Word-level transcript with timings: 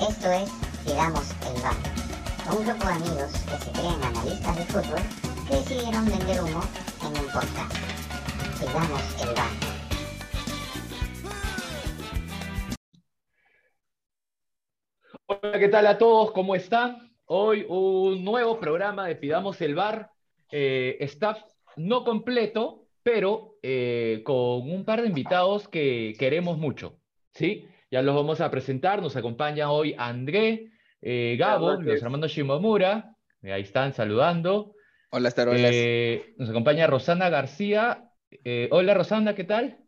Esto 0.00 0.32
es 0.32 0.50
Pidamos 0.84 1.30
el 1.46 1.62
Bar, 1.62 1.76
un 2.50 2.66
grupo 2.66 2.84
de 2.84 2.92
amigos 2.94 3.32
que 3.44 3.56
se 3.64 3.70
creen 3.70 4.02
analistas 4.02 4.56
de 4.56 4.64
fútbol 4.64 5.00
que 5.48 5.54
decidieron 5.54 6.04
vender 6.06 6.42
humo 6.42 6.60
en 7.00 7.06
un 7.06 7.26
podcast. 7.26 7.74
Pidamos 8.58 9.22
el 9.22 9.34
Bar. 9.34 9.50
Hola, 15.26 15.58
¿qué 15.60 15.68
tal 15.68 15.86
a 15.86 15.96
todos? 15.96 16.32
¿Cómo 16.32 16.56
están? 16.56 17.12
Hoy 17.26 17.64
un 17.68 18.24
nuevo 18.24 18.58
programa 18.58 19.06
de 19.06 19.14
Pidamos 19.14 19.60
el 19.60 19.76
Bar. 19.76 20.10
Eh, 20.50 20.96
staff 21.02 21.38
no 21.76 22.04
completo, 22.04 22.88
pero 23.04 23.58
eh, 23.62 24.22
con 24.24 24.68
un 24.70 24.84
par 24.84 25.02
de 25.02 25.08
invitados 25.08 25.68
que 25.68 26.14
queremos 26.18 26.58
mucho. 26.58 26.98
¿sí? 27.34 27.68
Ya 27.94 28.02
los 28.02 28.16
vamos 28.16 28.40
a 28.40 28.50
presentar. 28.50 29.00
Nos 29.00 29.14
acompaña 29.14 29.70
hoy 29.70 29.94
André, 29.96 30.72
eh, 31.00 31.36
Gabo, 31.38 31.74
los 31.80 32.02
hermanos 32.02 32.32
Shimomura. 32.32 33.14
Eh, 33.40 33.52
ahí 33.52 33.62
están 33.62 33.92
saludando. 33.92 34.74
Hola, 35.10 35.30
Starolas. 35.30 35.70
Eh, 35.72 36.34
nos 36.36 36.50
acompaña 36.50 36.88
Rosana 36.88 37.28
García. 37.28 38.10
Eh, 38.32 38.66
hola, 38.72 38.94
Rosana, 38.94 39.36
¿qué 39.36 39.44
tal? 39.44 39.78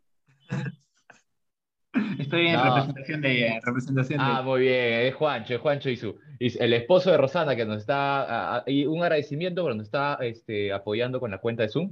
Estoy 2.17 2.47
en 2.47 2.53
No. 2.53 2.63
representación 2.63 3.19
de 3.21 3.59
representación 3.61 4.19
Ah, 4.21 4.37
de. 4.37 4.43
muy 4.45 4.61
bien, 4.61 4.93
es 5.01 5.13
Juancho, 5.15 5.55
es 5.55 5.59
Juancho 5.59 5.89
y 5.89 5.97
su, 5.97 6.17
y 6.39 6.63
el 6.63 6.71
esposo 6.71 7.11
de 7.11 7.17
Rosana 7.17 7.57
que 7.57 7.65
nos 7.65 7.79
está, 7.81 8.63
y 8.67 8.85
un 8.85 9.03
agradecimiento 9.03 9.63
porque 9.63 9.79
nos 9.79 9.87
está 9.87 10.17
este, 10.21 10.71
apoyando 10.71 11.19
con 11.19 11.29
la 11.31 11.39
cuenta 11.39 11.63
de 11.63 11.69
Zoom, 11.69 11.87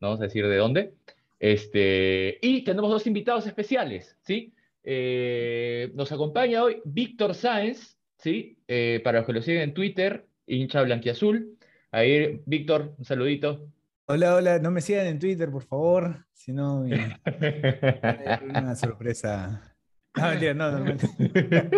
no 0.00 0.08
vamos 0.08 0.20
a 0.20 0.24
decir 0.24 0.46
de 0.48 0.56
dónde. 0.56 0.94
Este, 1.38 2.38
y 2.40 2.64
tenemos 2.64 2.88
dos 2.88 3.06
invitados 3.06 3.46
especiales, 3.46 4.16
¿sí? 4.22 4.54
Eh, 4.90 5.90
nos 5.94 6.10
acompaña 6.12 6.62
hoy 6.64 6.80
Víctor 6.82 7.34
Sáenz, 7.34 7.98
¿sí? 8.16 8.58
Eh, 8.66 9.02
para 9.04 9.18
los 9.18 9.26
que 9.26 9.34
lo 9.34 9.42
siguen 9.42 9.60
en 9.60 9.74
Twitter, 9.74 10.26
hincha 10.46 10.80
blanquiazul. 10.82 11.58
Ahí, 11.90 12.40
Víctor, 12.46 12.94
un 12.96 13.04
saludito. 13.04 13.68
Hola, 14.06 14.34
hola, 14.36 14.58
no 14.60 14.70
me 14.70 14.80
sigan 14.80 15.06
en 15.06 15.18
Twitter, 15.18 15.50
por 15.50 15.62
favor, 15.64 16.24
si 16.32 16.54
no 16.54 16.84
me- 16.84 17.20
una 18.48 18.74
sorpresa. 18.74 19.76
No, 20.16 20.28
mentira, 20.30 20.54
no, 20.54 20.72
no, 20.72 20.82
mentira. 20.82 21.70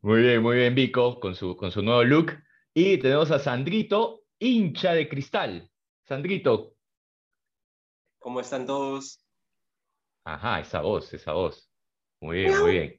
Muy 0.00 0.22
bien, 0.22 0.42
muy 0.42 0.56
bien, 0.56 0.74
Vico, 0.74 1.20
con 1.20 1.36
su, 1.36 1.56
con 1.56 1.70
su 1.70 1.82
nuevo 1.82 2.02
look. 2.02 2.32
Y 2.74 2.98
tenemos 2.98 3.30
a 3.30 3.38
Sandrito, 3.38 4.24
hincha 4.40 4.92
de 4.94 5.08
cristal. 5.08 5.70
Sandrito, 6.02 6.74
¿Cómo 8.18 8.40
están 8.40 8.66
todos? 8.66 9.20
Ajá, 10.24 10.60
esa 10.60 10.80
voz, 10.80 11.12
esa 11.14 11.32
voz. 11.32 11.70
Muy 12.20 12.38
bien, 12.38 12.58
muy 12.60 12.72
bien. 12.72 12.98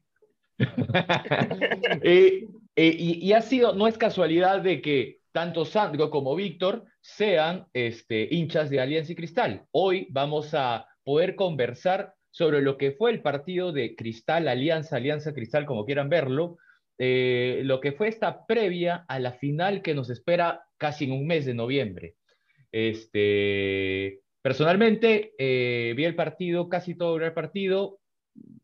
Eh, 2.04 2.48
eh, 2.76 2.96
y, 2.98 3.28
y 3.28 3.34
ha 3.34 3.42
sido, 3.42 3.74
no 3.74 3.88
es 3.88 3.98
casualidad 3.98 4.62
de 4.62 4.82
que 4.82 5.20
tanto 5.34 5.66
Sandro 5.66 6.10
como 6.10 6.36
Víctor 6.36 6.86
sean 7.02 7.68
este, 7.74 8.28
hinchas 8.32 8.70
de 8.70 8.80
Alianza 8.80 9.12
y 9.12 9.16
Cristal. 9.16 9.66
Hoy 9.72 10.08
vamos 10.12 10.54
a 10.54 10.88
poder 11.04 11.36
conversar 11.36 12.14
sobre 12.30 12.62
lo 12.62 12.78
que 12.78 12.92
fue 12.92 13.12
el 13.12 13.22
partido 13.22 13.72
de 13.72 13.96
Cristal, 13.96 14.48
Alianza, 14.48 14.96
Alianza 14.98 15.34
Cristal, 15.34 15.66
como 15.66 15.86
quieran 15.86 16.10
verlo, 16.10 16.58
eh, 16.98 17.62
lo 17.64 17.80
que 17.82 17.92
fue 17.92 18.08
esta 18.08 18.46
previa 18.46 19.06
a 19.08 19.20
la 19.20 19.34
final 19.34 19.82
que 19.82 19.94
nos 19.94 20.10
espera 20.10 20.64
casi 20.78 21.06
en 21.06 21.12
un 21.12 21.28
mes 21.28 21.46
de 21.46 21.54
noviembre. 21.56 22.16
Este, 22.72 24.22
personalmente, 24.44 25.34
eh, 25.40 25.94
vi 25.96 26.04
el 26.04 26.16
partido, 26.16 26.68
casi 26.70 26.96
todo 26.96 27.16
el 27.18 27.34
partido, 27.34 28.00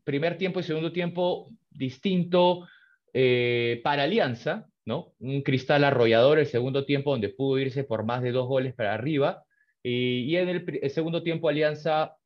primer 0.04 0.36
tiempo 0.36 0.60
y 0.60 0.62
segundo 0.62 0.92
tiempo 0.92 1.50
distinto 1.70 2.68
eh, 3.14 3.80
para 3.82 4.02
Alianza, 4.02 4.68
¿no? 4.84 5.14
Un 5.18 5.40
cristal 5.40 5.82
arrollador 5.82 6.38
el 6.38 6.46
segundo 6.46 6.84
tiempo 6.84 7.12
donde 7.12 7.30
pudo 7.30 7.58
irse 7.58 7.82
por 7.82 8.04
más 8.04 8.22
de 8.22 8.30
dos 8.30 8.46
goles 8.46 8.74
para 8.74 8.92
arriba. 8.92 9.42
Y, 9.82 10.36
en 10.36 10.50
el, 10.50 10.80
el 10.82 10.90
segundo 10.90 11.22
tiempo 11.22 11.48
Alianza 11.48 12.16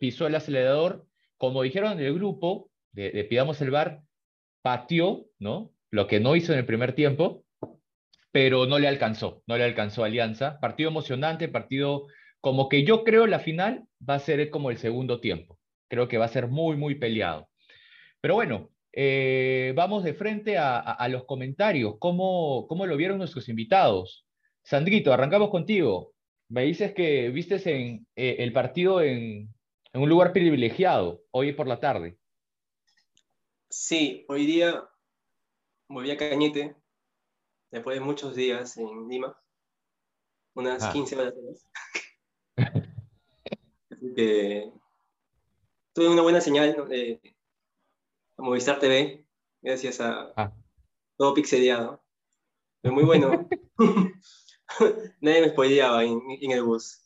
pisó 0.00 0.26
el 0.26 0.34
acelerador, 0.34 1.04
como 1.36 1.62
dijeron 1.62 1.92
en 1.92 2.06
el 2.06 2.14
grupo 2.14 2.70
de, 2.92 3.10
de 3.10 3.24
Pidamos 3.24 3.60
el 3.60 3.70
Bar, 3.70 4.00
pateó, 4.62 5.26
¿no? 5.38 5.70
Lo 5.90 6.06
que 6.06 6.18
no 6.18 6.34
hizo 6.34 6.54
en 6.54 6.60
el 6.60 6.66
primer 6.66 6.94
tiempo, 6.94 7.44
pero 8.32 8.64
no 8.64 8.78
le 8.78 8.88
alcanzó, 8.88 9.42
no 9.46 9.58
le 9.58 9.64
alcanzó 9.64 10.02
Alianza. 10.02 10.58
Partido 10.60 10.88
emocionante, 10.88 11.48
partido 11.48 12.06
como 12.40 12.68
que 12.68 12.84
yo 12.84 13.04
creo 13.04 13.26
la 13.26 13.38
final 13.40 13.86
va 14.08 14.14
a 14.14 14.18
ser 14.20 14.50
como 14.50 14.70
el 14.70 14.78
segundo 14.78 15.20
tiempo. 15.20 15.58
Creo 15.88 16.08
que 16.08 16.18
va 16.18 16.24
a 16.26 16.28
ser 16.28 16.48
muy, 16.48 16.76
muy 16.76 16.94
peleado. 16.96 17.48
Pero 18.20 18.34
bueno, 18.34 18.70
eh, 18.92 19.72
vamos 19.76 20.04
de 20.04 20.14
frente 20.14 20.58
a, 20.58 20.78
a- 20.78 20.92
a 20.94 21.08
los 21.08 21.24
comentarios. 21.24 21.94
¿Cómo, 21.98 22.66
¿Cómo 22.68 22.86
lo 22.86 22.96
vieron 22.96 23.18
nuestros 23.18 23.48
invitados? 23.48 24.26
Sandrito, 24.62 25.12
arrancamos 25.12 25.50
contigo. 25.50 26.12
Me 26.48 26.64
dices 26.64 26.92
que 26.94 27.28
vistes 27.30 27.66
en, 27.66 28.06
eh, 28.16 28.36
el 28.40 28.52
partido 28.52 29.00
en, 29.02 29.52
en 29.92 30.00
un 30.00 30.08
lugar 30.08 30.32
privilegiado 30.32 31.22
hoy 31.30 31.52
por 31.52 31.66
la 31.66 31.78
tarde. 31.80 32.18
Sí, 33.68 34.24
hoy 34.28 34.46
día 34.46 34.82
volví 35.88 36.10
a 36.10 36.16
Cañete, 36.16 36.74
después 37.70 37.98
de 37.98 38.04
muchos 38.04 38.34
días 38.34 38.76
en 38.76 39.08
Lima, 39.08 39.36
unas 40.54 40.82
Ah. 40.82 40.92
15 40.92 41.16
horas. 41.16 41.34
Así 44.00 44.14
que 44.14 44.70
tuve 45.92 46.08
una 46.08 46.22
buena 46.22 46.40
señal 46.40 46.74
¿no? 46.76 46.86
de 46.86 47.20
Movistar 48.38 48.78
TV, 48.78 49.26
gracias 49.60 50.00
a 50.00 50.32
Ah. 50.36 50.52
todo 51.18 51.34
pixeleado. 51.34 52.02
Pero 52.80 52.94
muy 52.94 53.04
bueno. 53.04 53.46
Nadie 55.20 55.40
me 55.42 55.48
spoileaba 55.50 56.02
en, 56.04 56.18
en 56.40 56.50
el 56.52 56.62
bus. 56.62 56.98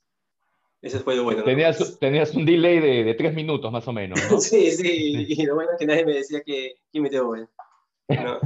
Eso 0.82 1.00
fue 1.00 1.16
lo 1.16 1.24
bueno. 1.24 1.40
¿no? 1.40 1.46
Tenías, 1.46 1.98
tenías 1.98 2.34
un 2.34 2.44
delay 2.44 2.78
de, 2.78 3.04
de 3.04 3.14
tres 3.14 3.34
minutos 3.34 3.72
más 3.72 3.88
o 3.88 3.92
menos, 3.92 4.20
¿no? 4.30 4.38
Sí, 4.40 4.70
sí, 4.70 5.26
y 5.28 5.46
lo 5.46 5.54
bueno 5.56 5.72
es 5.72 5.78
que 5.78 5.86
nadie 5.86 6.04
me 6.04 6.12
decía 6.12 6.42
que, 6.44 6.74
que 6.92 7.00
metió 7.00 7.26
gol. 7.26 7.48
¿no? 8.08 8.38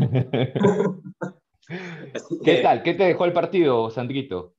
Así 2.15 2.39
¿Qué 2.45 2.57
que 2.57 2.63
tal? 2.63 2.83
¿Qué 2.83 2.95
te 2.95 3.05
dejó 3.05 3.25
el 3.27 3.33
partido, 3.33 3.91
Sandrito? 3.91 4.55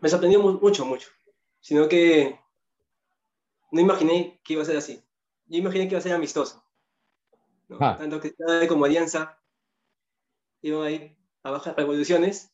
Me 0.00 0.08
sorprendió 0.08 0.40
mu- 0.40 0.58
mucho, 0.58 0.84
mucho. 0.86 1.10
Sino 1.60 1.88
que 1.88 2.38
no 3.70 3.80
imaginé 3.80 4.40
que 4.44 4.54
iba 4.54 4.62
a 4.62 4.66
ser 4.66 4.76
así. 4.76 5.02
Yo 5.46 5.58
imaginé 5.58 5.84
que 5.84 5.94
iba 5.94 5.98
a 5.98 6.02
ser 6.02 6.12
amistoso. 6.12 6.64
¿no? 7.68 7.78
Ah. 7.80 7.96
Tanto 7.98 8.20
Cristal 8.20 8.66
como 8.68 8.84
Alianza 8.84 9.38
iban 10.62 10.82
a 10.82 10.90
ir 10.90 11.16
a 11.42 11.50
bajas 11.50 11.76
revoluciones, 11.76 12.52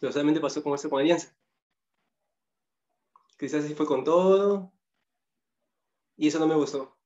pero 0.00 0.12
solamente 0.12 0.40
pasó 0.40 0.62
con 0.62 0.74
eso 0.74 0.90
con 0.90 1.00
Alianza. 1.00 1.36
Cristal 3.36 3.62
se 3.62 3.74
fue 3.74 3.86
con 3.86 4.04
todo 4.04 4.72
y 6.16 6.28
eso 6.28 6.38
no 6.38 6.46
me 6.46 6.56
gustó. 6.56 6.96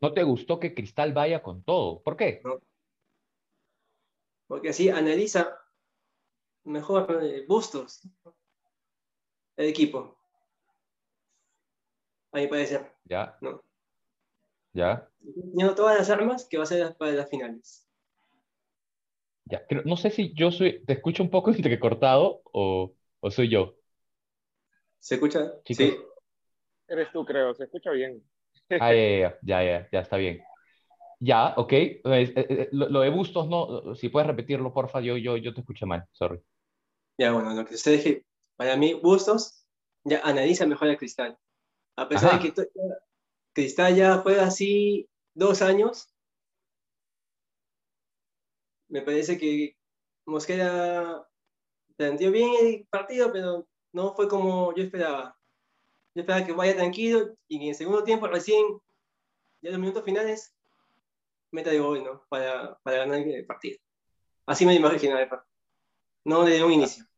¿No 0.00 0.12
te 0.12 0.22
gustó 0.22 0.58
que 0.58 0.74
Cristal 0.74 1.12
vaya 1.12 1.42
con 1.42 1.62
todo? 1.62 2.02
¿Por 2.02 2.16
qué? 2.16 2.42
porque 4.50 4.70
así 4.70 4.88
analiza 4.88 5.62
mejor 6.64 7.20
eh, 7.22 7.44
Bustos, 7.46 8.00
el 9.60 9.68
equipo. 9.68 10.16
A 12.32 12.38
mi 12.38 12.48
parecer, 12.48 12.92
Ya, 13.04 13.40
¿no? 13.40 13.62
ya, 14.74 15.08
Teniendo 15.34 15.74
todas 15.74 15.96
las 15.98 16.10
armas 16.10 16.44
que 16.44 16.58
va 16.58 16.64
a 16.64 16.66
ser 16.66 16.94
para 16.98 17.12
las 17.12 17.30
finales. 17.30 17.86
ya. 19.44 19.66
Creo- 19.66 19.82
no 19.84 19.96
sé 19.96 20.10
si 20.10 20.32
yo 20.34 20.50
soy, 20.50 20.84
te 20.84 20.94
escucho 20.94 21.22
un 21.22 21.30
poco 21.30 21.50
entrecortado 21.52 22.42
o, 22.52 22.94
o 23.20 23.30
soy 23.30 23.48
yo. 23.50 23.74
¿Se 24.98 25.14
escucha? 25.16 25.52
Chicos. 25.64 25.86
Sí. 25.86 25.96
Eres 26.88 27.12
tú, 27.12 27.24
creo, 27.24 27.54
se 27.54 27.64
escucha 27.64 27.90
bien. 27.92 28.22
Ah, 28.78 28.92
ya, 28.94 29.02
ya, 29.18 29.38
ya, 29.42 29.62
ya, 29.64 29.88
ya, 29.92 30.00
está 30.00 30.16
bien. 30.16 30.40
Ya, 31.20 31.54
ok. 31.56 31.72
Eh, 31.74 32.00
eh, 32.04 32.68
lo, 32.72 32.88
lo 32.90 33.00
de 33.02 33.10
Bustos, 33.10 33.48
no, 33.48 33.94
si 33.96 34.08
puedes 34.10 34.26
repetirlo, 34.28 34.72
porfa, 34.74 35.00
yo, 35.00 35.16
yo, 35.18 35.36
yo 35.38 35.54
te 35.54 35.60
escuché 35.60 35.86
mal, 35.86 36.06
sorry. 36.12 36.40
Ya, 37.18 37.32
bueno, 37.32 37.54
lo 37.54 37.64
que 37.64 37.76
sucede 37.76 37.96
es 37.96 38.02
que 38.04 38.24
para 38.60 38.76
mí 38.76 38.92
Bustos 38.92 39.64
ya 40.04 40.20
analiza 40.20 40.66
mejor 40.66 40.90
a 40.90 40.96
Cristal. 40.98 41.38
A 41.96 42.06
pesar 42.06 42.34
Ajá. 42.34 42.42
de 42.42 42.52
que 42.52 42.68
Cristal 43.54 43.96
ya 43.96 44.18
juega 44.18 44.44
así 44.44 45.08
dos 45.32 45.62
años, 45.62 46.14
me 48.88 49.00
parece 49.00 49.38
que 49.38 49.78
Mosquera 50.26 51.26
planteó 51.96 52.30
bien 52.30 52.50
el 52.60 52.86
partido, 52.90 53.32
pero 53.32 53.66
no 53.92 54.12
fue 54.12 54.28
como 54.28 54.74
yo 54.74 54.82
esperaba. 54.82 55.38
Yo 56.14 56.20
esperaba 56.20 56.44
que 56.44 56.52
vaya 56.52 56.76
tranquilo 56.76 57.34
y 57.48 57.62
en 57.62 57.68
el 57.70 57.74
segundo 57.74 58.04
tiempo 58.04 58.26
recién, 58.26 58.62
ya 59.62 59.70
en 59.70 59.72
los 59.72 59.80
minutos 59.80 60.04
finales, 60.04 60.54
meta 61.50 61.70
de 61.70 61.78
gol, 61.78 62.04
¿no? 62.04 62.26
Para, 62.28 62.78
para 62.82 62.98
ganar 62.98 63.20
el 63.20 63.46
partido. 63.46 63.80
Así 64.44 64.66
me 64.66 64.78
partido. 64.78 65.46
No 66.26 66.44
desde 66.44 66.62
un 66.62 66.72
inicio. 66.72 67.09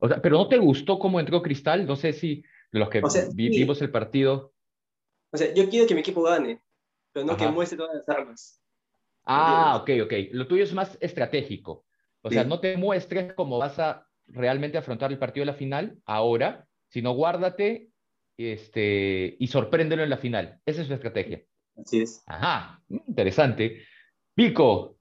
O 0.00 0.08
sea, 0.08 0.20
pero 0.20 0.38
¿no 0.38 0.48
te 0.48 0.58
gustó 0.58 0.98
cómo 0.98 1.20
entró 1.20 1.42
Cristal? 1.42 1.86
No 1.86 1.94
sé 1.94 2.12
si 2.12 2.42
los 2.72 2.88
que 2.88 3.00
O 3.00 3.08
sea, 3.10 3.26
vi- 3.32 3.52
sí. 3.52 3.60
vimos 3.60 3.80
el 3.82 3.90
partido. 3.90 4.52
O 5.32 5.36
sea, 5.36 5.52
yo 5.54 5.68
quiero 5.68 5.86
que 5.86 5.94
mi 5.94 6.00
equipo 6.00 6.22
gane, 6.22 6.60
pero 7.12 7.26
no 7.26 7.36
que 7.36 7.46
muestre 7.48 7.78
todas 7.78 7.94
las 7.94 8.08
armas. 8.08 8.60
Ah, 9.24 9.78
ok, 9.80 9.90
ok. 10.04 10.12
Lo 10.32 10.48
tuyo 10.48 10.64
es 10.64 10.72
más 10.72 10.96
estratégico. 11.00 11.84
O 12.22 12.30
sea, 12.30 12.44
no 12.44 12.60
te 12.60 12.76
muestres 12.76 13.32
cómo 13.34 13.58
vas 13.58 13.78
a 13.78 14.06
realmente 14.26 14.78
afrontar 14.78 15.12
el 15.12 15.18
partido 15.18 15.42
de 15.42 15.52
la 15.52 15.58
final 15.58 15.98
ahora, 16.04 16.66
sino 16.88 17.12
guárdate 17.12 17.90
este, 18.36 19.36
y 19.38 19.46
sorpréndelo 19.46 20.02
en 20.02 20.10
la 20.10 20.16
final. 20.16 20.60
Esa 20.66 20.82
es 20.82 20.88
su 20.88 20.94
estrategia. 20.94 21.42
Así 21.76 22.00
es. 22.02 22.22
Ajá, 22.26 22.82
interesante. 22.88 23.82
Pico, 24.34 24.98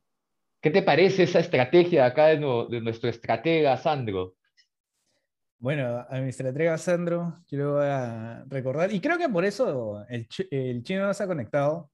¿qué 0.61 0.69
te 0.71 0.81
parece 0.81 1.23
esa 1.23 1.39
estrategia 1.39 2.05
acá 2.05 2.27
de, 2.27 2.39
nu- 2.39 2.67
de 2.67 2.81
nuestro 2.81 3.09
estratega 3.09 3.77
Sandro? 3.77 4.35
Bueno, 5.59 6.05
a 6.09 6.19
mi 6.21 6.29
estratega 6.29 6.77
Sandro, 6.77 7.43
quiero 7.47 7.79
ah, 7.81 8.45
recordar, 8.47 8.93
y 8.93 9.01
creo 9.01 9.17
que 9.17 9.27
por 9.27 9.43
eso 9.43 10.05
el, 10.07 10.25
el 10.51 10.83
chino 10.83 11.05
no 11.05 11.13
se 11.13 11.23
ha 11.23 11.27
conectado, 11.27 11.91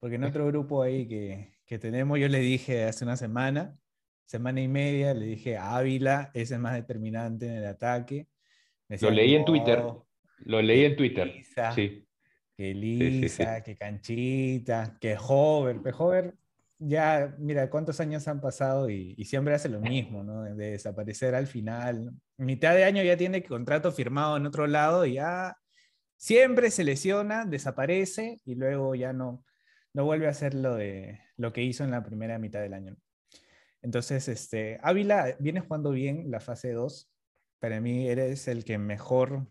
porque 0.00 0.16
en 0.16 0.24
otro 0.24 0.46
grupo 0.46 0.82
ahí 0.82 1.06
que, 1.06 1.58
que 1.66 1.78
tenemos, 1.78 2.18
yo 2.18 2.28
le 2.28 2.38
dije 2.38 2.84
hace 2.84 3.04
una 3.04 3.18
semana, 3.18 3.76
semana 4.24 4.62
y 4.62 4.68
media, 4.68 5.12
le 5.12 5.26
dije 5.26 5.58
Ávila 5.58 6.30
es 6.32 6.50
el 6.52 6.60
más 6.60 6.72
determinante 6.74 7.46
en 7.46 7.56
el 7.56 7.66
ataque. 7.66 8.28
Me 8.88 8.96
Lo 8.96 9.10
leí 9.10 9.34
en 9.34 9.44
Twitter. 9.44 9.78
"No, 9.80 10.06
Lo 10.46 10.62
leí 10.62 10.84
en 10.86 10.96
Twitter. 10.96 11.26
Lisa, 11.26 11.72
Sí. 11.72 12.06
que 12.56 12.72
sí, 12.72 12.80
sí. 12.80 13.10
Lisa, 13.20 13.62
que 13.62 13.76
Canchita, 13.76 14.96
que 14.98 15.16
Hover. 15.18 15.80
Pero 15.82 15.96
Hover, 15.98 16.34
ya, 16.78 17.34
mira, 17.38 17.68
cuántos 17.68 18.00
años 18.00 18.26
han 18.26 18.40
pasado 18.40 18.88
y, 18.88 19.14
y 19.18 19.24
siempre 19.26 19.52
hace 19.54 19.68
lo 19.68 19.80
mismo, 19.80 20.24
¿no? 20.24 20.42
De 20.42 20.70
desaparecer 20.72 21.34
al 21.34 21.46
final. 21.46 22.10
Mitad 22.42 22.74
de 22.74 22.84
año 22.84 23.02
ya 23.02 23.16
tiene 23.16 23.44
contrato 23.44 23.92
firmado 23.92 24.36
en 24.36 24.46
otro 24.46 24.66
lado 24.66 25.06
y 25.06 25.14
ya 25.14 25.56
siempre 26.16 26.70
se 26.70 26.82
lesiona, 26.84 27.44
desaparece 27.44 28.40
y 28.44 28.56
luego 28.56 28.94
ya 28.94 29.12
no, 29.12 29.44
no 29.94 30.04
vuelve 30.04 30.26
a 30.26 30.30
hacer 30.30 30.54
lo, 30.54 30.74
de, 30.74 31.20
lo 31.36 31.52
que 31.52 31.62
hizo 31.62 31.84
en 31.84 31.92
la 31.92 32.02
primera 32.02 32.38
mitad 32.38 32.60
del 32.60 32.74
año. 32.74 32.96
Entonces, 33.80 34.28
este, 34.28 34.78
Ávila 34.82 35.36
viene 35.38 35.60
jugando 35.60 35.90
bien 35.90 36.30
la 36.30 36.40
fase 36.40 36.72
2. 36.72 37.10
Para 37.60 37.80
mí 37.80 38.08
eres 38.08 38.48
el 38.48 38.64
que 38.64 38.78
mejor 38.78 39.48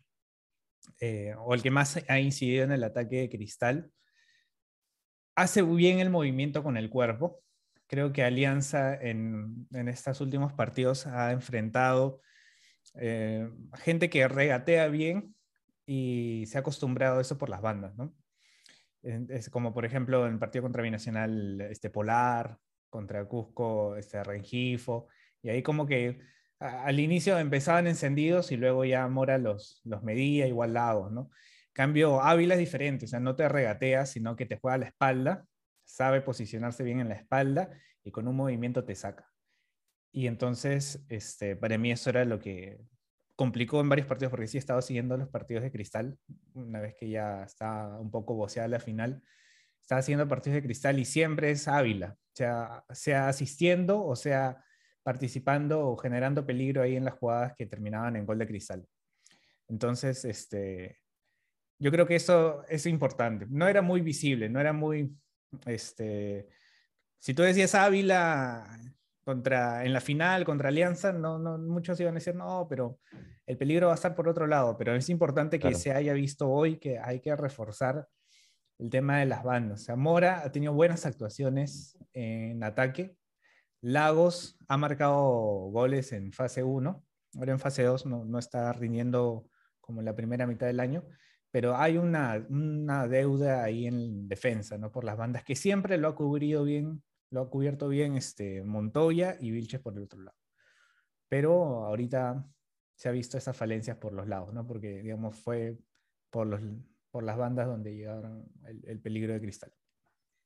eh, 0.99 1.33
o 1.37 1.53
el 1.53 1.61
que 1.61 1.71
más 1.71 1.99
ha 2.07 2.19
incidido 2.19 2.63
en 2.63 2.71
el 2.71 2.83
ataque 2.83 3.21
de 3.21 3.29
Cristal. 3.29 3.91
Hace 5.35 5.61
bien 5.61 5.99
el 5.99 6.09
movimiento 6.09 6.61
con 6.63 6.75
el 6.75 6.89
cuerpo. 6.89 7.41
Creo 7.87 8.11
que 8.11 8.23
Alianza 8.23 8.95
en, 8.95 9.67
en 9.71 9.87
estos 9.87 10.19
últimos 10.21 10.53
partidos 10.53 11.07
ha 11.07 11.31
enfrentado 11.31 12.21
eh, 12.95 13.49
gente 13.75 14.09
que 14.09 14.27
regatea 14.27 14.87
bien 14.87 15.35
y 15.85 16.45
se 16.47 16.57
ha 16.57 16.61
acostumbrado 16.61 17.19
a 17.19 17.21
eso 17.21 17.37
por 17.37 17.49
las 17.49 17.61
bandas, 17.61 17.95
¿no? 17.95 18.13
Es 19.01 19.49
como 19.49 19.73
por 19.73 19.83
ejemplo 19.85 20.27
en 20.27 20.33
el 20.33 20.39
partido 20.39 20.61
contra 20.61 20.83
Binacional 20.83 21.59
este 21.61 21.89
Polar, 21.89 22.59
contra 22.89 23.25
Cusco 23.25 23.95
este 23.95 24.23
Rengifo, 24.23 25.07
y 25.41 25.49
ahí 25.49 25.63
como 25.63 25.87
que 25.87 26.19
al 26.59 26.99
inicio 26.99 27.39
empezaban 27.39 27.87
encendidos 27.87 28.51
y 28.51 28.57
luego 28.57 28.85
ya 28.85 29.07
Mora 29.07 29.39
los, 29.39 29.81
los 29.83 30.03
medía 30.03 30.45
igual 30.45 30.73
lados, 30.73 31.11
¿no? 31.11 31.31
Cambio 31.73 32.21
Ávila 32.21 32.55
es 32.55 32.59
diferente, 32.59 33.05
o 33.05 33.07
sea, 33.07 33.19
no 33.19 33.35
te 33.35 33.47
regatea, 33.49 34.05
sino 34.05 34.35
que 34.35 34.45
te 34.45 34.57
juega 34.57 34.75
a 34.75 34.79
la 34.79 34.85
espalda, 34.87 35.45
sabe 35.83 36.21
posicionarse 36.21 36.83
bien 36.83 36.99
en 36.99 37.09
la 37.09 37.15
espalda 37.15 37.71
y 38.03 38.11
con 38.11 38.27
un 38.27 38.35
movimiento 38.35 38.83
te 38.83 38.93
saca. 38.93 39.30
Y 40.11 40.27
entonces, 40.27 41.03
este, 41.09 41.55
para 41.55 41.77
mí 41.77 41.91
eso 41.91 42.09
era 42.09 42.25
lo 42.25 42.39
que 42.39 42.81
complicó 43.35 43.79
en 43.79 43.89
varios 43.89 44.07
partidos, 44.07 44.31
porque 44.31 44.47
sí 44.47 44.57
he 44.57 44.59
estado 44.59 44.81
siguiendo 44.81 45.17
los 45.17 45.29
partidos 45.29 45.63
de 45.63 45.71
Cristal, 45.71 46.17
una 46.53 46.79
vez 46.79 46.95
que 46.95 47.09
ya 47.09 47.43
está 47.43 47.97
un 47.99 48.11
poco 48.11 48.35
boceada 48.35 48.67
la 48.67 48.79
final, 48.79 49.23
estaba 49.81 49.99
haciendo 49.99 50.27
partidos 50.27 50.55
de 50.55 50.63
Cristal 50.63 50.99
y 50.99 51.05
siempre 51.05 51.51
es 51.51 51.67
Ávila, 51.67 52.15
sea, 52.33 52.83
sea 52.91 53.29
asistiendo 53.29 54.03
o 54.05 54.15
sea 54.15 54.63
participando 55.03 55.87
o 55.87 55.97
generando 55.97 56.45
peligro 56.45 56.81
ahí 56.81 56.95
en 56.95 57.05
las 57.05 57.15
jugadas 57.15 57.53
que 57.57 57.65
terminaban 57.65 58.15
en 58.15 58.25
gol 58.25 58.37
de 58.37 58.47
Cristal. 58.47 58.87
Entonces, 59.67 60.25
este, 60.25 60.99
yo 61.79 61.91
creo 61.91 62.05
que 62.05 62.15
eso 62.15 62.63
es 62.67 62.85
importante. 62.85 63.47
No 63.49 63.67
era 63.67 63.81
muy 63.81 64.01
visible, 64.01 64.49
no 64.49 64.59
era 64.59 64.73
muy, 64.73 65.15
este, 65.65 66.47
si 67.17 67.33
tú 67.33 67.41
decías 67.41 67.73
Ávila 67.73 68.79
contra, 69.23 69.85
en 69.85 69.93
la 69.93 70.01
final 70.01 70.45
contra 70.45 70.69
Alianza, 70.69 71.11
no, 71.11 71.37
no, 71.39 71.57
muchos 71.57 71.99
iban 71.99 72.13
a 72.15 72.19
decir, 72.19 72.35
no, 72.35 72.67
pero 72.69 72.99
el 73.45 73.57
peligro 73.57 73.87
va 73.87 73.93
a 73.93 73.95
estar 73.95 74.15
por 74.15 74.27
otro 74.27 74.47
lado, 74.47 74.77
pero 74.77 74.95
es 74.95 75.09
importante 75.09 75.57
que 75.57 75.67
Claro. 75.69 75.77
se 75.77 75.91
haya 75.91 76.13
visto 76.13 76.49
hoy 76.49 76.77
que 76.77 76.99
hay 76.99 77.19
que 77.19 77.35
reforzar 77.35 78.07
el 78.79 78.89
tema 78.89 79.19
de 79.19 79.27
las 79.27 79.43
bandas. 79.43 79.81
O 79.81 79.83
sea, 79.85 79.95
Mora 79.95 80.41
ha 80.43 80.51
tenido 80.51 80.73
buenas 80.73 81.05
actuaciones 81.05 81.97
en 82.13 82.63
ataque. 82.63 83.15
Lagos 83.81 84.57
ha 84.67 84.77
marcado 84.77 85.21
goles 85.71 86.11
en 86.13 86.31
fase 86.31 86.63
1. 86.63 87.03
Ahora 87.35 87.51
en 87.51 87.59
fase 87.59 87.83
2 87.83 88.05
no, 88.05 88.25
no 88.25 88.39
está 88.39 88.71
rindiendo 88.73 89.47
como 89.79 90.01
en 90.01 90.05
la 90.05 90.15
primera 90.15 90.45
mitad 90.47 90.67
del 90.67 90.79
año, 90.79 91.03
pero 91.51 91.75
hay 91.77 91.97
una, 91.97 92.45
una 92.49 93.07
deuda 93.07 93.63
ahí 93.63 93.87
en 93.87 94.27
defensa, 94.27 94.77
¿no? 94.77 94.91
Por 94.91 95.03
las 95.03 95.17
bandas 95.17 95.43
que 95.43 95.55
siempre 95.55 95.97
lo 95.97 96.07
ha 96.09 96.15
cubrido 96.15 96.63
bien, 96.63 97.03
lo 97.31 97.41
ha 97.41 97.49
cubierto 97.49 97.87
bien 97.87 98.15
este, 98.15 98.63
Montoya 98.63 99.37
y 99.39 99.51
Vilches 99.51 99.81
por 99.81 99.97
el 99.97 100.03
otro 100.03 100.21
lado. 100.21 100.37
Pero 101.29 101.85
ahorita 101.85 102.45
se 102.95 103.09
ha 103.09 103.11
visto 103.11 103.37
esas 103.37 103.57
falencias 103.57 103.97
por 103.97 104.13
los 104.13 104.27
lados, 104.27 104.53
¿no? 104.53 104.67
Porque, 104.67 105.01
digamos, 105.01 105.35
fue 105.37 105.77
por, 106.29 106.45
los, 106.45 106.61
por 107.09 107.23
las 107.23 107.37
bandas 107.37 107.67
donde 107.67 107.95
llegaron 107.95 108.45
el, 108.67 108.81
el 108.85 108.99
peligro 108.99 109.33
de 109.33 109.41
cristal. 109.41 109.71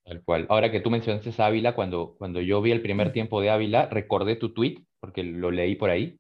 Tal 0.06 0.24
cual. 0.24 0.46
Ahora 0.50 0.72
que 0.72 0.80
tú 0.80 0.92
mencionaste 0.92 1.42
a 1.42 1.48
Ávila, 1.48 1.74
cuando, 1.74 2.16
cuando 2.20 2.40
yo 2.40 2.62
vi 2.62 2.72
el 2.72 2.84
primer 2.84 3.12
tiempo 3.12 3.42
de 3.42 3.50
Ávila, 3.50 3.88
recordé 3.88 4.36
tu 4.36 4.54
tweet, 4.54 4.86
porque 5.00 5.24
lo 5.24 5.50
leí 5.50 5.76
por 5.76 5.90
ahí. 5.90 6.20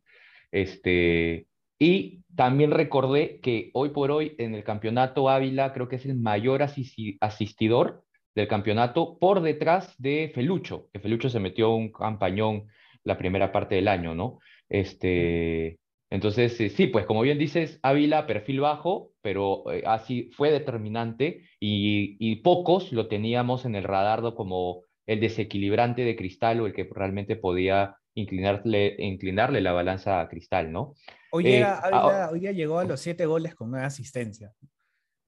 Este, 0.51 1.47
y 1.77 2.23
también 2.35 2.71
recordé 2.71 3.39
que 3.41 3.69
hoy 3.73 3.89
por 3.89 4.09
hoy 4.09 4.33
en 4.39 4.55
el 4.55 4.63
campeonato 4.63 5.29
Ávila 5.29 5.73
creo 5.73 5.87
que 5.87 5.97
es 5.97 6.05
el 6.05 6.17
mayor 6.17 6.61
asisti- 6.61 7.17
asistidor 7.21 8.04
del 8.35 8.47
campeonato 8.47 9.17
por 9.17 9.41
detrás 9.41 9.95
de 9.97 10.31
Felucho, 10.35 10.89
que 10.93 10.99
Felucho 10.99 11.29
se 11.29 11.39
metió 11.39 11.71
un 11.73 11.91
campañón 11.91 12.67
la 13.03 13.17
primera 13.17 13.51
parte 13.51 13.75
del 13.75 13.87
año, 13.87 14.13
¿no? 14.13 14.39
Este, 14.69 15.79
entonces, 16.09 16.59
eh, 16.59 16.69
sí, 16.69 16.87
pues 16.87 17.05
como 17.05 17.21
bien 17.21 17.37
dices, 17.37 17.79
Ávila, 17.81 18.27
perfil 18.27 18.59
bajo, 18.61 19.11
pero 19.21 19.71
eh, 19.71 19.83
así 19.85 20.29
fue 20.35 20.51
determinante 20.51 21.43
y, 21.59 22.17
y 22.19 22.37
pocos 22.37 22.91
lo 22.91 23.07
teníamos 23.07 23.65
en 23.65 23.75
el 23.75 23.83
radar 23.83 24.21
como 24.35 24.83
el 25.07 25.19
desequilibrante 25.19 26.03
de 26.03 26.15
Cristal 26.15 26.61
o 26.61 26.65
el 26.67 26.73
que 26.73 26.87
realmente 26.91 27.35
podía 27.35 27.95
inclinarle, 28.15 28.95
inclinarle 28.99 29.61
la 29.61 29.71
balanza 29.73 30.19
a 30.21 30.27
Cristal, 30.29 30.71
¿no? 30.71 30.93
Hoy, 31.31 31.45
Eh, 31.45 31.51
llega, 31.51 31.79
Ávila- 31.81 31.99
ahora- 32.01 32.29
hoy 32.31 32.39
día 32.39 32.51
llegó 32.53 32.79
a 32.79 32.85
los 32.85 32.99
siete 32.99 33.25
goles 33.25 33.55
con 33.55 33.69
nueve 33.71 33.85
asistencias. 33.85 34.55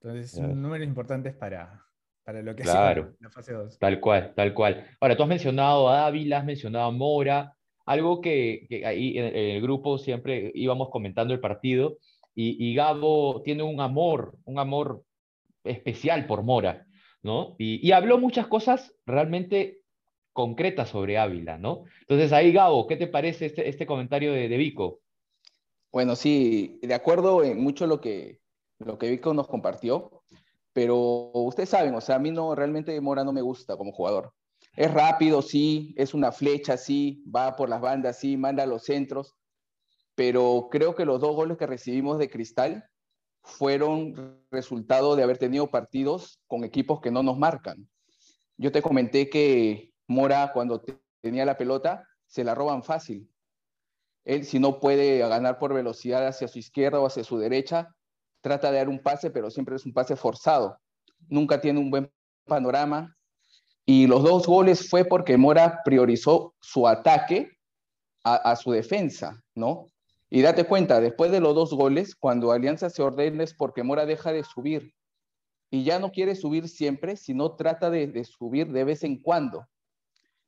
Entonces, 0.02 0.34
Claro. 0.34 0.54
un 0.54 0.62
número 0.62 0.84
importante 0.84 1.32
para, 1.32 1.82
para 2.28 2.42
lo 2.42 2.54
que 2.58 2.64
Claro. 2.64 3.14
la 3.22 3.30
fase 3.30 3.54
2. 3.54 3.80
Tal 3.80 4.02
cual, 4.02 4.34
tal 4.36 4.54
cual. 4.54 4.86
Ahora, 5.00 5.16
tú 5.16 5.24
has 5.24 5.30
mencionado 5.30 5.88
a 5.88 6.08
Ávila, 6.08 6.40
has 6.40 6.46
mencionado 6.46 6.84
a 6.88 6.92
Mora, 6.92 7.56
algo 7.86 8.20
que, 8.20 8.66
que 8.68 8.86
ahí 8.86 9.18
en, 9.18 9.28
en 9.28 9.56
el 9.56 9.62
grupo 9.62 9.98
siempre 9.98 10.52
íbamos 10.54 10.90
comentando 10.90 11.34
el 11.34 11.40
partido, 11.40 12.00
y, 12.36 12.58
y 12.60 12.76
Gabo 12.76 13.42
tiene 13.46 13.64
un 13.64 13.80
amor, 13.80 14.36
un 14.44 14.60
amor 14.60 15.04
especial 15.64 16.28
por 16.28 16.44
Mora, 16.44 16.86
¿no? 17.24 17.56
Y, 17.60 17.80
y 17.88 17.94
habló 17.94 18.18
muchas 18.18 18.48
cosas 18.48 18.94
realmente 19.06 19.80
concretas 20.34 20.90
sobre 20.90 21.18
Ávila, 21.18 21.58
¿no? 21.58 21.86
Entonces 22.02 22.34
ahí, 22.34 22.52
Gabo, 22.52 22.88
¿qué 22.88 22.98
te 22.98 23.08
parece 23.08 23.46
este, 23.46 23.70
este 23.70 23.86
comentario 23.86 24.34
de, 24.34 24.50
de 24.50 24.58
Vico? 24.58 25.00
Bueno, 25.94 26.18
sí, 26.18 26.78
de 26.82 26.94
acuerdo 26.94 27.42
en 27.46 27.58
mucho 27.64 27.88
lo 27.88 28.02
que, 28.02 28.42
lo 28.80 28.98
que 28.98 29.10
Vico 29.12 29.34
nos 29.34 29.48
compartió, 29.48 30.12
pero 30.78 31.32
ustedes 31.34 31.70
saben, 31.70 31.96
o 31.96 32.02
sea, 32.02 32.18
a 32.18 32.20
mí 32.20 32.30
no, 32.30 32.54
realmente 32.54 33.02
Mora 33.02 33.24
no 33.24 33.34
me 33.34 33.42
gusta 33.42 33.76
como 33.76 33.92
jugador. 33.92 34.32
Es 34.76 34.94
rápido, 34.94 35.42
sí, 35.42 35.96
es 35.98 36.14
una 36.14 36.32
flecha, 36.32 36.78
sí, 36.78 37.24
va 37.36 37.56
por 37.56 37.68
las 37.68 37.82
bandas, 37.82 38.20
sí, 38.20 38.38
manda 38.38 38.62
a 38.62 38.68
los 38.68 38.84
centros, 38.84 39.36
pero 40.14 40.68
creo 40.70 40.94
que 40.94 41.04
los 41.04 41.20
dos 41.20 41.36
goles 41.36 41.58
que 41.58 41.66
recibimos 41.66 42.20
de 42.20 42.30
Cristal 42.30 42.88
fueron 43.42 44.46
resultado 44.52 45.16
de 45.16 45.24
haber 45.24 45.40
tenido 45.40 45.66
partidos 45.72 46.44
con 46.46 46.64
equipos 46.64 47.02
que 47.02 47.10
no 47.10 47.24
nos 47.24 47.40
marcan. 47.40 47.90
Yo 48.56 48.72
te 48.72 48.84
comenté 48.84 49.32
que 49.32 49.96
Mora, 50.06 50.52
cuando 50.54 50.82
te- 50.82 51.02
tenía 51.22 51.44
la 51.46 51.58
pelota, 51.58 52.08
se 52.28 52.44
la 52.44 52.54
roban 52.54 52.84
fácil. 52.84 53.28
Él, 54.26 54.46
si 54.46 54.60
no 54.60 54.80
puede 54.80 55.18
ganar 55.28 55.58
por 55.58 55.74
velocidad 55.74 56.28
hacia 56.28 56.48
su 56.48 56.60
izquierda 56.60 57.00
o 57.00 57.08
hacia 57.08 57.24
su 57.24 57.40
derecha, 57.40 57.97
trata 58.42 58.72
de 58.72 58.78
dar 58.78 58.90
un 58.90 59.00
pase, 59.00 59.30
pero 59.30 59.50
siempre 59.50 59.76
es 59.76 59.86
un 59.86 59.94
pase 59.94 60.16
forzado. 60.16 60.80
Nunca 61.28 61.60
tiene 61.60 61.80
un 61.80 61.90
buen 61.90 62.12
panorama. 62.46 63.16
Y 63.86 64.08
los 64.08 64.24
dos 64.24 64.46
goles 64.48 64.90
fue 64.90 65.06
porque 65.06 65.38
Mora 65.38 65.82
priorizó 65.84 66.54
su 66.60 66.88
ataque 66.88 67.52
a, 68.24 68.58
su 68.58 68.72
defensa, 68.72 69.42
¿no? 69.56 69.88
Y 70.30 70.42
date 70.42 70.66
cuenta, 70.66 71.00
después 71.00 71.32
de 71.32 71.40
los 71.40 71.56
dos 71.56 71.74
goles, 71.74 72.14
cuando 72.14 72.52
Alianza 72.52 72.90
se 72.90 73.02
ordena 73.02 73.46
es 73.46 73.54
porque 73.54 73.84
Mora 73.84 74.06
deja 74.06 74.34
de 74.34 74.44
subir. 74.44 74.94
y 75.70 75.84
ya 75.86 76.00
no 76.00 76.12
quiere 76.12 76.36
subir 76.36 76.68
siempre, 76.68 77.16
sino 77.16 77.56
trata 77.56 77.90
de, 77.90 78.08
de 78.08 78.26
subir 78.26 78.72
de 78.72 78.84
vez 78.84 79.04
en 79.04 79.22
cuando. 79.22 79.66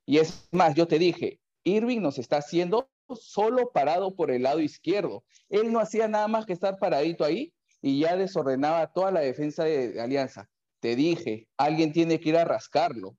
Y 0.04 0.18
es 0.18 0.48
más, 0.52 0.74
yo 0.74 0.86
te 0.86 0.98
dije, 0.98 1.40
Irving 1.64 2.00
nos 2.00 2.18
está 2.18 2.38
haciendo 2.38 2.90
solo 3.14 3.70
parado 3.72 4.14
por 4.14 4.30
el 4.30 4.42
lado 4.42 4.60
izquierdo. 4.60 5.24
Él 5.48 5.72
no 5.72 5.80
hacía 5.80 6.08
nada 6.08 6.28
más 6.28 6.46
que 6.46 6.52
estar 6.52 6.78
paradito 6.78 7.24
ahí 7.24 7.52
y 7.82 8.00
ya 8.00 8.16
desordenaba 8.16 8.92
toda 8.92 9.10
la 9.10 9.20
defensa 9.20 9.64
de, 9.64 9.92
de 9.92 10.00
Alianza. 10.00 10.48
Te 10.80 10.96
dije, 10.96 11.48
alguien 11.56 11.92
tiene 11.92 12.20
que 12.20 12.30
ir 12.30 12.36
a 12.36 12.44
rascarlo. 12.44 13.16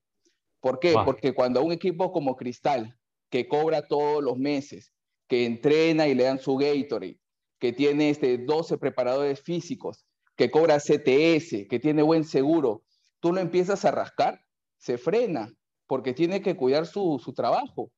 ¿Por 0.60 0.80
qué? 0.80 0.94
Porque 1.06 1.34
cuando 1.34 1.64
un 1.64 1.72
equipo 1.72 2.12
como 2.12 2.36
Cristal, 2.36 2.98
que 3.30 3.48
cobra 3.48 3.88
todos 3.88 4.24
los 4.24 4.38
meses, 4.38 4.94
que 5.28 5.46
entrena 5.46 6.08
y 6.08 6.14
le 6.14 6.24
dan 6.24 6.40
su 6.40 6.56
Gatorade, 6.56 7.20
que 7.60 7.74
tiene 7.74 8.10
este 8.10 8.38
12 8.38 8.78
preparadores 8.78 9.42
físicos, 9.42 10.06
que 10.36 10.52
cobra 10.52 10.80
CTS, 10.80 11.68
que 11.68 11.80
tiene 11.82 12.04
buen 12.04 12.24
seguro, 12.24 12.84
tú 13.20 13.34
lo 13.34 13.42
empiezas 13.42 13.86
a 13.86 13.92
rascar, 13.92 14.44
se 14.78 14.98
frena, 14.98 15.54
porque 15.88 16.14
tiene 16.14 16.42
que 16.42 16.56
cuidar 16.56 16.86
su, 16.86 17.20
su 17.24 17.34
trabajo. 17.34 17.92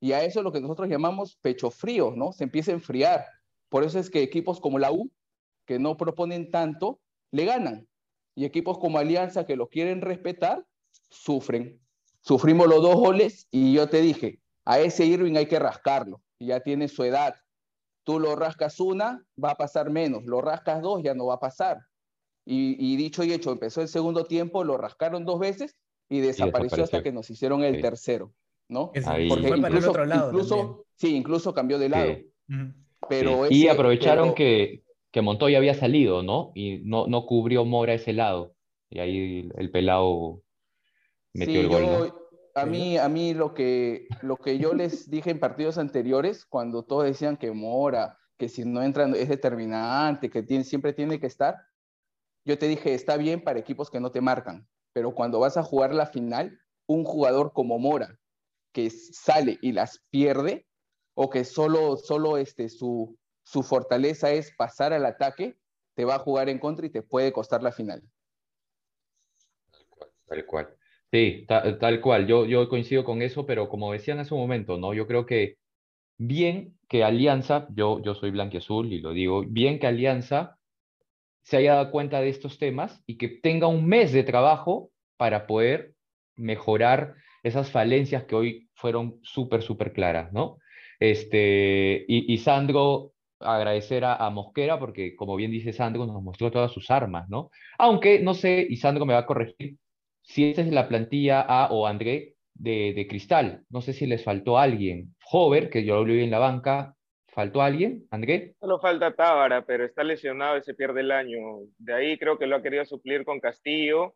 Y 0.00 0.12
a 0.12 0.22
eso 0.24 0.40
es 0.40 0.44
lo 0.44 0.52
que 0.52 0.60
nosotros 0.60 0.88
llamamos 0.88 1.36
pecho 1.42 1.70
frío, 1.70 2.12
¿no? 2.14 2.32
Se 2.32 2.44
empieza 2.44 2.70
a 2.70 2.74
enfriar. 2.74 3.26
Por 3.68 3.84
eso 3.84 3.98
es 3.98 4.10
que 4.10 4.22
equipos 4.22 4.60
como 4.60 4.78
la 4.78 4.92
U, 4.92 5.10
que 5.68 5.78
no 5.78 5.98
proponen 5.98 6.50
tanto, 6.50 6.98
le 7.30 7.44
ganan. 7.44 7.86
Y 8.34 8.46
equipos 8.46 8.78
como 8.78 8.96
Alianza, 8.98 9.44
que 9.44 9.54
lo 9.54 9.68
quieren 9.68 10.00
respetar, 10.00 10.64
sufren. 11.10 11.78
Sufrimos 12.22 12.66
los 12.68 12.80
dos 12.82 12.94
goles 12.96 13.46
y 13.50 13.74
yo 13.74 13.86
te 13.90 14.00
dije, 14.00 14.40
a 14.64 14.80
ese 14.80 15.04
Irving 15.04 15.36
hay 15.36 15.44
que 15.46 15.58
rascarlo. 15.58 16.22
Ya 16.40 16.60
tiene 16.60 16.88
su 16.88 17.04
edad. 17.04 17.34
Tú 18.02 18.18
lo 18.18 18.34
rascas 18.34 18.80
una, 18.80 19.22
va 19.42 19.50
a 19.50 19.54
pasar 19.56 19.90
menos. 19.90 20.24
Lo 20.24 20.40
rascas 20.40 20.80
dos, 20.80 21.02
ya 21.02 21.12
no 21.12 21.26
va 21.26 21.34
a 21.34 21.40
pasar. 21.40 21.80
Y, 22.46 22.76
y 22.78 22.96
dicho 22.96 23.22
y 23.24 23.32
hecho, 23.34 23.52
empezó 23.52 23.82
el 23.82 23.88
segundo 23.88 24.24
tiempo, 24.24 24.64
lo 24.64 24.78
rascaron 24.78 25.26
dos 25.26 25.38
veces 25.38 25.76
y 26.08 26.20
desapareció, 26.20 26.64
hasta 26.84 26.96
desapareció. 26.96 27.02
que 27.02 27.12
nos 27.12 27.28
hicieron 27.28 27.62
el 27.62 27.76
Sí. 27.76 27.82
tercero, 27.82 28.32
¿no? 28.70 28.90
Es- 28.94 29.06
Ahí. 29.06 29.28
Porque 29.28 29.48
fue 29.48 29.56
para 29.58 29.68
el 29.68 29.74
incluso, 29.74 29.90
otro 29.90 30.06
lado. 30.06 30.28
incluso- 30.30 30.86
sí, 30.94 31.14
incluso 31.14 31.52
cambió 31.52 31.78
de 31.78 31.88
lado. 31.90 32.14
Sí. 32.14 32.32
Ujú. 32.54 32.72
Pero 33.10 33.46
Sí. 33.48 33.54
y 33.54 33.68
aprovecharon 33.68 34.28
pero- 34.28 34.34
que, 34.36 34.82
que 35.10 35.22
Montoya 35.22 35.58
había 35.58 35.74
salido, 35.74 36.22
¿no? 36.22 36.52
Y 36.54 36.78
no, 36.84 37.06
no 37.06 37.26
cubrió 37.26 37.64
Mora 37.64 37.94
ese 37.94 38.12
lado. 38.12 38.54
Y 38.90 39.00
ahí 39.00 39.48
el 39.56 39.70
pelado 39.70 40.42
metió 41.34 41.54
Sí, 41.54 41.60
el 41.60 41.68
gol, 41.68 41.82
yo- 41.84 42.06
¿no? 42.06 42.28
a 42.54 42.66
mí, 42.66 42.98
a 42.98 43.08
mí 43.08 43.34
lo 43.34 43.54
que, 43.54 44.08
lo 44.22 44.36
que 44.36 44.58
yo 44.58 44.74
les 44.74 45.08
dije 45.10 45.30
en 45.30 45.40
partidos 45.40 45.78
anteriores, 45.78 46.44
cuando 46.44 46.84
todos 46.84 47.04
decían 47.04 47.36
que 47.36 47.52
Mora, 47.52 48.18
que 48.36 48.48
si 48.48 48.64
no 48.64 48.82
entran 48.82 49.14
es 49.14 49.28
determinante, 49.28 50.30
que 50.30 50.42
tiene, 50.42 50.64
siempre 50.64 50.92
tiene 50.92 51.20
que 51.20 51.26
estar, 51.26 51.56
yo 52.44 52.58
te 52.58 52.66
dije, 52.66 52.94
está 52.94 53.16
bien 53.16 53.42
para 53.42 53.58
equipos 53.58 53.90
que 53.90 54.00
no 54.00 54.10
te 54.10 54.20
marcan, 54.20 54.68
pero 54.92 55.14
cuando 55.14 55.38
vas 55.38 55.56
a 55.56 55.62
jugar 55.62 55.94
la 55.94 56.06
final, 56.06 56.58
un 56.86 57.04
jugador 57.04 57.52
como 57.52 57.78
Mora, 57.78 58.18
que 58.72 58.90
sale 58.90 59.58
y 59.60 59.72
las 59.72 60.04
pierde, 60.10 60.66
o 61.14 61.30
que 61.30 61.44
solo, 61.44 61.96
solo 61.96 62.38
este, 62.38 62.68
su, 62.68 63.18
su 63.50 63.62
fortaleza 63.62 64.30
es 64.30 64.54
pasar 64.54 64.92
al 64.92 65.06
ataque, 65.06 65.56
te 65.94 66.04
va 66.04 66.16
a 66.16 66.18
jugar 66.18 66.50
en 66.50 66.58
contra 66.58 66.84
y 66.84 66.90
te 66.90 67.00
puede 67.00 67.32
costar 67.32 67.62
la 67.62 67.72
final. 67.72 68.02
Tal 70.26 70.44
cual. 70.44 70.68
Sí, 71.10 71.46
ta- 71.48 71.78
tal 71.78 72.02
cual. 72.02 72.26
Yo, 72.26 72.44
yo 72.44 72.68
coincido 72.68 73.04
con 73.04 73.22
eso, 73.22 73.46
pero 73.46 73.70
como 73.70 73.90
decían 73.90 74.18
hace 74.18 74.34
un 74.34 74.40
momento, 74.40 74.76
¿no? 74.76 74.92
Yo 74.92 75.06
creo 75.06 75.24
que 75.24 75.56
bien 76.18 76.78
que 76.90 77.04
Alianza, 77.04 77.68
yo, 77.74 78.02
yo 78.02 78.14
soy 78.14 78.32
blanquiazul 78.32 78.92
y 78.92 79.00
lo 79.00 79.12
digo, 79.12 79.42
bien 79.48 79.78
que 79.78 79.86
Alianza 79.86 80.58
se 81.40 81.56
haya 81.56 81.76
dado 81.76 81.90
cuenta 81.90 82.20
de 82.20 82.28
estos 82.28 82.58
temas 82.58 83.02
y 83.06 83.16
que 83.16 83.28
tenga 83.28 83.66
un 83.66 83.86
mes 83.86 84.12
de 84.12 84.24
trabajo 84.24 84.90
para 85.16 85.46
poder 85.46 85.94
mejorar 86.36 87.14
esas 87.42 87.70
falencias 87.70 88.24
que 88.24 88.34
hoy 88.34 88.70
fueron 88.74 89.20
súper, 89.22 89.62
súper 89.62 89.94
claras, 89.94 90.34
¿no? 90.34 90.58
Este, 91.00 92.04
y 92.06 92.36
Sandro, 92.38 93.14
agradecer 93.40 94.04
a, 94.04 94.14
a 94.16 94.30
Mosquera 94.30 94.78
porque, 94.78 95.14
como 95.16 95.36
bien 95.36 95.50
dice 95.50 95.72
Sandro, 95.72 96.06
nos 96.06 96.22
mostró 96.22 96.50
todas 96.50 96.72
sus 96.72 96.90
armas, 96.90 97.28
¿no? 97.28 97.50
Aunque, 97.78 98.20
no 98.20 98.34
sé, 98.34 98.66
y 98.68 98.76
Sandro 98.76 99.06
me 99.06 99.14
va 99.14 99.20
a 99.20 99.26
corregir, 99.26 99.76
si 100.22 100.50
esta 100.50 100.62
es 100.62 100.72
la 100.72 100.88
plantilla 100.88 101.40
A 101.40 101.72
o 101.72 101.86
André 101.86 102.34
de, 102.54 102.92
de 102.94 103.06
Cristal. 103.06 103.62
No 103.70 103.80
sé 103.80 103.92
si 103.92 104.06
les 104.06 104.22
faltó 104.24 104.58
alguien. 104.58 105.14
Hover, 105.30 105.70
que 105.70 105.84
yo 105.84 106.04
lo 106.04 106.12
vi 106.12 106.22
en 106.24 106.30
la 106.30 106.38
banca, 106.38 106.94
¿faltó 107.28 107.62
alguien, 107.62 108.06
André? 108.10 108.54
Solo 108.60 108.78
falta 108.80 109.14
Tábara, 109.14 109.64
pero 109.64 109.84
está 109.84 110.02
lesionado 110.04 110.58
y 110.58 110.62
se 110.62 110.74
pierde 110.74 111.00
el 111.00 111.12
año. 111.12 111.38
De 111.78 111.94
ahí 111.94 112.18
creo 112.18 112.38
que 112.38 112.46
lo 112.46 112.56
ha 112.56 112.62
querido 112.62 112.84
suplir 112.84 113.24
con 113.24 113.40
Castillo. 113.40 114.14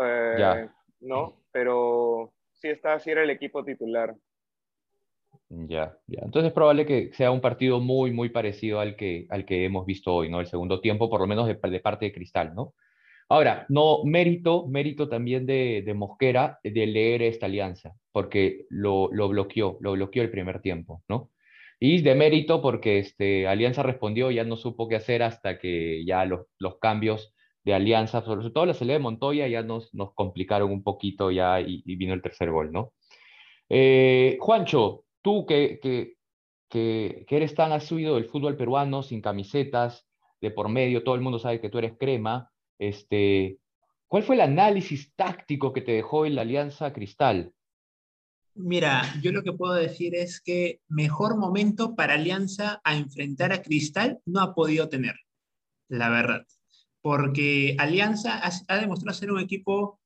eh, 0.00 0.34
Ya. 0.38 0.74
¿No? 1.00 1.34
Pero 1.52 2.32
sí 2.54 2.68
está, 2.68 2.98
sí 2.98 3.10
era 3.10 3.22
el 3.22 3.30
equipo 3.30 3.62
titular. 3.64 4.14
Ya, 5.48 5.96
ya. 6.08 6.22
Entonces 6.24 6.48
es 6.48 6.52
probable 6.54 6.86
que 6.86 7.12
sea 7.12 7.30
un 7.30 7.40
partido 7.40 7.80
muy, 7.80 8.10
muy 8.10 8.30
parecido 8.30 8.80
al 8.80 8.96
que, 8.96 9.26
al 9.30 9.44
que 9.44 9.64
hemos 9.64 9.86
visto 9.86 10.12
hoy, 10.12 10.28
¿no? 10.28 10.40
El 10.40 10.46
segundo 10.46 10.80
tiempo, 10.80 11.08
por 11.08 11.20
lo 11.20 11.26
menos 11.26 11.46
de, 11.46 11.54
parte 11.54 12.06
de 12.06 12.12
Cristal, 12.12 12.54
¿no? 12.54 12.74
Ahora, 13.28 13.66
no, 13.68 14.04
mérito, 14.04 14.66
mérito 14.66 15.08
también 15.08 15.46
de, 15.46 15.82
de 15.84 15.94
Mosquera 15.94 16.58
de 16.62 16.86
leer 16.86 17.22
esta 17.22 17.46
alianza, 17.46 17.92
porque 18.12 18.66
lo, 18.70 19.08
lo 19.12 19.28
bloqueó, 19.28 19.78
lo 19.80 19.92
bloqueó 19.92 20.22
el 20.22 20.30
primer 20.30 20.60
tiempo, 20.60 21.02
¿no? 21.08 21.30
Y 21.78 22.02
de 22.02 22.14
mérito 22.14 22.62
porque 22.62 22.98
este, 22.98 23.46
Alianza 23.46 23.82
respondió, 23.82 24.30
ya 24.30 24.44
no 24.44 24.56
supo 24.56 24.88
qué 24.88 24.96
hacer 24.96 25.22
hasta 25.22 25.58
que 25.58 26.04
ya 26.06 26.24
los, 26.24 26.46
los 26.58 26.78
cambios 26.78 27.34
de 27.64 27.74
Alianza, 27.74 28.22
sobre 28.22 28.50
todo 28.50 28.66
la 28.66 28.74
salida 28.74 28.94
de 28.94 29.00
Montoya, 29.00 29.46
ya 29.48 29.62
nos, 29.62 29.92
nos 29.94 30.14
complicaron 30.14 30.70
un 30.70 30.82
poquito 30.82 31.30
ya 31.30 31.60
y, 31.60 31.82
y 31.84 31.96
vino 31.96 32.14
el 32.14 32.22
tercer 32.22 32.50
gol, 32.50 32.72
¿no? 32.72 32.92
Eh, 33.68 34.38
Juancho, 34.40 35.05
tú 35.26 35.44
que, 35.44 35.80
que, 35.82 36.14
que, 36.68 37.26
eres 37.28 37.56
tan 37.56 37.72
asiduo 37.72 38.14
del 38.14 38.26
fútbol 38.26 38.56
peruano, 38.56 39.02
sin 39.02 39.20
camisetas, 39.20 40.06
de 40.40 40.52
por 40.52 40.68
medio, 40.68 41.02
todo 41.02 41.16
el 41.16 41.20
mundo 41.20 41.40
sabe 41.40 41.60
que 41.60 41.68
tú 41.68 41.78
eres 41.78 41.98
crema, 41.98 42.52
este, 42.78 43.58
¿cuál 44.06 44.22
fue 44.22 44.36
el 44.36 44.42
análisis 44.42 45.12
táctico 45.16 45.72
que 45.72 45.80
te 45.80 45.90
dejó 45.90 46.26
en 46.26 46.36
la 46.36 46.42
Alianza 46.42 46.92
Cristal? 46.92 47.52
Mira, 48.54 49.02
yo 49.20 49.32
lo 49.32 49.42
que 49.42 49.52
puedo 49.52 49.74
decir 49.74 50.14
es 50.14 50.40
que 50.40 50.80
mejor 50.86 51.36
momento 51.36 51.96
para 51.96 52.14
Alianza 52.14 52.80
a 52.84 52.96
enfrentar 52.96 53.52
a 53.52 53.62
Cristal 53.62 54.20
no 54.26 54.40
ha 54.40 54.54
podido 54.54 54.88
tener, 54.88 55.16
la 55.88 56.08
verdad. 56.08 56.46
Porque 57.00 57.74
Alianza 57.80 58.40
ha 58.68 58.78
demostrado 58.78 59.18
ser 59.18 59.32
un 59.32 59.40
equipo 59.40 59.98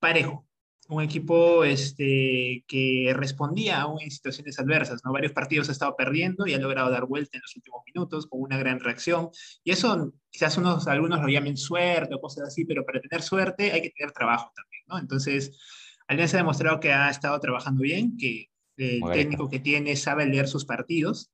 parejo, 0.00 0.46
un 0.92 1.02
equipo 1.02 1.64
este, 1.64 2.64
que 2.66 3.12
respondía 3.16 3.80
aún 3.82 4.00
en 4.00 4.10
situaciones 4.10 4.58
adversas. 4.58 5.02
¿no? 5.04 5.12
Varios 5.12 5.32
partidos 5.32 5.68
ha 5.68 5.72
estado 5.72 5.96
perdiendo 5.96 6.46
y 6.46 6.54
ha 6.54 6.58
logrado 6.58 6.90
dar 6.90 7.06
vuelta 7.06 7.36
en 7.36 7.42
los 7.42 7.56
últimos 7.56 7.82
minutos 7.86 8.26
con 8.26 8.40
una 8.42 8.56
gran 8.58 8.80
reacción. 8.80 9.30
Y 9.64 9.72
eso 9.72 10.12
quizás 10.30 10.56
unos, 10.56 10.86
algunos 10.88 11.20
lo 11.20 11.28
llamen 11.28 11.56
suerte 11.56 12.14
o 12.14 12.20
cosas 12.20 12.48
así, 12.48 12.64
pero 12.64 12.84
para 12.84 13.00
tener 13.00 13.22
suerte 13.22 13.72
hay 13.72 13.82
que 13.82 13.90
tener 13.90 14.12
trabajo 14.12 14.50
también. 14.54 14.82
¿no? 14.88 14.98
Entonces, 14.98 15.52
Alianza 16.06 16.36
ha 16.36 16.40
demostrado 16.40 16.80
que 16.80 16.92
ha 16.92 17.08
estado 17.10 17.38
trabajando 17.40 17.82
bien, 17.82 18.16
que 18.16 18.48
el 18.76 19.00
técnico 19.12 19.48
que 19.48 19.60
tiene 19.60 19.94
sabe 19.96 20.26
leer 20.26 20.48
sus 20.48 20.64
partidos. 20.64 21.30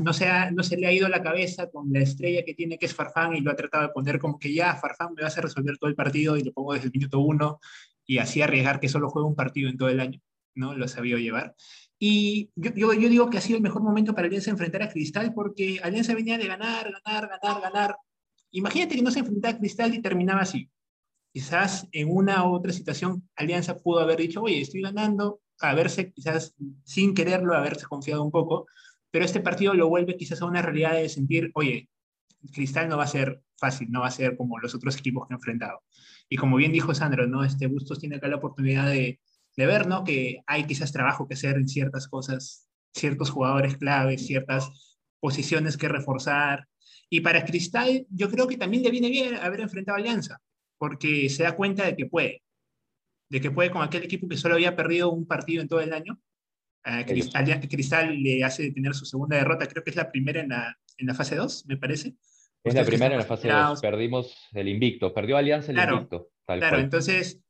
No, 0.00 0.12
se 0.12 0.26
ha- 0.26 0.50
no 0.50 0.62
se 0.62 0.76
le 0.76 0.86
ha 0.86 0.92
ido 0.92 1.08
la 1.08 1.22
cabeza 1.22 1.68
con 1.70 1.92
la 1.92 2.00
estrella 2.00 2.44
que 2.44 2.54
tiene, 2.54 2.78
que 2.78 2.86
es 2.86 2.94
Farfán, 2.94 3.34
y 3.34 3.40
lo 3.40 3.50
ha 3.50 3.56
tratado 3.56 3.84
de 3.84 3.92
poner 3.92 4.18
como 4.18 4.38
que 4.38 4.52
ya, 4.54 4.74
Farfán 4.76 5.14
me 5.14 5.22
vas 5.22 5.36
a 5.36 5.40
resolver 5.40 5.76
todo 5.78 5.88
el 5.90 5.96
partido 5.96 6.36
y 6.36 6.44
lo 6.44 6.52
pongo 6.52 6.74
desde 6.74 6.86
el 6.86 6.92
minuto 6.92 7.18
uno, 7.20 7.58
y 8.06 8.18
así 8.18 8.42
arriesgar 8.42 8.80
que 8.80 8.88
solo 8.88 9.10
juega 9.10 9.28
un 9.28 9.34
partido 9.34 9.68
en 9.68 9.76
todo 9.76 9.88
el 9.88 10.00
año, 10.00 10.20
¿no? 10.54 10.74
Lo 10.74 10.88
sabido 10.88 11.18
llevar. 11.18 11.54
Y 11.98 12.50
yo, 12.54 12.72
yo, 12.74 12.92
yo 12.92 13.08
digo 13.08 13.30
que 13.30 13.38
ha 13.38 13.40
sido 13.40 13.56
el 13.56 13.62
mejor 13.62 13.82
momento 13.82 14.14
para 14.14 14.26
Alianza 14.26 14.50
enfrentar 14.50 14.82
a 14.82 14.90
Cristal, 14.90 15.32
porque 15.34 15.80
Alianza 15.82 16.14
venía 16.14 16.38
de 16.38 16.46
ganar, 16.46 16.92
ganar, 17.04 17.28
ganar, 17.28 17.62
ganar. 17.62 17.96
Imagínate 18.50 18.94
que 18.96 19.02
no 19.02 19.10
se 19.10 19.20
enfrentaba 19.20 19.54
a 19.54 19.58
Cristal 19.58 19.94
y 19.94 20.02
terminaba 20.02 20.42
así 20.42 20.70
quizás 21.36 21.86
en 21.92 22.10
una 22.10 22.48
u 22.48 22.54
otra 22.54 22.72
situación 22.72 23.28
Alianza 23.36 23.76
pudo 23.76 24.00
haber 24.00 24.16
dicho, 24.16 24.40
oye, 24.40 24.58
estoy 24.58 24.80
ganando, 24.80 25.42
haberse 25.60 26.10
quizás 26.10 26.54
sin 26.82 27.12
quererlo, 27.12 27.54
haberse 27.54 27.84
confiado 27.84 28.24
un 28.24 28.30
poco, 28.30 28.66
pero 29.10 29.22
este 29.22 29.40
partido 29.40 29.74
lo 29.74 29.86
vuelve 29.86 30.16
quizás 30.16 30.40
a 30.40 30.46
una 30.46 30.62
realidad 30.62 30.94
de 30.94 31.10
sentir, 31.10 31.50
oye, 31.52 31.90
Cristal 32.52 32.88
no 32.88 32.96
va 32.96 33.04
a 33.04 33.08
ser 33.08 33.42
fácil, 33.58 33.90
no 33.90 34.00
va 34.00 34.08
a 34.08 34.10
ser 34.10 34.36
como 34.36 34.58
los 34.58 34.74
otros 34.74 34.96
equipos 34.96 35.26
que 35.26 35.34
ha 35.34 35.36
enfrentado. 35.36 35.82
Y 36.28 36.36
como 36.36 36.56
bien 36.56 36.72
dijo 36.72 36.94
Sandro, 36.94 37.26
¿no? 37.26 37.44
Este 37.44 37.66
Bustos 37.66 37.98
tiene 37.98 38.16
acá 38.16 38.28
la 38.28 38.36
oportunidad 38.36 38.88
de, 38.88 39.20
de 39.56 39.66
ver, 39.66 39.86
¿no? 39.86 40.04
Que 40.04 40.42
hay 40.46 40.64
quizás 40.64 40.92
trabajo 40.92 41.26
que 41.26 41.34
hacer 41.34 41.56
en 41.56 41.68
ciertas 41.68 42.08
cosas, 42.08 42.68
ciertos 42.92 43.30
jugadores 43.30 43.76
claves, 43.76 44.26
ciertas 44.26 44.98
posiciones 45.20 45.76
que 45.76 45.88
reforzar. 45.88 46.68
Y 47.08 47.20
para 47.20 47.44
Cristal, 47.44 48.06
yo 48.10 48.30
creo 48.30 48.46
que 48.46 48.56
también 48.56 48.82
le 48.82 48.90
viene 48.90 49.10
bien 49.10 49.36
haber 49.36 49.60
enfrentado 49.60 49.96
a 49.96 50.00
Alianza, 50.00 50.40
porque 50.78 51.28
se 51.28 51.44
da 51.44 51.54
cuenta 51.54 51.84
de 51.84 51.96
que 51.96 52.06
puede, 52.06 52.42
de 53.28 53.40
que 53.40 53.50
puede 53.50 53.70
con 53.70 53.82
aquel 53.82 54.02
equipo 54.02 54.28
que 54.28 54.36
solo 54.36 54.54
había 54.54 54.76
perdido 54.76 55.10
un 55.10 55.26
partido 55.26 55.62
en 55.62 55.68
todo 55.68 55.80
el 55.80 55.92
año. 55.92 56.20
Cristal, 57.04 57.68
Cristal 57.68 58.22
le 58.22 58.44
hace 58.44 58.70
tener 58.70 58.94
su 58.94 59.04
segunda 59.06 59.36
derrota, 59.36 59.66
creo 59.66 59.82
que 59.82 59.90
es 59.90 59.96
la 59.96 60.08
primera 60.12 60.40
en 60.40 60.50
la, 60.50 60.78
en 60.98 61.06
la 61.08 61.14
fase 61.14 61.34
2, 61.34 61.66
me 61.66 61.76
parece. 61.76 62.14
Es 62.68 62.74
la 62.74 62.84
primera 62.84 63.14
en 63.14 63.20
la 63.20 63.26
fase 63.26 63.48
más 63.48 63.68
2. 63.70 63.80
Perdimos 63.80 64.34
el 64.52 64.68
invicto. 64.68 65.12
Perdió 65.14 65.36
Alianza 65.36 65.70
el 65.72 65.76
Claro, 65.76 65.94
invicto. 65.94 66.28
Tal 66.44 66.58
Claro, 66.58 66.74
cual. 66.76 66.84
entonces 66.84 67.40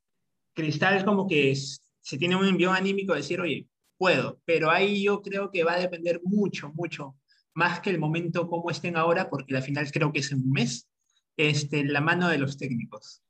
Cristal 0.55 1.05
como 1.05 1.27
que 1.29 1.51
es- 1.51 1.83
se 2.01 2.19
tiene 2.19 2.37
un 2.37 2.47
envío 2.47 2.73
anímico 2.73 3.13
de 3.13 3.21
decir, 3.21 3.41
oye, 3.41 3.67
puedo, 3.99 4.41
pero 4.45 4.71
ahí 4.71 5.03
yo 5.03 5.21
creo 5.23 5.51
que 5.51 5.65
va 5.65 5.75
a 5.75 5.79
depender 5.81 6.21
mucho, 6.25 6.73
mucho, 6.75 7.17
más 7.55 7.81
que 7.81 7.91
el 7.91 7.99
momento 7.99 8.49
como 8.49 8.71
estén 8.71 8.97
ahora, 8.97 9.29
porque 9.29 9.53
la 9.55 9.63
final 9.63 9.91
creo 9.91 10.13
que 10.13 10.21
es 10.21 10.31
en 10.33 10.39
un 10.43 10.53
mes, 10.53 10.89
este, 11.37 11.85
la 11.85 12.01
mano 12.01 12.29
de 12.29 12.39
los 12.39 12.57
técnicos, 12.59 13.23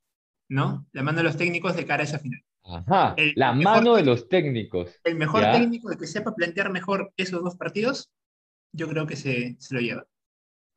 ¿no? 0.48 0.86
La 0.92 1.02
mano 1.02 1.18
de 1.18 1.24
los 1.24 1.36
técnicos 1.36 1.74
de 1.76 1.86
cara 1.86 2.02
a 2.02 2.04
esa 2.06 2.18
final. 2.18 2.40
Ajá. 2.64 3.14
el 3.16 3.32
La 3.36 3.52
mejor 3.52 3.74
mano 3.76 3.94
de 3.94 4.02
los 4.04 4.28
técnicos. 4.28 4.90
El 5.04 5.14
mejor 5.16 5.42
¿Ya? 5.42 5.52
técnico, 5.52 5.90
el 5.90 5.98
que 5.98 6.06
sepa 6.08 6.34
plantear 6.34 6.70
mejor 6.72 7.12
esos 7.16 7.42
dos 7.42 7.54
partidos, 7.56 8.10
yo 8.72 8.88
creo 8.88 9.06
que 9.06 9.14
se, 9.16 9.56
se 9.60 9.74
lo 9.74 9.80
lleva. 9.80 10.04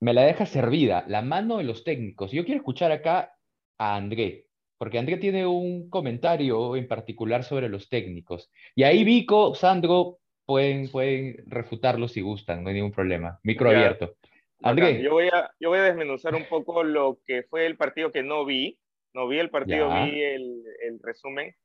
Me 0.01 0.13
la 0.13 0.23
deja 0.23 0.45
servida. 0.45 1.03
La 1.07 1.21
mano 1.21 1.57
de 1.57 1.63
los 1.63 1.83
técnicos. 1.83 2.31
Yo 2.31 2.45
quiero 2.45 2.59
escuchar 2.59 2.91
acá 2.91 3.35
a 3.77 3.95
André, 3.95 4.45
porque 4.77 4.97
André 4.99 5.17
tiene 5.17 5.45
un 5.45 5.89
comentario 5.89 6.75
en 6.75 6.87
particular 6.87 7.43
sobre 7.43 7.69
los 7.69 7.89
técnicos. 7.89 8.51
Y 8.75 8.83
ahí 8.83 9.03
Vico, 9.03 9.55
Sandro, 9.55 10.19
pueden, 10.45 10.89
pueden 10.89 11.43
refutarlo 11.47 12.07
si 12.07 12.21
gustan, 12.21 12.63
no 12.63 12.69
hay 12.69 12.75
ningún 12.75 12.91
problema. 12.91 13.39
Micro 13.43 13.71
Ya. 13.71 13.79
abierto. 13.79 14.15
André, 14.61 15.01
Yo 15.01 15.11
voy, 15.11 15.27
a, 15.27 15.51
yo 15.59 15.69
voy 15.69 15.79
a 15.79 15.83
desmenuzar 15.83 16.35
un 16.35 16.43
poco 16.45 16.83
lo 16.83 17.19
que 17.25 17.43
fue 17.43 17.65
el 17.65 17.77
partido 17.77 18.11
que 18.11 18.23
no 18.23 18.45
vi. 18.45 18.77
No 19.13 19.27
vi 19.27 19.39
el 19.39 19.49
partido, 19.49 19.89
Ya. 19.89 20.05
vi 20.05 20.21
el, 20.21 20.63
el 20.83 20.99
resumen. 21.01 21.55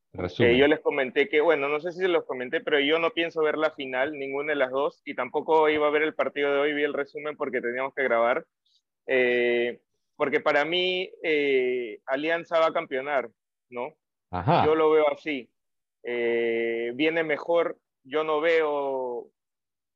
Eh, 0.45 0.57
yo 0.59 0.67
les 0.69 0.81
comenté 0.81 1.29
que, 1.29 1.41
bueno, 1.41 1.69
no 1.69 1.81
sé 1.81 1.91
si 1.93 1.99
se 2.01 2.09
los 2.09 2.25
comenté, 2.25 2.61
pero 2.61 2.79
yo 2.79 2.99
no 2.99 3.11
pienso 3.11 3.43
ver 3.43 3.59
la 3.59 3.73
final, 3.73 4.13
ninguna 4.13 4.53
de 4.53 4.57
las 4.59 4.71
dos, 4.71 5.03
y 5.05 5.15
tampoco 5.15 5.69
iba 5.69 5.87
a 5.87 5.91
ver 5.91 6.03
el 6.03 6.15
partido 6.15 6.53
de 6.53 6.61
hoy, 6.61 6.73
vi 6.75 6.85
el 6.85 6.93
resumen 6.95 7.37
porque 7.37 7.61
teníamos 7.61 7.93
que 7.95 8.05
grabar. 8.05 8.45
Eh, 9.07 9.81
porque 10.17 10.39
para 10.41 10.65
mí, 10.65 11.11
eh, 11.23 11.99
Alianza 12.07 12.61
va 12.61 12.67
a 12.69 12.73
campeonar, 12.73 13.29
¿no? 13.71 13.93
Ajá. 14.31 14.65
Yo 14.65 14.75
lo 14.77 14.91
veo 14.91 15.09
así. 15.13 15.51
Eh, 16.05 16.93
viene 16.95 17.25
mejor, 17.25 17.77
yo 18.05 18.23
no 18.25 18.41
veo 18.41 19.29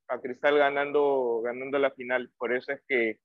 a 0.09 0.21
Cristal 0.21 0.59
ganando, 0.59 1.43
ganando 1.45 1.79
la 1.79 1.91
final, 1.93 2.31
por 2.39 2.53
eso 2.53 2.73
es 2.73 2.81
que 2.89 3.19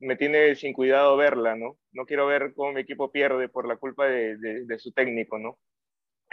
me 0.00 0.16
tiene 0.16 0.54
sin 0.56 0.72
cuidado 0.74 1.16
verla, 1.16 1.54
¿no? 1.56 1.78
No 1.92 2.04
quiero 2.04 2.26
ver 2.26 2.52
cómo 2.54 2.72
mi 2.72 2.80
equipo 2.82 3.10
pierde 3.10 3.48
por 3.48 3.66
la 3.66 3.76
culpa 3.76 4.06
de, 4.06 4.36
de- 4.36 4.64
de 4.66 4.78
su 4.78 4.92
técnico, 4.92 5.38
¿no? 5.38 5.56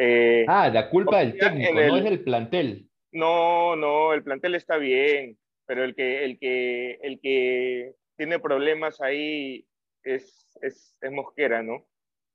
Eh, 0.03 0.45
Ah, 0.47 0.67
la 0.73 0.89
culpa 0.89 1.19
del 1.19 1.37
técnico, 1.37 1.73
no 1.73 1.79
el- 1.79 1.97
es 1.97 2.03
del 2.03 2.23
plantel. 2.23 2.89
no, 3.11 3.75
no, 3.75 4.13
el 4.13 4.23
plantel 4.23 4.55
está 4.55 4.77
bien, 4.77 5.37
pero 5.67 5.83
el 5.83 5.93
que, 5.95 6.25
el 6.25 6.39
que, 6.39 6.93
el 7.03 7.19
que 7.21 7.93
tiene 8.17 8.39
problemas 8.39 8.99
ahí 9.01 9.65
es, 10.03 10.57
es, 10.61 10.97
es 11.01 11.11
Mosquera, 11.11 11.61
¿no? 11.61 11.85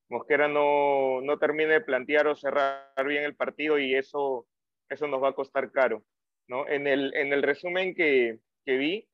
Mosquera 0.08 0.46
no, 0.46 1.20
no 1.22 1.38
termina 1.38 1.72
de 1.72 1.80
plantear 1.80 2.28
o 2.28 2.36
cerrar 2.36 2.84
bien 3.04 3.24
el 3.24 3.34
partido 3.34 3.78
y 3.80 3.94
eso, 3.96 4.46
eso 4.88 5.08
nos 5.08 5.20
va 5.20 5.30
a 5.30 5.34
costar 5.34 5.72
caro, 5.72 6.04
¿no? 6.46 6.68
En 6.68 6.86
el, 6.86 7.12
en 7.16 7.32
el 7.32 7.42
resumen 7.42 7.96
que, 7.96 8.38
que 8.64 8.76
vi, 8.76 9.08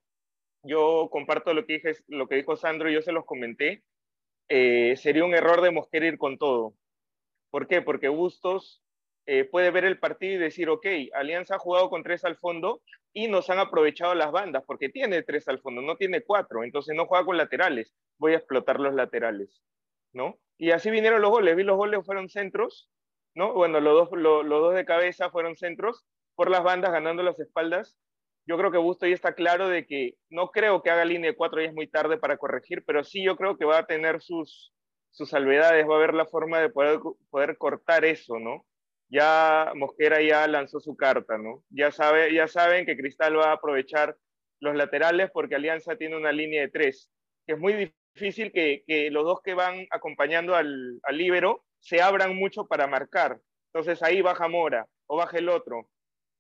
yo 0.63 1.09
comparto 1.11 1.55
lo 1.55 1.65
que, 1.65 1.75
dije, 1.75 1.93
lo 2.09 2.29
que 2.29 2.35
dijo 2.37 2.57
Sandro, 2.57 2.91
yo 2.91 3.01
se 3.01 3.13
los 3.13 3.25
comenté, 3.25 3.83
eh, 4.51 4.95
sería 4.97 5.25
un 5.25 5.35
error 5.35 5.63
de 5.63 5.71
Mosquera 5.71 6.07
ir 6.07 6.19
con 6.19 6.37
todo. 6.37 6.75
¿Por 7.53 7.69
qué? 7.69 7.83
Porque 7.83 8.09
Bustos 8.11 8.85
eh, 9.27 9.45
puede 9.47 9.71
ver 9.73 9.87
el 9.87 10.01
partido 10.01 10.35
y 10.37 10.39
decir, 10.39 10.71
ok, 10.71 10.87
Alianza 11.15 11.57
ha 11.57 11.61
jugado 11.61 11.91
con 11.91 12.05
tres 12.05 12.25
al 12.25 12.39
fondo 12.39 12.83
y 13.15 13.29
nos 13.29 13.51
han 13.51 13.61
aprovechado 13.61 14.17
las 14.17 14.33
bandas, 14.33 14.65
porque 14.67 14.91
tiene 14.91 15.23
tres 15.23 15.49
al 15.49 15.61
fondo, 15.61 15.83
no 15.83 15.97
tiene 15.97 16.23
cuatro, 16.25 16.65
entonces 16.65 16.97
no 16.97 17.07
juega 17.07 17.27
con 17.27 17.39
laterales, 17.39 17.95
voy 18.19 18.35
a 18.35 18.39
explotar 18.39 18.81
los 18.81 18.95
laterales, 18.95 19.63
¿no? 20.13 20.41
Y 20.59 20.73
así 20.73 20.91
vinieron 20.91 21.23
los 21.23 21.31
goles, 21.31 21.57
vi 21.57 21.65
los 21.65 21.77
goles 21.79 22.05
fueron 22.07 22.29
centros, 22.31 22.91
¿no? 23.35 23.55
Bueno, 23.55 23.81
los 23.81 24.11
dos, 24.11 24.19
lo- 24.21 24.43
los 24.45 24.61
dos 24.63 24.75
de 24.75 24.85
cabeza 24.87 25.31
fueron 25.31 25.57
centros, 25.57 26.05
por 26.35 26.51
las 26.51 26.65
bandas 26.65 26.93
ganando 26.93 27.23
las 27.23 27.41
espaldas. 27.41 27.99
Yo 28.47 28.59
creo 28.59 28.73
que 28.73 28.79
Busto 28.79 29.07
ya 29.07 29.15
está 29.15 29.35
claro 29.35 29.69
de 29.69 29.87
que 29.87 30.15
no 30.31 30.51
creo 30.51 30.83
que 30.83 30.91
haga 30.91 31.05
línea 31.05 31.31
de 31.31 31.37
cuatro, 31.37 31.61
ya 31.63 31.69
es 31.69 31.75
muy 31.75 31.89
tarde 31.89 32.19
para 32.19 32.39
corregir, 32.39 32.85
pero 32.87 33.05
sí 33.05 33.25
yo 33.25 33.37
creo 33.37 33.57
que 33.59 33.65
va 33.67 33.79
a 33.79 33.87
tener 33.87 34.21
sus, 34.23 34.72
sus 35.13 35.29
salvedades, 35.29 35.87
va 35.89 35.95
a 35.95 35.99
haber 35.99 36.15
la 36.15 36.27
forma 36.27 36.59
de 36.59 36.71
poder, 36.71 36.99
poder 37.31 37.57
cortar 37.59 38.05
eso, 38.05 38.39
¿no? 38.39 38.67
Ya 39.09 39.73
Mosquera 39.77 40.23
ya 40.23 40.49
lanzó 40.49 40.81
su 40.81 40.97
carta, 40.97 41.37
¿no? 41.37 41.63
Ya, 41.69 41.93
sabe, 41.93 42.33
ya 42.33 42.49
saben 42.49 42.87
que 42.87 42.97
Cristal 42.97 43.39
va 43.39 43.51
a 43.51 43.53
aprovechar 43.53 44.17
los 44.59 44.75
laterales 44.75 45.31
porque 45.31 45.55
Alianza 45.55 45.97
tiene 45.97 46.17
una 46.17 46.33
línea 46.33 46.63
de 46.63 46.69
tres, 46.69 47.11
que 47.47 47.53
es 47.53 47.59
muy 47.59 47.93
difícil 48.15 48.53
que, 48.53 48.85
que 48.87 49.11
los 49.11 49.25
dos 49.25 49.43
que 49.43 49.53
van 49.53 49.87
acompañando 49.91 50.57
al, 50.57 50.99
al 51.03 51.19
líbero 51.19 51.65
se 51.79 52.01
abran 52.01 52.35
mucho 52.35 52.67
para 52.67 52.87
marcar. 52.87 53.39
Entonces 53.73 54.03
ahí 54.03 54.23
baja 54.23 54.49
Mora 54.49 54.87
o 55.07 55.17
baja 55.17 55.37
el 55.37 55.51
otro. 55.51 55.91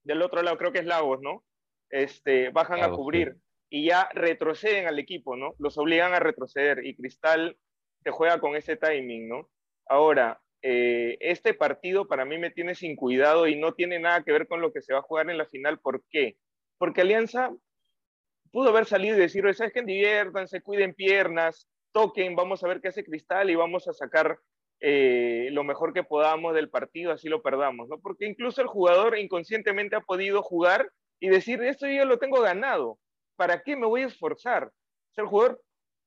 Del 0.02 0.22
otro 0.22 0.42
lado 0.42 0.56
creo 0.56 0.72
que 0.72 0.78
es 0.78 0.86
Lagos, 0.86 1.20
¿no? 1.20 1.44
Este, 1.90 2.48
bajan 2.48 2.82
a 2.82 2.90
cubrir 2.90 3.34
sí. 3.34 3.40
y 3.68 3.86
ya 3.88 4.08
retroceden 4.14 4.86
al 4.86 4.98
equipo, 4.98 5.36
¿no? 5.36 5.54
Los 5.58 5.76
obligan 5.76 6.14
a 6.14 6.20
retroceder 6.20 6.86
y 6.86 6.96
Cristal 6.96 7.58
te 8.02 8.10
juega 8.10 8.38
con 8.40 8.56
ese 8.56 8.76
timing, 8.76 9.28
¿no? 9.28 9.48
Ahora, 9.86 10.40
eh, 10.62 11.16
este 11.20 11.54
partido 11.54 12.06
para 12.06 12.24
mí 12.24 12.38
me 12.38 12.50
tiene 12.50 12.74
sin 12.74 12.94
cuidado 12.96 13.46
y 13.48 13.56
no 13.56 13.74
tiene 13.74 13.98
nada 13.98 14.22
que 14.22 14.32
ver 14.32 14.46
con 14.46 14.60
lo 14.60 14.72
que 14.72 14.80
se 14.80 14.92
va 14.92 15.00
a 15.00 15.02
jugar 15.02 15.28
en 15.28 15.38
la 15.38 15.46
final. 15.46 15.80
¿Por 15.80 16.04
qué? 16.10 16.36
Porque 16.78 17.00
Alianza 17.00 17.52
pudo 18.52 18.68
haber 18.68 18.86
salido 18.86 19.16
y 19.16 19.20
decir, 19.20 19.42
¿sabes 19.54 19.72
qué? 19.72 19.82
Diviértanse, 19.82 20.62
cuiden 20.62 20.94
piernas, 20.94 21.68
toquen, 21.90 22.36
vamos 22.36 22.62
a 22.62 22.68
ver 22.68 22.80
qué 22.80 22.88
hace 22.88 23.04
Cristal 23.04 23.50
y 23.50 23.54
vamos 23.54 23.88
a 23.88 23.92
sacar 23.92 24.38
eh, 24.80 25.48
lo 25.52 25.64
mejor 25.64 25.92
que 25.92 26.04
podamos 26.04 26.54
del 26.54 26.68
partido, 26.68 27.12
así 27.12 27.28
lo 27.28 27.42
perdamos, 27.42 27.88
¿no? 27.88 28.00
Porque 28.00 28.26
incluso 28.26 28.60
el 28.60 28.66
jugador 28.66 29.16
inconscientemente 29.18 29.96
ha 29.96 30.00
podido 30.00 30.42
jugar 30.42 30.90
y 31.20 31.28
decir, 31.28 31.62
esto 31.62 31.86
yo 31.86 32.04
lo 32.04 32.18
tengo 32.18 32.40
ganado, 32.40 32.98
¿para 33.36 33.62
qué 33.62 33.76
me 33.76 33.86
voy 33.86 34.02
a 34.02 34.06
esforzar? 34.06 34.64
O 34.64 35.14
sea, 35.14 35.22
el 35.22 35.28
jugador 35.28 35.62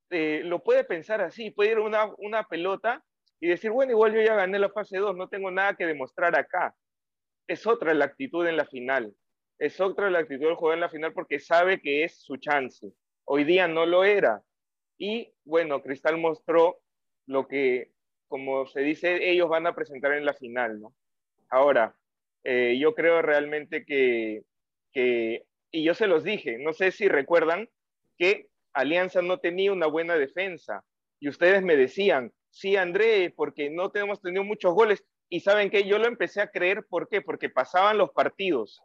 eh, 0.09 0.41
lo 0.43 0.63
puede 0.63 0.83
pensar 0.83 1.21
así, 1.21 1.51
puede 1.51 1.71
ir 1.71 1.79
una, 1.79 2.13
una 2.17 2.43
pelota 2.43 3.03
y 3.39 3.47
decir, 3.47 3.71
bueno, 3.71 3.91
igual 3.91 4.13
yo 4.13 4.21
ya 4.21 4.35
gané 4.35 4.59
la 4.59 4.69
fase 4.69 4.97
2, 4.97 5.15
no 5.15 5.27
tengo 5.27 5.51
nada 5.51 5.75
que 5.75 5.85
demostrar 5.85 6.37
acá. 6.37 6.75
Es 7.47 7.67
otra 7.67 7.93
la 7.93 8.05
actitud 8.05 8.45
en 8.47 8.57
la 8.57 8.65
final. 8.65 9.13
Es 9.59 9.79
otra 9.79 10.09
la 10.09 10.19
actitud 10.19 10.45
del 10.45 10.55
jugador 10.55 10.77
en 10.77 10.81
la 10.81 10.89
final 10.89 11.13
porque 11.13 11.39
sabe 11.39 11.81
que 11.81 12.03
es 12.03 12.17
su 12.21 12.37
chance. 12.37 12.91
Hoy 13.25 13.43
día 13.43 13.67
no 13.67 13.85
lo 13.85 14.03
era. 14.03 14.41
Y 14.97 15.33
bueno, 15.43 15.81
Cristal 15.81 16.17
mostró 16.17 16.79
lo 17.25 17.47
que, 17.47 17.91
como 18.27 18.67
se 18.67 18.81
dice, 18.81 19.29
ellos 19.29 19.49
van 19.49 19.67
a 19.67 19.75
presentar 19.75 20.13
en 20.13 20.25
la 20.25 20.33
final, 20.33 20.79
¿no? 20.79 20.95
Ahora, 21.49 21.95
eh, 22.43 22.77
yo 22.79 22.93
creo 22.93 23.21
realmente 23.21 23.85
que, 23.85 24.43
que, 24.91 25.45
y 25.71 25.83
yo 25.83 25.93
se 25.93 26.07
los 26.07 26.23
dije, 26.23 26.57
no 26.59 26.73
sé 26.73 26.91
si 26.91 27.07
recuerdan 27.07 27.69
que 28.17 28.47
Alianza 28.75 29.21
no 29.21 29.39
tenía 29.39 29.71
una 29.71 29.87
buena 29.87 30.15
defensa. 30.15 30.83
Y 31.19 31.29
ustedes 31.29 31.63
me 31.63 31.75
decían, 31.75 32.31
sí, 32.49 32.75
André, 32.75 33.33
porque 33.35 33.69
no 33.69 33.89
tenemos 33.89 34.21
tenido 34.21 34.43
muchos 34.43 34.73
goles. 34.73 35.03
Y 35.29 35.39
saben 35.39 35.71
que 35.71 35.87
yo 35.87 35.97
lo 35.97 36.05
empecé 36.05 36.41
a 36.41 36.51
creer, 36.51 36.85
¿por 36.87 37.09
qué? 37.09 37.21
Porque 37.21 37.49
pasaban 37.49 37.97
los 37.97 38.11
partidos 38.11 38.81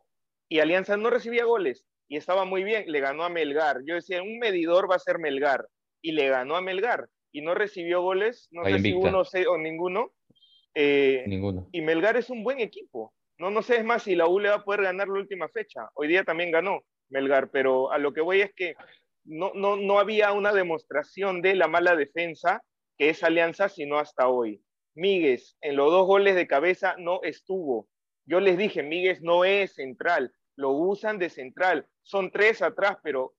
y 0.51 0.59
Alianza 0.59 0.97
no 0.97 1.11
recibía 1.11 1.45
goles 1.45 1.87
y 2.09 2.17
estaba 2.17 2.45
muy 2.45 2.65
bien, 2.65 2.85
le 2.91 3.01
ganó 3.01 3.23
a 3.23 3.29
Melgar. 3.29 3.83
Yo 3.87 3.95
decía, 3.95 4.21
un 4.21 4.39
medidor 4.39 4.91
va 4.91 4.97
a 4.97 4.99
ser 4.99 5.19
Melgar 5.19 5.67
y 6.03 6.13
le 6.13 6.29
ganó 6.29 6.57
a 6.57 6.61
Melgar 6.61 7.09
y 7.31 7.41
no 7.41 7.55
recibió 7.55 8.03
goles, 8.03 8.49
no 8.51 8.65
Ahí 8.65 8.75
sé 8.75 8.81
si 8.81 8.93
uno 8.93 9.25
sé, 9.25 9.47
o 9.47 9.57
ninguno. 9.57 10.13
Eh, 10.75 11.25
Ninguno. 11.27 11.69
y 11.73 11.81
Melgar 11.81 12.17
es 12.17 12.31
un 12.31 12.43
buen 12.43 12.59
equipo. 12.59 13.15
No, 13.39 13.51
no 13.51 13.63
sé, 13.63 13.77
es 13.77 13.85
más, 13.85 14.03
si 14.03 14.17
la 14.17 14.27
U 14.27 14.41
le 14.41 14.49
va 14.49 14.57
a 14.57 14.65
poder 14.65 14.83
ganar 14.83 15.09
la 15.09 15.21
última 15.21 15.49
fecha. 15.49 15.89
Hoy 15.95 16.09
día 16.09 16.25
también 16.25 16.51
ganó 16.51 16.83
Melgar, 17.11 17.51
pero 17.51 17.93
a 17.93 17.99
lo 17.99 18.13
que 18.13 18.21
voy 18.21 18.41
es 18.41 18.53
que 18.55 18.75
no, 19.25 19.53
no, 19.55 19.77
no 19.77 19.99
había 19.99 20.33
una 20.33 20.53
demostración 20.53 21.43
de 21.43 21.55
la 21.55 21.69
mala 21.69 21.97
defensa 21.97 22.63
que 22.99 23.11
es 23.11 23.23
Alianza, 23.23 23.69
sino 23.69 23.99
hasta 23.99 24.29
hoy. 24.29 24.63
Míguez, 24.95 25.57
en 25.61 25.77
los 25.77 25.91
dos 25.91 26.07
goles 26.07 26.35
de 26.35 26.47
cabeza 26.47 26.97
no 26.99 27.23
estuvo. 27.23 27.89
Yo 28.27 28.41
les 28.41 28.59
dije, 28.59 28.83
Míguez 28.83 29.23
no 29.23 29.45
es 29.45 29.75
central, 29.75 30.33
lo 30.57 30.71
usan 30.71 31.19
de 31.19 31.31
central. 31.31 31.87
Son 32.03 32.31
tres 32.31 32.61
atrás, 32.63 32.99
pero 33.03 33.35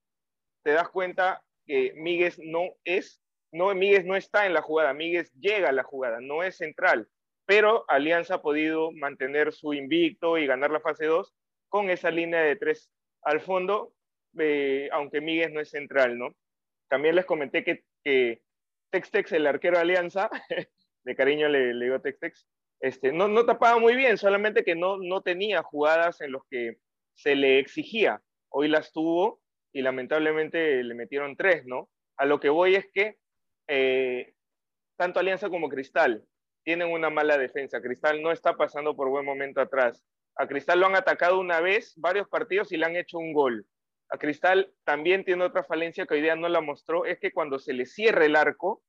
te 0.63 0.71
das 0.71 0.89
cuenta 0.89 1.43
que 1.65 1.93
Míguez 1.95 2.39
no 2.39 2.75
es, 2.83 3.21
no, 3.51 3.73
Míguez 3.75 4.05
no 4.05 4.15
está 4.15 4.45
en 4.45 4.53
la 4.53 4.61
jugada, 4.61 4.93
Míguez 4.93 5.31
llega 5.33 5.69
a 5.69 5.73
la 5.73 5.83
jugada, 5.83 6.19
no 6.21 6.43
es 6.43 6.57
central. 6.57 7.07
Pero 7.45 7.85
Alianza 7.87 8.35
ha 8.35 8.41
podido 8.41 8.91
mantener 8.91 9.53
su 9.53 9.73
invicto 9.73 10.37
y 10.37 10.47
ganar 10.47 10.71
la 10.71 10.79
fase 10.79 11.05
2 11.05 11.33
con 11.69 11.89
esa 11.89 12.11
línea 12.11 12.41
de 12.41 12.55
tres 12.55 12.91
al 13.23 13.41
fondo, 13.41 13.93
eh, 14.39 14.89
aunque 14.91 15.21
Míguez 15.21 15.51
no 15.51 15.59
es 15.59 15.69
central, 15.69 16.17
¿no? 16.17 16.35
También 16.89 17.15
les 17.15 17.25
comenté 17.25 17.63
que, 17.63 17.83
que 18.03 18.41
Textex, 18.89 19.31
el 19.33 19.47
arquero 19.47 19.77
de 19.77 19.81
Alianza, 19.81 20.29
de 21.03 21.15
cariño 21.15 21.47
le, 21.47 21.73
le 21.73 21.85
digo 21.85 22.01
Textex, 22.01 22.47
este, 22.81 23.11
no, 23.11 23.27
no 23.27 23.45
tapaba 23.45 23.79
muy 23.79 23.95
bien, 23.95 24.17
solamente 24.17 24.63
que 24.63 24.75
no, 24.75 24.97
no 24.97 25.21
tenía 25.21 25.61
jugadas 25.61 26.19
en 26.21 26.31
las 26.33 26.41
que 26.49 26.77
se 27.13 27.35
le 27.35 27.59
exigía. 27.59 28.21
Hoy 28.49 28.67
las 28.67 28.91
tuvo 28.91 29.39
y 29.71 29.81
lamentablemente 29.81 30.83
le 30.83 30.95
metieron 30.95 31.35
tres, 31.35 31.65
¿no? 31.65 31.89
A 32.17 32.25
lo 32.25 32.39
que 32.39 32.49
voy 32.49 32.75
es 32.75 32.89
que 32.91 33.17
eh, 33.67 34.33
tanto 34.97 35.19
Alianza 35.19 35.49
como 35.49 35.69
Cristal 35.69 36.25
tienen 36.63 36.91
una 36.91 37.09
mala 37.09 37.37
defensa. 37.37 37.81
Cristal 37.81 38.21
no 38.21 38.31
está 38.31 38.57
pasando 38.57 38.95
por 38.95 39.09
buen 39.09 39.25
momento 39.25 39.61
atrás. 39.61 40.03
A 40.35 40.47
Cristal 40.47 40.79
lo 40.79 40.87
han 40.87 40.95
atacado 40.95 41.39
una 41.39 41.61
vez, 41.61 41.93
varios 41.97 42.27
partidos 42.27 42.71
y 42.71 42.77
le 42.77 42.85
han 42.85 42.95
hecho 42.95 43.17
un 43.17 43.33
gol. 43.33 43.65
A 44.13 44.17
Cristal 44.17 44.73
también 44.83 45.23
tiene 45.23 45.43
otra 45.43 45.63
falencia 45.63 46.05
que 46.05 46.15
hoy 46.15 46.21
día 46.21 46.35
no 46.35 46.49
la 46.49 46.61
mostró, 46.61 47.05
es 47.05 47.17
que 47.19 47.31
cuando 47.31 47.59
se 47.59 47.73
le 47.73 47.85
cierra 47.85 48.25
el 48.25 48.35
arco, 48.35 48.83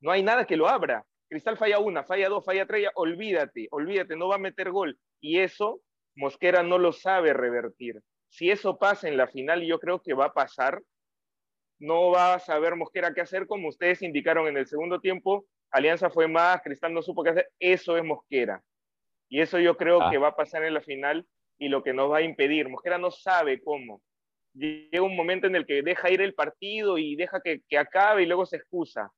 no 0.00 0.12
hay 0.12 0.22
nada 0.22 0.46
que 0.46 0.56
lo 0.56 0.68
abra. 0.68 1.04
Cristal 1.28 1.56
falla 1.56 1.80
una, 1.80 2.04
falla 2.04 2.28
dos, 2.28 2.44
falla 2.44 2.64
tres, 2.66 2.88
olvídate, 2.94 3.66
olvídate, 3.70 4.16
no 4.16 4.28
va 4.28 4.36
a 4.36 4.38
meter 4.38 4.70
gol. 4.70 4.98
Y 5.20 5.40
eso 5.40 5.82
Mosquera 6.14 6.62
no 6.62 6.78
lo 6.78 6.92
sabe 6.92 7.32
revertir. 7.32 8.00
Si 8.28 8.50
eso 8.50 8.78
pasa 8.78 9.08
en 9.08 9.16
la 9.16 9.26
final, 9.26 9.62
yo 9.62 9.78
creo 9.80 10.00
que 10.02 10.14
va 10.14 10.26
a 10.26 10.32
pasar, 10.34 10.80
no 11.80 12.10
va 12.10 12.34
a 12.34 12.38
saber 12.38 12.76
Mosquera 12.76 13.12
qué 13.14 13.20
hacer, 13.20 13.46
como 13.46 13.68
ustedes 13.68 14.02
indicaron 14.02 14.46
en 14.46 14.56
el 14.56 14.66
segundo 14.66 15.00
tiempo. 15.00 15.46
Alianza 15.70 16.10
fue 16.10 16.28
más, 16.28 16.62
Cristal 16.62 16.94
no 16.94 17.02
supo 17.02 17.22
qué 17.24 17.30
hacer. 17.30 17.50
Eso 17.58 17.96
es 17.96 18.04
Mosquera. 18.04 18.62
Y 19.28 19.40
eso 19.40 19.58
yo 19.58 19.76
creo 19.76 20.00
Ah. 20.02 20.10
que 20.10 20.18
va 20.18 20.28
a 20.28 20.36
pasar 20.36 20.64
en 20.64 20.74
la 20.74 20.80
final 20.80 21.26
y 21.58 21.68
lo 21.68 21.82
que 21.82 21.92
nos 21.92 22.10
va 22.10 22.18
a 22.18 22.22
impedir. 22.22 22.68
Mosquera 22.68 22.98
no 22.98 23.10
sabe 23.10 23.60
cómo. 23.62 24.00
Llega 24.54 25.02
un 25.02 25.14
momento 25.16 25.46
en 25.46 25.56
el 25.56 25.66
que 25.66 25.82
deja 25.82 26.10
ir 26.10 26.20
el 26.20 26.34
partido 26.34 26.98
y 26.98 27.16
deja 27.16 27.40
que, 27.40 27.62
que 27.68 27.78
acabe 27.78 28.22
y 28.22 28.26
luego 28.26 28.46
se 28.46 28.56
excusa. 28.56 29.12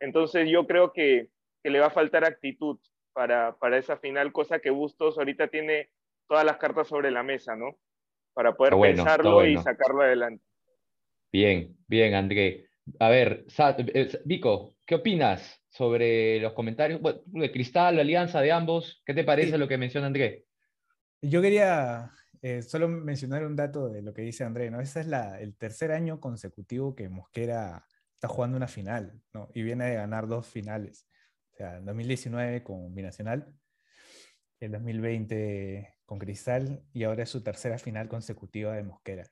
Entonces 0.00 0.48
yo 0.48 0.66
creo 0.66 0.92
que, 0.92 1.28
que 1.62 1.70
le 1.70 1.80
va 1.80 1.86
a 1.86 1.90
faltar 1.90 2.24
actitud 2.24 2.78
para, 3.12 3.56
para 3.56 3.78
esa 3.78 3.96
final, 3.96 4.32
cosa 4.32 4.58
que 4.58 4.70
Bustos 4.70 5.18
ahorita 5.18 5.48
tiene 5.48 5.90
todas 6.28 6.44
las 6.44 6.58
cartas 6.58 6.88
sobre 6.88 7.10
la 7.10 7.22
mesa, 7.22 7.56
¿no? 7.56 7.78
Para 8.34 8.54
poder 8.54 8.74
bueno, 8.74 8.96
pensarlo 8.96 9.46
y 9.46 9.56
sacarlo 9.58 10.02
adelante. 10.02 10.44
Bien, 11.32 11.76
bien, 11.86 12.14
André. 12.14 12.68
A 13.00 13.08
ver, 13.08 13.46
eh, 13.58 14.08
Vico, 14.24 14.76
¿qué 14.84 14.96
opinas 14.96 15.62
sobre 15.70 16.40
los 16.40 16.52
comentarios 16.52 17.00
bueno, 17.00 17.20
de 17.26 17.50
Cristal, 17.50 17.96
la 17.96 18.02
alianza 18.02 18.40
de 18.40 18.52
ambos? 18.52 19.02
¿Qué 19.04 19.14
te 19.14 19.24
parece 19.24 19.52
Sí. 19.52 19.58
lo 19.58 19.66
que 19.66 19.78
menciona 19.78 20.06
André? 20.06 20.44
Yo 21.22 21.42
quería 21.42 22.10
eh, 22.42 22.62
solo 22.62 22.88
mencionar 22.88 23.44
un 23.44 23.56
dato 23.56 23.88
de 23.88 24.02
lo 24.02 24.12
que 24.14 24.22
dice 24.22 24.44
André, 24.44 24.70
¿no? 24.70 24.80
Ese 24.80 25.00
es 25.00 25.06
la, 25.06 25.40
el 25.40 25.56
tercer 25.56 25.92
año 25.92 26.20
consecutivo 26.20 26.94
que 26.94 27.08
Mosquera 27.08 27.86
está 28.14 28.28
jugando 28.28 28.56
una 28.56 28.68
final, 28.68 29.20
¿no? 29.32 29.48
Y 29.54 29.62
viene 29.62 29.86
de 29.86 29.96
ganar 29.96 30.26
dos 30.26 30.46
finales. 30.46 31.06
O 31.52 31.56
sea, 31.56 31.76
en 31.76 31.84
2019 31.84 32.62
con 32.62 32.94
Binacional, 32.94 33.54
el 34.60 34.72
2020 34.72 35.96
con 36.04 36.18
Cristal 36.18 36.82
y 36.92 37.04
ahora 37.04 37.24
es 37.24 37.30
su 37.30 37.42
tercera 37.42 37.78
final 37.78 38.08
consecutiva 38.08 38.74
de 38.74 38.84
Mosquera. 38.84 39.26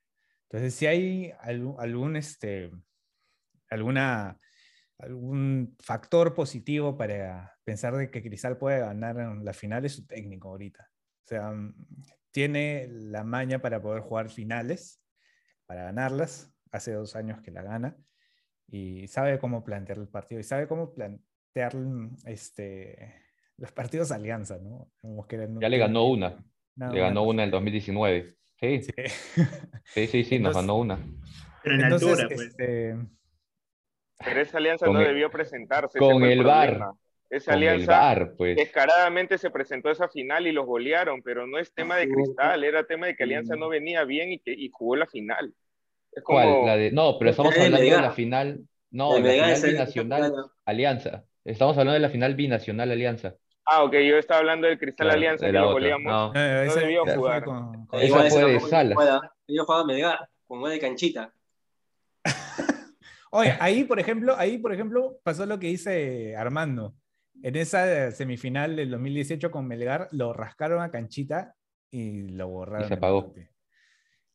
Entonces, 0.45 0.75
si 0.75 0.87
hay 0.87 1.33
algún, 1.41 2.17
este, 2.17 2.71
alguna, 3.71 4.39
algún 4.99 5.77
factor 5.81 6.35
positivo 6.35 6.97
para 6.97 7.57
pensar 7.65 7.97
de 7.97 8.11
que 8.11 8.23
Cristal 8.23 8.59
puede 8.59 8.81
ganar 8.81 9.19
en 9.19 9.45
la 9.45 9.53
final 9.53 9.85
es 9.85 9.95
su 9.95 10.07
técnico 10.07 10.49
ahorita. 10.49 10.91
O 11.25 11.27
sea, 11.27 11.51
mm, 11.51 11.75
tiene 12.35 12.89
la 12.91 13.23
maña 13.23 13.61
para 13.61 13.81
poder 13.81 14.03
jugar 14.03 14.29
finales, 14.29 15.01
para 15.67 15.85
ganarlas. 15.85 16.53
Hace 16.73 16.93
dos 16.93 17.15
años 17.15 17.41
que 17.41 17.53
la 17.53 17.63
gana 17.63 17.97
y 18.67 19.07
sabe 19.07 19.39
cómo 19.39 19.63
plantear 19.65 19.99
el 19.99 20.09
partido 20.09 20.41
y 20.41 20.43
sabe 20.43 20.67
cómo 20.67 20.93
plantear 20.93 21.77
mm, 21.77 22.17
este, 22.27 23.15
los 23.57 23.71
partidos 23.71 24.09
de 24.09 24.17
alianza, 24.17 24.59
¿no? 24.59 24.91
Ya 25.61 25.69
le 25.69 25.79
ganó 25.79 26.07
una. 26.09 26.45
no, 26.75 26.93
Le 26.93 26.99
ganó 27.01 27.23
una 27.23 27.45
en 27.45 27.49
el 27.49 27.51
cosa. 27.53 27.57
2019. 27.59 28.37
Sí, 28.61 28.83
Sí. 28.83 28.93
sí, 29.95 30.07
sí, 30.09 30.25
sí, 30.25 30.39
nos 30.41 30.57
ganó 30.57 30.79
una. 30.79 30.99
Pero 31.63 31.77
en 31.77 31.83
Entonces, 31.83 32.09
altura, 32.09 32.29
pues. 32.35 32.49
este, 32.49 32.97
Pero 34.25 34.41
esa 34.41 34.59
alianza 34.59 34.87
Con 34.87 34.95
no 34.97 35.01
el- 35.03 35.07
debió 35.09 35.31
presentarse. 35.31 35.99
ese 35.99 36.05
con 36.05 36.23
el 36.25 36.39
problema. 36.39 36.97
Esa 37.31 37.53
Con 37.53 37.63
el 37.63 37.69
alianza 37.69 37.93
VAR, 37.99 38.35
pues. 38.37 38.57
descaradamente 38.57 39.39
se 39.39 39.51
presentó 39.51 39.89
a 39.89 39.93
esa 39.93 40.09
final 40.09 40.47
y 40.47 40.53
los 40.53 40.67
golearon, 40.67 41.23
pero 41.23 41.47
no 41.47 41.59
es 41.59 41.73
tema 41.75 41.97
de 41.97 42.09
cristal, 42.09 42.63
era 42.65 42.85
tema 42.87 43.07
de 43.07 43.17
que 43.17 43.25
Alianza 43.25 43.57
no 43.57 43.69
venía 43.69 44.05
bien 44.05 44.31
y 44.33 44.39
que 44.39 44.53
y 44.53 44.71
jugó 44.73 44.95
la 44.97 45.07
final. 45.07 45.53
Es 46.13 46.23
como, 46.23 46.39
¿Cuál? 46.39 46.67
La 46.67 46.77
de... 46.77 46.93
No, 46.93 47.19
pero 47.19 47.31
estamos 47.31 47.55
de 47.55 47.63
hablando 47.65 47.85
de 47.91 48.01
la 48.03 48.13
final. 48.13 48.61
No, 48.91 49.19
La 49.19 49.21
de 49.21 49.23
la 49.25 49.33
final 49.33 49.51
es 49.53 49.65
el- 49.65 49.71
binacional 49.73 50.35
Alianza. 50.65 51.25
Estamos 51.45 51.77
hablando 51.77 51.95
de 51.95 52.01
la 52.01 52.09
final 52.11 52.35
binacional 52.37 52.91
Alianza. 52.93 53.35
ah, 53.67 53.83
ok, 53.83 53.93
yo 53.95 54.17
estaba 54.19 54.41
hablando 54.41 54.69
del 54.69 54.79
Cristal 54.79 55.07
Claro, 55.07 55.19
Alianza 55.19 55.47
de 55.47 55.53
que 55.53 55.59
lo 55.59 55.73
goleamos. 55.73 56.13
No, 56.13 56.33
no, 56.33 56.41
ese- 56.63 56.81
debió 56.81 57.05
jugar. 57.07 57.45
con- 57.45 57.87
con- 57.87 58.01
Esa 58.01 58.23
fue 58.31 58.53
de 58.53 58.61
juega. 58.61 59.33
Yo 59.49 59.65
jugaba 59.65 59.85
Melgar, 59.85 60.29
con 60.47 60.61
gol 60.61 60.71
de 60.71 60.79
canchita. 60.79 61.33
Oye, 63.31 63.57
ahí 63.59 63.83
por 63.85 63.99
ejemplo, 63.99 64.37
ahí 64.39 64.59
por 64.59 64.73
ejemplo 64.73 65.19
pasó 65.25 65.45
lo 65.47 65.59
que 65.59 65.67
dice 65.67 66.37
Armando. 66.37 66.95
En 67.45 67.57
esa 67.57 68.11
semifinal 68.11 68.75
del 68.75 68.91
2018 68.91 69.51
con 69.51 69.67
Melgar 69.69 70.09
lo 70.13 70.33
rascaron 70.33 70.81
a 70.83 70.91
canchita 70.91 71.55
y 71.91 72.29
lo 72.29 72.49
borraron. 72.49 72.85
se 72.89 72.95
del 72.95 72.99
apagó. 72.99 73.35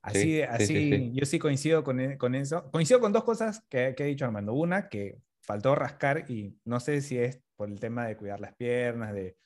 Así, 0.04 0.19
Sí, 0.19 0.26
sí, 0.36 0.41
así 0.43 0.65
sí, 0.67 0.89
sí. 0.91 1.12
yo 1.15 1.26
sí 1.26 1.39
coincido 1.39 1.84
con, 1.84 2.00
e- 2.00 2.19
con 2.19 2.36
eso. 2.36 2.69
Coincido 2.69 3.00
con 3.00 3.12
dos 3.12 3.24
cosas 3.24 3.65
que, 3.67 3.95
que 3.98 4.04
ha 4.04 4.06
dicho 4.06 4.26
Armando. 4.26 4.54
Una, 4.54 4.89
que 4.89 5.17
faltó 5.41 5.74
rascar 5.74 6.30
y 6.30 6.56
no 6.65 6.80
sé 6.80 7.02
si 7.02 7.17
es 7.17 7.41
por 7.56 7.69
el 7.69 7.80
tema 7.80 8.06
de 8.06 8.15
cuidar 8.15 8.39
las 8.39 8.56
piernas, 8.56 9.12
de, 9.12 9.38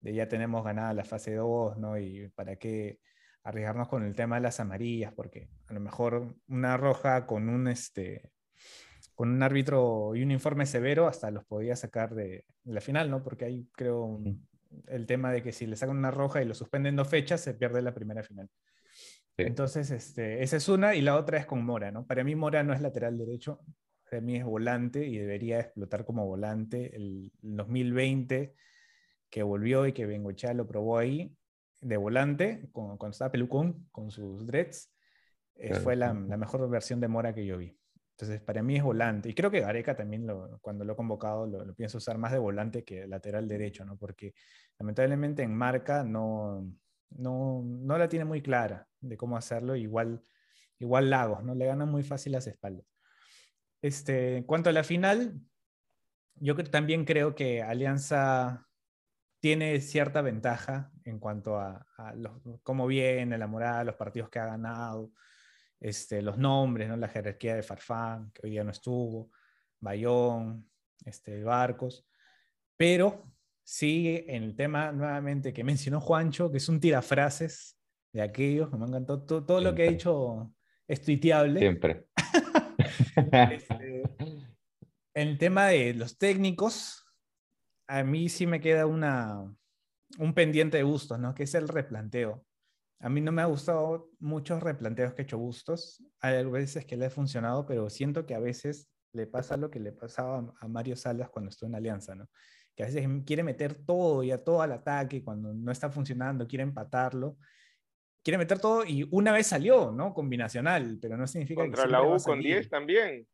de 0.00 0.12
ya 0.12 0.28
tenemos 0.28 0.62
ganada 0.62 0.92
la 0.92 1.04
fase 1.04 1.34
2, 1.34 1.78
¿no? 1.78 1.98
Y 1.98 2.28
para 2.34 2.56
qué 2.56 3.00
arriesgarnos 3.44 3.88
con 3.88 4.04
el 4.04 4.14
tema 4.14 4.36
de 4.36 4.42
las 4.42 4.60
amarillas, 4.60 5.14
porque 5.14 5.48
a 5.68 5.72
lo 5.72 5.80
mejor 5.80 6.36
una 6.48 6.76
roja 6.76 7.24
con 7.24 7.48
un, 7.48 7.66
este, 7.66 8.30
con 9.16 9.30
un 9.30 9.42
árbitro 9.42 10.14
y 10.14 10.22
un 10.22 10.30
informe 10.30 10.66
severo 10.66 11.08
hasta 11.08 11.32
los 11.32 11.44
podía 11.44 11.74
sacar 11.74 12.14
de, 12.14 12.44
de 12.62 12.72
la 12.72 12.80
final, 12.80 13.10
¿no? 13.10 13.24
Porque 13.24 13.46
ahí 13.46 13.68
creo 13.74 14.04
un- 14.04 14.46
el 14.88 15.06
tema 15.06 15.32
de 15.32 15.42
que 15.42 15.52
si 15.52 15.66
le 15.66 15.74
sacan 15.74 15.96
una 15.96 16.10
roja 16.12 16.42
y 16.42 16.44
lo 16.44 16.54
suspenden 16.54 16.94
dos 16.96 17.08
fechas, 17.08 17.40
se 17.40 17.54
pierde 17.54 17.82
la 17.82 17.94
primera 17.94 18.22
final. 18.22 18.48
Sí. 19.36 19.42
Entonces, 19.42 19.90
este, 19.90 20.42
esa 20.42 20.56
es 20.58 20.68
una 20.68 20.94
y 20.94 21.00
la 21.02 21.16
otra 21.16 21.38
es 21.38 21.46
con 21.46 21.64
Mora, 21.64 21.90
¿no? 21.90 22.06
Para 22.06 22.22
mí 22.24 22.34
Mora 22.36 22.62
no 22.62 22.72
es 22.74 22.80
lateral 22.80 23.18
derecho, 23.18 23.60
para 24.10 24.20
mí 24.22 24.36
es 24.36 24.44
volante 24.44 25.06
y 25.06 25.18
debería 25.18 25.60
explotar 25.60 26.04
como 26.04 26.26
volante. 26.26 26.94
El, 26.94 27.32
el 27.42 27.56
2020 27.56 28.54
que 29.30 29.42
volvió 29.42 29.86
y 29.86 29.92
que 29.92 30.06
Bengochea 30.06 30.54
lo 30.54 30.66
probó 30.66 30.98
ahí 30.98 31.34
de 31.80 31.96
volante, 31.96 32.68
con- 32.72 32.96
cuando 32.98 33.12
estaba 33.12 33.32
Pelucón 33.32 33.88
con 33.92 34.10
sus 34.10 34.46
dreads, 34.46 34.92
eh, 35.56 35.68
Claro. 35.68 35.82
fue 35.82 35.96
la, 35.96 36.12
la 36.12 36.36
mejor 36.36 36.68
versión 36.68 37.00
de 37.00 37.08
Mora 37.08 37.34
que 37.34 37.44
yo 37.46 37.56
vi. 37.58 37.76
Entonces, 38.18 38.40
para 38.40 38.62
mí 38.62 38.76
es 38.76 38.82
volante. 38.82 39.28
Y 39.28 39.34
creo 39.34 39.50
que 39.50 39.60
Gareca 39.60 39.94
también, 39.94 40.26
lo, 40.26 40.58
cuando 40.62 40.84
lo 40.86 40.94
he 40.94 40.96
convocado, 40.96 41.46
lo, 41.46 41.64
lo 41.66 41.74
pienso 41.74 41.98
usar 41.98 42.16
más 42.16 42.32
de 42.32 42.38
volante 42.38 42.82
que 42.82 43.06
lateral 43.06 43.46
derecho, 43.46 43.84
¿no? 43.84 43.98
Porque 43.98 44.32
lamentablemente 44.78 45.42
en 45.42 45.54
marca 45.54 46.02
no, 46.02 46.66
no, 47.10 47.62
no 47.62 47.98
la 47.98 48.08
tiene 48.08 48.24
muy 48.24 48.40
clara 48.42 48.88
de 49.00 49.16
cómo 49.18 49.36
hacerlo. 49.36 49.76
Igual, 49.76 50.24
igual 50.78 51.10
Lagos, 51.10 51.44
¿no? 51.44 51.54
Le 51.54 51.66
gana 51.66 51.84
muy 51.84 52.02
fácil 52.02 52.32
las 52.32 52.46
espaldas. 52.46 52.86
Este, 53.82 54.38
en 54.38 54.44
cuanto 54.44 54.70
a 54.70 54.72
la 54.72 54.82
final, 54.82 55.40
yo 56.36 56.54
también 56.56 57.04
creo 57.04 57.34
que 57.34 57.62
Alianza 57.62 58.66
tiene 59.40 59.80
cierta 59.80 60.22
ventaja 60.22 60.90
en 61.04 61.18
cuanto 61.18 61.58
a, 61.58 61.86
a 61.98 62.14
los- 62.14 62.32
cómo 62.62 62.86
viene 62.86 63.38
la 63.38 63.46
moral, 63.46 63.86
los 63.86 63.96
partidos 63.96 64.30
que 64.30 64.38
ha 64.38 64.46
ganado, 64.46 65.12
este, 65.80 66.22
los 66.22 66.38
nombres, 66.38 66.88
¿no? 66.88 66.96
la 66.96 67.08
jerarquía 67.08 67.54
de 67.54 67.62
Farfán, 67.62 68.30
que 68.32 68.42
hoy 68.44 68.50
día 68.50 68.64
no 68.64 68.70
estuvo, 68.70 69.30
Bayón, 69.80 70.68
este, 71.04 71.42
Barcos, 71.42 72.06
pero 72.76 73.32
sí 73.62 74.24
en 74.26 74.42
el 74.42 74.56
tema 74.56 74.92
nuevamente 74.92 75.52
que 75.52 75.64
mencionó 75.64 76.00
Juancho, 76.00 76.50
que 76.50 76.58
es 76.58 76.68
un 76.68 76.80
tirafrases 76.80 77.78
de 78.12 78.22
aquellos, 78.22 78.70
que 78.70 78.76
me 78.76 78.86
encantó, 78.86 79.22
todo, 79.22 79.44
todo 79.44 79.60
lo 79.60 79.74
que 79.74 79.86
ha 79.86 79.90
dicho 79.90 80.52
es 80.88 81.02
tuiteable. 81.02 81.60
Siempre. 81.60 82.06
Este, 83.50 84.02
el 85.14 85.38
tema 85.38 85.68
de 85.68 85.94
los 85.94 86.18
técnicos, 86.18 87.06
a 87.88 88.04
mí 88.04 88.28
sí 88.28 88.46
me 88.46 88.60
queda 88.60 88.86
una, 88.86 89.42
un 90.18 90.34
pendiente 90.34 90.76
de 90.76 90.82
Bustos, 90.82 91.18
¿no? 91.18 91.34
Que 91.34 91.44
es 91.44 91.54
el 91.54 91.68
replanteo. 91.68 92.44
A 93.00 93.08
mí 93.08 93.20
no 93.20 93.30
me 93.30 93.42
ha 93.42 93.46
gustado 93.46 94.10
muchos 94.18 94.62
replanteos 94.62 95.12
que 95.12 95.22
ha 95.22 95.24
hecho 95.24 95.38
Bustos. 95.38 96.02
Hay 96.20 96.44
veces 96.46 96.86
que 96.86 96.96
le 96.96 97.06
ha 97.06 97.10
funcionado, 97.10 97.66
pero 97.66 97.90
siento 97.90 98.24
que 98.24 98.34
a 98.34 98.40
veces 98.40 98.88
le 99.12 99.26
pasa 99.26 99.56
lo 99.56 99.70
que 99.70 99.80
le 99.80 99.92
pasaba 99.92 100.52
a 100.58 100.68
Mario 100.68 100.96
Salas 100.96 101.28
cuando 101.28 101.50
estuvo 101.50 101.68
en 101.68 101.76
Alianza, 101.76 102.14
¿no? 102.14 102.28
Que 102.74 102.84
a 102.84 102.86
veces 102.86 103.06
quiere 103.26 103.42
meter 103.42 103.74
todo 103.74 104.22
y 104.22 104.30
a 104.30 104.42
todo 104.42 104.62
al 104.62 104.72
ataque 104.72 105.22
cuando 105.22 105.52
no 105.52 105.72
está 105.72 105.90
funcionando, 105.90 106.46
quiere 106.46 106.62
empatarlo. 106.62 107.36
Quiere 108.22 108.38
meter 108.38 108.58
todo 108.58 108.84
y 108.84 109.06
una 109.12 109.32
vez 109.32 109.46
salió, 109.46 109.92
¿no? 109.92 110.12
Combinacional, 110.12 110.98
pero 111.00 111.16
no 111.16 111.26
significa 111.26 111.62
Contra 111.62 111.84
que 111.84 111.90
la 111.90 112.02
U 112.02 112.08
con 112.10 112.18
salir. 112.18 112.54
10 112.56 112.68
también. 112.68 113.26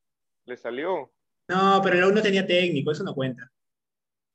Le 0.45 0.57
salió. 0.57 1.13
No, 1.49 1.81
pero 1.83 1.97
la 1.97 2.09
U 2.09 2.13
no 2.13 2.21
tenía 2.21 2.47
técnico, 2.47 2.93
eso 2.93 3.03
no 3.03 3.15
cuenta. 3.15 3.51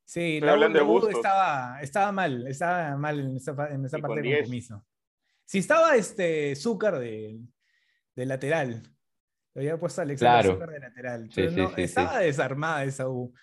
Sí, 0.06 0.38
Estoy 0.38 0.50
la 0.60 0.84
U, 0.84 1.06
de 1.06 1.12
estaba, 1.12 1.82
estaba 1.82 2.12
mal, 2.12 2.48
estaba 2.48 2.96
mal 2.98 3.20
en 3.20 3.36
esa, 3.36 3.52
en 3.52 3.84
parte 3.84 4.02
con 4.02 4.16
de 4.16 4.22
10. 4.22 4.38
compromiso. 4.38 4.86
Si 5.48 5.60
estaba 5.60 5.96
este 5.96 6.56
Zúcar 6.56 7.00
de, 7.00 7.40
de 8.16 8.26
lateral, 8.26 8.84
Lo 9.56 9.62
había 9.62 9.80
puesto 9.80 10.02
Alexander 10.02 10.42
Claro. 10.42 10.54
Zucker 10.54 10.70
de 10.70 10.80
lateral. 10.80 11.30
Sí, 11.32 11.48
no, 11.56 11.74
sí. 11.74 11.82
estaba 11.82 12.20
desarmada 12.20 12.84
esa 12.84 13.10
U. 13.10 13.34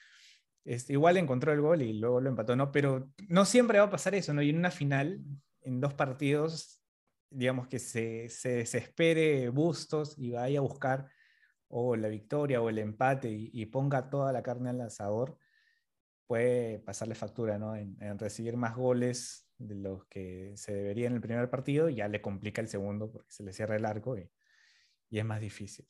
Este, 0.65 0.93
igual 0.93 1.17
encontró 1.17 1.53
el 1.53 1.61
gol 1.61 1.83
y 1.83 1.95
luego 1.95 2.21
lo 2.21 2.29
empató, 2.29 2.55
¿no? 2.57 2.71
Pero 2.71 3.11
no 3.29 3.45
siempre 3.45 3.79
va 3.79 3.87
a 3.87 3.91
pasar 3.91 4.15
eso, 4.15 4.33
¿no? 4.33 4.41
Y 4.43 4.51
en 4.51 4.59
una 4.59 4.71
final, 4.71 5.21
en 5.63 5.81
dos 5.81 5.95
partidos, 5.95 6.83
digamos 7.31 7.67
que 7.69 7.79
se, 7.79 8.29
se 8.29 8.51
desespere 8.51 9.49
Bustos 9.49 10.17
y 10.19 10.31
vaya 10.31 10.59
a 10.61 10.63
buscar 10.63 11.09
o 11.69 11.97
la 11.97 12.09
victoria 12.09 12.61
o 12.63 12.69
el 12.69 12.79
empate 12.79 13.31
y, 13.31 13.51
y 13.53 13.67
ponga 13.67 14.09
toda 14.09 14.33
la 14.33 14.43
carne 14.43 14.71
al 14.71 14.81
asador, 14.83 15.37
puede 16.27 16.79
pasarle 16.79 17.15
factura, 17.15 17.59
¿no? 17.59 17.75
En, 17.75 17.97
en 18.01 18.19
recibir 18.19 18.57
más 18.57 18.77
goles 18.77 19.44
de 19.59 19.75
los 19.75 20.05
que 20.07 20.53
se 20.57 20.75
debería 20.75 21.07
en 21.07 21.15
el 21.15 21.21
primer 21.21 21.49
partido, 21.51 21.89
ya 21.89 22.09
le 22.09 22.21
complica 22.21 22.61
el 22.61 22.69
segundo 22.69 23.11
porque 23.11 23.31
se 23.31 23.43
le 23.45 23.53
cierra 23.53 23.77
el 23.77 23.85
arco 23.85 24.19
y, 24.19 24.31
y 25.11 25.19
es 25.19 25.25
más 25.25 25.41
difícil. 25.41 25.87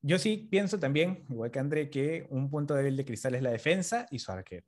Yo 0.00 0.18
sí 0.18 0.48
pienso 0.50 0.78
también, 0.78 1.26
igual 1.28 1.50
que 1.50 1.58
André, 1.58 1.90
que 1.90 2.26
un 2.30 2.50
punto 2.50 2.74
débil 2.74 2.96
de 2.96 3.04
Cristal 3.04 3.34
es 3.34 3.42
la 3.42 3.50
defensa 3.50 4.06
y 4.10 4.20
su 4.20 4.30
arquero. 4.30 4.66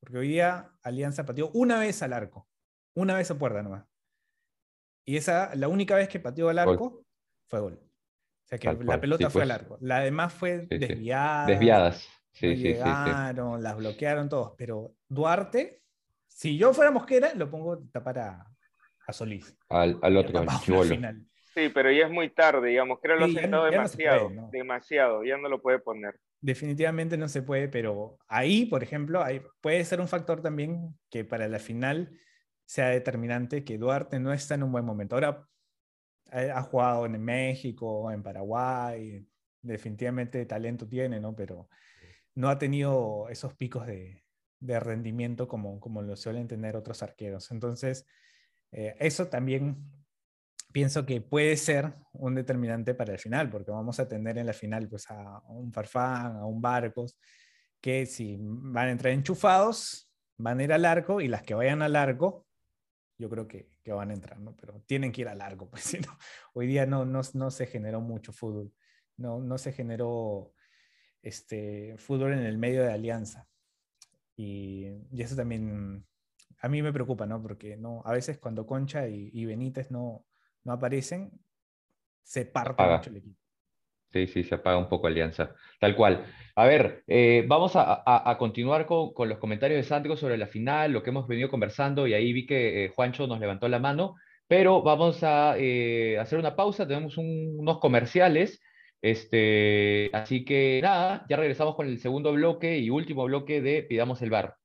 Porque 0.00 0.16
hoy 0.18 0.28
día 0.28 0.72
Alianza 0.82 1.26
pateó 1.26 1.50
una 1.52 1.78
vez 1.78 2.02
al 2.02 2.14
arco, 2.14 2.48
una 2.94 3.14
vez 3.14 3.30
a 3.30 3.38
puerta 3.38 3.62
nomás. 3.62 3.84
Y 5.04 5.16
esa, 5.16 5.54
la 5.54 5.68
única 5.68 5.94
vez 5.96 6.08
que 6.08 6.20
pateó 6.20 6.48
al 6.48 6.56
Gol. 6.64 6.68
arco 6.74 7.04
fue 7.48 7.60
gol. 7.60 7.74
O 7.74 8.48
sea 8.48 8.58
que 8.58 8.68
Tal 8.68 8.78
la 8.78 8.84
cual, 8.86 9.00
pelota 9.00 9.26
sí, 9.26 9.32
fue 9.32 9.40
pues. 9.40 9.42
al 9.42 9.50
arco. 9.50 9.78
La 9.80 10.00
demás 10.00 10.32
fue 10.32 10.66
Sí, 10.68 10.78
desviada. 10.78 11.46
Desviadas. 11.46 12.08
Sí, 12.32 12.56
sí, 12.56 12.62
sí. 12.62 12.62
llegaron, 12.68 13.62
las 13.62 13.76
bloquearon 13.76 14.28
todos. 14.28 14.54
Pero 14.56 14.94
Duarte, 15.08 15.79
si 16.40 16.56
yo 16.56 16.72
fuera 16.72 16.90
Mosquera, 16.90 17.34
lo 17.34 17.50
pongo 17.50 17.74
a 17.74 17.78
tapar 17.92 18.18
a, 18.18 18.46
a 19.06 19.12
Solís. 19.12 19.56
Al, 19.68 19.98
al 20.02 20.14
Lo 20.14 20.20
otro, 20.20 20.40
al 20.40 20.48
final. 20.48 21.26
Sí, 21.54 21.68
pero 21.68 21.90
ya 21.90 22.06
es 22.06 22.10
muy 22.10 22.30
tarde, 22.30 22.68
digamos. 22.68 22.98
Creo 23.02 23.16
que 23.16 23.20
lo 23.20 23.26
Sí, 23.26 23.32
ha 23.34 23.34
ya 23.34 23.40
sentado 23.42 23.64
no- 23.64 23.70
no 23.70 23.72
demasiado. 23.72 24.20
puede, 24.20 24.34
¿no? 24.34 24.50
Demasiado. 24.52 25.24
Ya 25.24 25.36
no 25.36 25.48
lo 25.48 25.60
puede 25.60 25.78
poner. 25.80 26.18
Definitivamente 26.42 27.18
no 27.18 27.28
se 27.28 27.42
puede, 27.42 27.68
pero 27.68 28.18
ahí, 28.26 28.64
por 28.64 28.82
ejemplo, 28.82 29.22
ahí 29.22 29.42
puede 29.60 29.84
ser 29.84 30.00
un 30.00 30.08
factor 30.08 30.40
también 30.40 30.98
que 31.10 31.24
para 31.24 31.48
la 31.48 31.58
final 31.58 32.18
sea 32.64 32.88
determinante 32.88 33.62
que 33.64 33.76
Duarte 33.76 34.18
no 34.20 34.32
está 34.32 34.54
en 34.54 34.62
un 34.62 34.72
buen 34.72 34.84
momento. 34.86 35.16
Ahora 35.16 35.46
ha 36.32 36.58
ha 36.58 36.62
jugado 36.62 37.06
en 37.06 37.22
México, 37.22 38.10
en 38.12 38.22
Paraguay, 38.22 39.26
definitivamente 39.62 40.46
talento 40.46 40.88
tiene, 40.88 41.20
¿no? 41.20 41.34
Pero 41.36 41.68
no 42.34 42.48
ha 42.50 42.58
tenido 42.58 43.28
esos 43.30 43.54
picos 43.54 43.86
de, 43.86 44.24
de 44.60 44.78
rendimiento 44.78 45.48
como, 45.48 45.80
como 45.80 46.02
lo 46.02 46.16
suelen 46.16 46.46
tener 46.46 46.76
otros 46.76 47.02
arqueros. 47.02 47.50
Entonces, 47.50 48.06
eh, 48.72 48.94
eso 49.00 49.28
también 49.28 49.90
pienso 50.72 51.04
que 51.04 51.20
puede 51.20 51.56
ser 51.56 51.94
un 52.12 52.34
determinante 52.34 52.94
para 52.94 53.12
el 53.12 53.18
final, 53.18 53.50
porque 53.50 53.70
vamos 53.70 53.98
a 53.98 54.08
tener 54.08 54.38
en 54.38 54.46
la 54.46 54.52
final 54.52 54.88
pues, 54.88 55.10
a 55.10 55.42
un 55.48 55.72
Farfán, 55.72 56.36
a 56.36 56.46
un 56.46 56.60
Barcos, 56.60 57.18
que 57.80 58.06
si 58.06 58.36
van 58.40 58.88
a 58.88 58.90
entrar 58.90 59.12
enchufados, 59.12 60.10
van 60.36 60.60
a 60.60 60.64
ir 60.64 60.72
al 60.72 60.84
arco 60.84 61.20
y 61.20 61.28
las 61.28 61.42
que 61.42 61.54
vayan 61.54 61.82
al 61.82 61.96
arco, 61.96 62.46
yo 63.18 63.28
creo 63.28 63.46
que, 63.46 63.70
que 63.82 63.92
van 63.92 64.10
a 64.10 64.14
entrar, 64.14 64.38
¿no? 64.38 64.56
Pero 64.56 64.82
tienen 64.86 65.12
que 65.12 65.22
ir 65.22 65.28
al 65.28 65.40
arco, 65.40 65.68
pues 65.70 65.98
no, 66.06 66.18
hoy 66.52 66.66
día 66.66 66.86
no, 66.86 67.04
no, 67.04 67.20
no 67.34 67.50
se 67.50 67.66
generó 67.66 68.00
mucho 68.00 68.32
fútbol, 68.32 68.72
no, 69.16 69.40
no 69.40 69.58
se 69.58 69.72
generó 69.72 70.52
este, 71.22 71.96
fútbol 71.98 72.32
en 72.32 72.40
el 72.40 72.58
medio 72.58 72.82
de 72.82 72.92
Alianza. 72.92 73.49
Y, 74.40 74.86
y 75.12 75.22
eso 75.22 75.36
también 75.36 76.04
a 76.60 76.68
mí 76.68 76.82
me 76.82 76.92
preocupa, 76.92 77.26
¿no? 77.26 77.42
Porque 77.42 77.76
no, 77.76 78.02
a 78.04 78.12
veces 78.12 78.38
cuando 78.38 78.66
Concha 78.66 79.08
y, 79.08 79.30
y 79.32 79.44
Benítez 79.46 79.90
no, 79.90 80.24
no 80.64 80.72
aparecen, 80.72 81.30
se 82.22 82.46
parte 82.46 82.84
mucho 82.84 83.10
el 83.10 83.16
equipo. 83.18 83.38
Sí, 84.12 84.26
sí, 84.26 84.42
se 84.42 84.56
apaga 84.56 84.76
un 84.78 84.88
poco 84.88 85.06
Alianza. 85.06 85.54
Tal 85.78 85.94
cual. 85.94 86.24
A 86.56 86.66
ver, 86.66 87.04
eh, 87.06 87.44
vamos 87.46 87.76
a, 87.76 88.02
a- 88.04 88.30
a 88.30 88.38
continuar 88.38 88.84
con, 88.86 89.12
con 89.14 89.28
los 89.28 89.38
comentarios 89.38 89.76
de 89.78 89.84
Sandro 89.88 90.16
sobre 90.16 90.36
la 90.36 90.48
final, 90.48 90.92
lo 90.92 91.02
que 91.02 91.10
hemos 91.10 91.28
venido 91.28 91.48
conversando, 91.48 92.06
y 92.08 92.14
ahí 92.14 92.32
vi 92.32 92.44
que 92.46 92.86
eh, 92.86 92.88
Juancho 92.88 93.26
nos 93.28 93.38
levantó 93.38 93.68
la 93.68 93.78
mano, 93.78 94.16
pero 94.48 94.82
vamos 94.82 95.22
a 95.22 95.54
eh, 95.58 96.18
hacer 96.18 96.38
una 96.40 96.56
pausa, 96.56 96.88
tenemos 96.88 97.16
un- 97.18 97.54
unos 97.58 97.78
comerciales, 97.78 98.60
este, 99.02 100.10
así 100.12 100.44
que 100.44 100.80
nada, 100.82 101.24
ya 101.28 101.36
regresamos 101.36 101.74
con 101.74 101.86
el 101.86 101.98
segundo 101.98 102.32
bloque 102.32 102.78
y 102.78 102.90
último 102.90 103.24
bloque 103.24 103.60
de 103.60 103.82
Pidamos 103.82 104.20
el 104.22 104.30
Bar. 104.30 104.56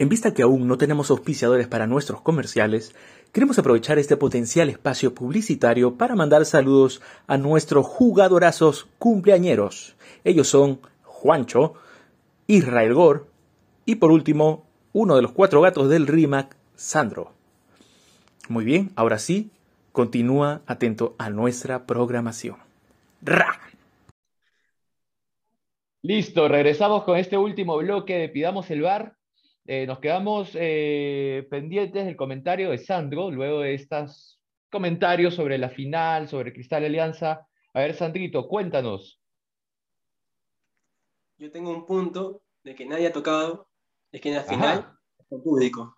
En 0.00 0.08
vista 0.08 0.32
que 0.32 0.42
aún 0.42 0.68
no 0.68 0.78
tenemos 0.78 1.10
auspiciadores 1.10 1.66
para 1.66 1.88
nuestros 1.88 2.20
comerciales, 2.20 2.94
queremos 3.32 3.58
aprovechar 3.58 3.98
este 3.98 4.16
potencial 4.16 4.68
espacio 4.68 5.12
publicitario 5.12 5.96
para 5.96 6.14
mandar 6.14 6.46
saludos 6.46 7.02
a 7.26 7.36
nuestros 7.36 7.84
jugadorazos 7.84 8.86
cumpleañeros. 9.00 9.96
Ellos 10.22 10.46
son 10.46 10.80
Juancho, 11.02 11.74
Israel 12.46 12.94
Gor 12.94 13.26
y 13.86 13.96
por 13.96 14.12
último, 14.12 14.66
uno 14.92 15.16
de 15.16 15.22
los 15.22 15.32
cuatro 15.32 15.60
gatos 15.62 15.88
del 15.88 16.06
RIMAC, 16.06 16.56
Sandro. 16.76 17.37
Muy 18.48 18.64
bien, 18.64 18.90
ahora 18.96 19.18
sí, 19.18 19.50
continúa 19.92 20.62
atento 20.66 21.14
a 21.18 21.28
nuestra 21.28 21.84
programación. 21.84 22.56
¡Ra! 23.20 23.60
Listo, 26.00 26.48
regresamos 26.48 27.04
con 27.04 27.18
este 27.18 27.36
último 27.36 27.76
bloque 27.76 28.16
de 28.16 28.30
Pidamos 28.30 28.70
el 28.70 28.80
Bar. 28.80 29.14
Eh, 29.66 29.86
nos 29.86 29.98
quedamos 29.98 30.52
eh, 30.54 31.46
pendientes 31.50 32.06
del 32.06 32.16
comentario 32.16 32.70
de 32.70 32.78
Sandro, 32.78 33.30
luego 33.30 33.60
de 33.60 33.74
estos 33.74 34.40
comentarios 34.70 35.34
sobre 35.34 35.58
la 35.58 35.68
final, 35.68 36.26
sobre 36.28 36.54
Cristal 36.54 36.84
Alianza. 36.84 37.46
A 37.74 37.80
ver, 37.80 37.94
Sandrito, 37.94 38.48
cuéntanos. 38.48 39.20
Yo 41.36 41.50
tengo 41.50 41.70
un 41.70 41.84
punto 41.84 42.40
de 42.64 42.74
que 42.74 42.86
nadie 42.86 43.08
ha 43.08 43.12
tocado, 43.12 43.68
es 44.10 44.22
que 44.22 44.30
en 44.30 44.36
la 44.36 44.40
Ajá. 44.40 44.50
final, 44.50 44.98
con 45.28 45.42
público. 45.42 45.94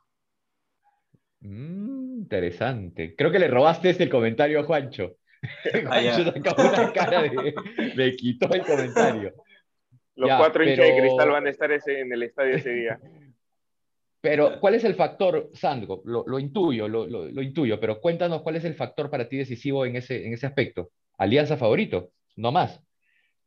Mm, 1.40 1.89
interesante. 2.20 3.14
Creo 3.16 3.30
que 3.30 3.38
le 3.38 3.48
robaste 3.48 3.90
este 3.90 4.08
comentario 4.08 4.60
a 4.60 4.64
Juancho. 4.64 5.16
Ah. 5.86 6.00
Juancho 6.02 6.24
sacó 6.32 6.60
una 6.62 6.92
cara 6.92 7.22
de... 7.22 7.54
Le 7.94 8.14
quitó 8.14 8.52
el 8.52 8.62
comentario. 8.62 9.32
Los 10.16 10.28
Ya, 10.28 10.36
cuatro 10.38 10.62
hinchas 10.62 10.86
de 10.86 10.98
cristal 10.98 11.30
van 11.30 11.46
a 11.46 11.50
estar 11.50 11.72
ese, 11.72 12.00
en 12.00 12.12
el 12.12 12.22
estadio 12.24 12.56
ese 12.56 12.70
día. 12.74 13.00
Pero, 14.20 14.60
¿cuál 14.60 14.74
es 14.74 14.84
el 14.84 14.94
factor, 14.94 15.48
Sandro? 15.54 16.02
Lo, 16.04 16.24
lo 16.26 16.38
intuyo, 16.38 16.88
lo, 16.88 17.06
lo- 17.06 17.24
lo 17.30 17.40
intuyo, 17.40 17.80
pero 17.80 18.02
cuéntanos 18.02 18.42
cuál 18.42 18.56
es 18.56 18.64
el 18.66 18.74
factor 18.74 19.08
para 19.08 19.26
ti 19.26 19.38
decisivo 19.38 19.86
en 19.86 19.96
ese, 19.96 20.26
en 20.26 20.34
ese 20.34 20.46
aspecto. 20.46 20.90
Alianza 21.16 21.56
favorito, 21.56 22.10
no 22.36 22.52
más. 22.52 22.82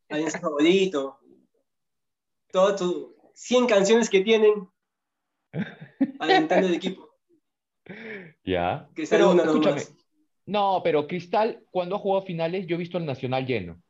Alianza 0.10 0.40
favorito. 0.40 1.20
Todo 2.52 2.76
tu 2.76 3.16
100 3.36 3.68
canciones 3.68 4.10
que 4.10 4.22
tienen 4.22 4.68
alentando 6.18 6.68
el 6.68 6.74
equipo. 6.74 7.13
Ya. 8.44 8.88
Sea 8.96 9.06
Pero, 9.10 9.34
escúchame, 9.34 9.76
nomás. 9.82 9.96
no, 10.46 10.82
pero 10.84 11.08
Cristal, 11.08 11.64
cuando 11.72 11.96
ha 11.96 12.00
jugado 12.00 12.26
finales, 12.26 12.66
yo 12.68 12.76
he 12.76 12.80
visto 12.80 12.98
el 12.98 13.06
Nacional 13.06 13.46
lleno. 13.46 13.82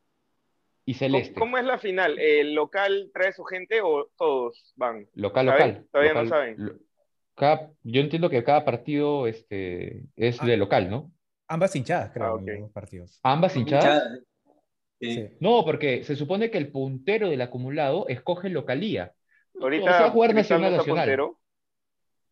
Y 0.86 0.92
¿Cómo, 0.92 0.98
Celeste. 0.98 1.34
cómo 1.40 1.56
es 1.58 1.64
la 1.64 1.78
final? 1.78 2.18
¿El 2.18 2.54
local 2.54 3.10
trae 3.14 3.32
su 3.32 3.42
gente 3.44 3.80
o 3.82 4.10
todos 4.18 4.72
van? 4.76 5.08
Local, 5.14 5.46
¿Saben? 5.46 5.68
local. 5.68 5.86
Todavía 5.90 6.14
no 6.14 6.28
saben. 6.28 6.54
lo- 6.58 6.74
cada- 7.36 7.70
yo 7.82 8.00
entiendo 8.00 8.28
que 8.30 8.44
cada 8.44 8.64
partido 8.64 9.26
este, 9.26 10.02
es 10.16 10.40
Ah. 10.42 10.46
de 10.46 10.56
local, 10.56 10.90
¿no? 10.90 11.10
Ambas 11.48 11.74
hinchadas, 11.74 12.10
creo, 12.12 12.36
Ah, 12.36 12.40
en 12.40 12.46
los 12.46 12.60
dos 12.60 12.70
partidos. 12.72 13.18
Ambas 13.22 13.56
hinchadas. 13.56 13.84
Hinchada. 13.84 14.18
Sí. 15.00 15.14
Sí. 15.14 15.28
No, 15.40 15.64
porque 15.64 16.04
se 16.04 16.16
supone 16.16 16.50
que 16.50 16.58
el 16.58 16.70
puntero 16.70 17.28
del 17.28 17.40
acumulado 17.42 18.06
escoge 18.08 18.48
localía. 18.50 19.12
Ahorita 19.60 19.84
O 19.90 19.98
sea, 19.98 20.10
jugar 20.10 20.32
Cristal 20.32 20.60
no 20.60 20.64
Nacional, 20.66 20.72
está 20.72 20.78
Nacional. 20.78 21.04
puntero. 21.04 21.40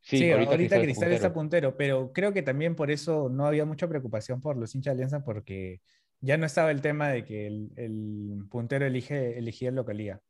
Sí, 0.02 0.30
ahorita, 0.30 0.56
Cristal 0.56 0.80
es 0.80 0.84
Cristal 0.84 1.12
está 1.12 1.32
puntero. 1.32 1.70
puntero, 1.72 1.76
pero 1.76 2.12
creo 2.12 2.32
que 2.32 2.42
también 2.42 2.74
por 2.74 2.90
eso 2.90 3.28
no 3.28 3.46
había 3.46 3.64
mucha 3.64 3.88
preocupación 3.88 4.40
por 4.40 4.56
los 4.56 4.74
hinchas 4.74 4.92
de 4.96 5.04
Alianza 5.04 5.24
porque 5.24 5.80
ya 6.20 6.36
no 6.36 6.46
estaba 6.46 6.70
el 6.70 6.80
tema 6.80 7.08
de 7.08 7.24
que 7.24 7.46
el, 7.46 7.70
el 7.76 8.44
puntero 8.50 8.84
elige, 8.86 9.38
elegía 9.38 9.70
localía. 9.70 10.20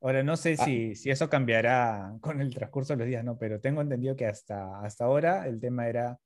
Ahora 0.00 0.22
no 0.22 0.36
sé 0.36 0.56
Ah. 0.58 0.64
si, 0.64 0.94
si 0.96 1.10
eso 1.10 1.30
cambiará 1.30 2.16
con 2.20 2.40
el 2.40 2.52
transcurso 2.54 2.92
de 2.92 2.98
los 2.98 3.06
días, 3.06 3.24
¿no? 3.24 3.38
Pero 3.38 3.60
tengo 3.60 3.80
entendido 3.80 4.16
que 4.16 4.26
hasta, 4.26 4.80
hasta 4.80 5.04
ahora 5.04 5.46
el 5.46 5.60
tema 5.60 5.88
era 5.88 6.18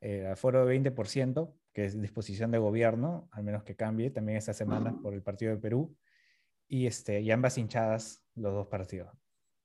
eh, 0.00 0.26
aforo 0.26 0.66
de 0.66 0.74
20%, 0.74 1.54
que 1.72 1.84
es 1.86 2.00
disposición 2.00 2.50
de 2.50 2.58
gobierno, 2.58 3.28
al 3.32 3.44
menos 3.44 3.62
que 3.62 3.76
cambie 3.76 4.10
también 4.10 4.36
esta 4.38 4.52
semana 4.52 4.98
por 5.00 5.14
el 5.14 5.22
partido 5.22 5.52
de 5.52 5.58
Perú, 5.58 5.96
y, 6.68 6.86
este, 6.86 7.20
y 7.20 7.30
ambas 7.30 7.56
hinchadas 7.56 8.22
los 8.34 8.52
dos 8.52 8.66
partidos. 8.66 9.08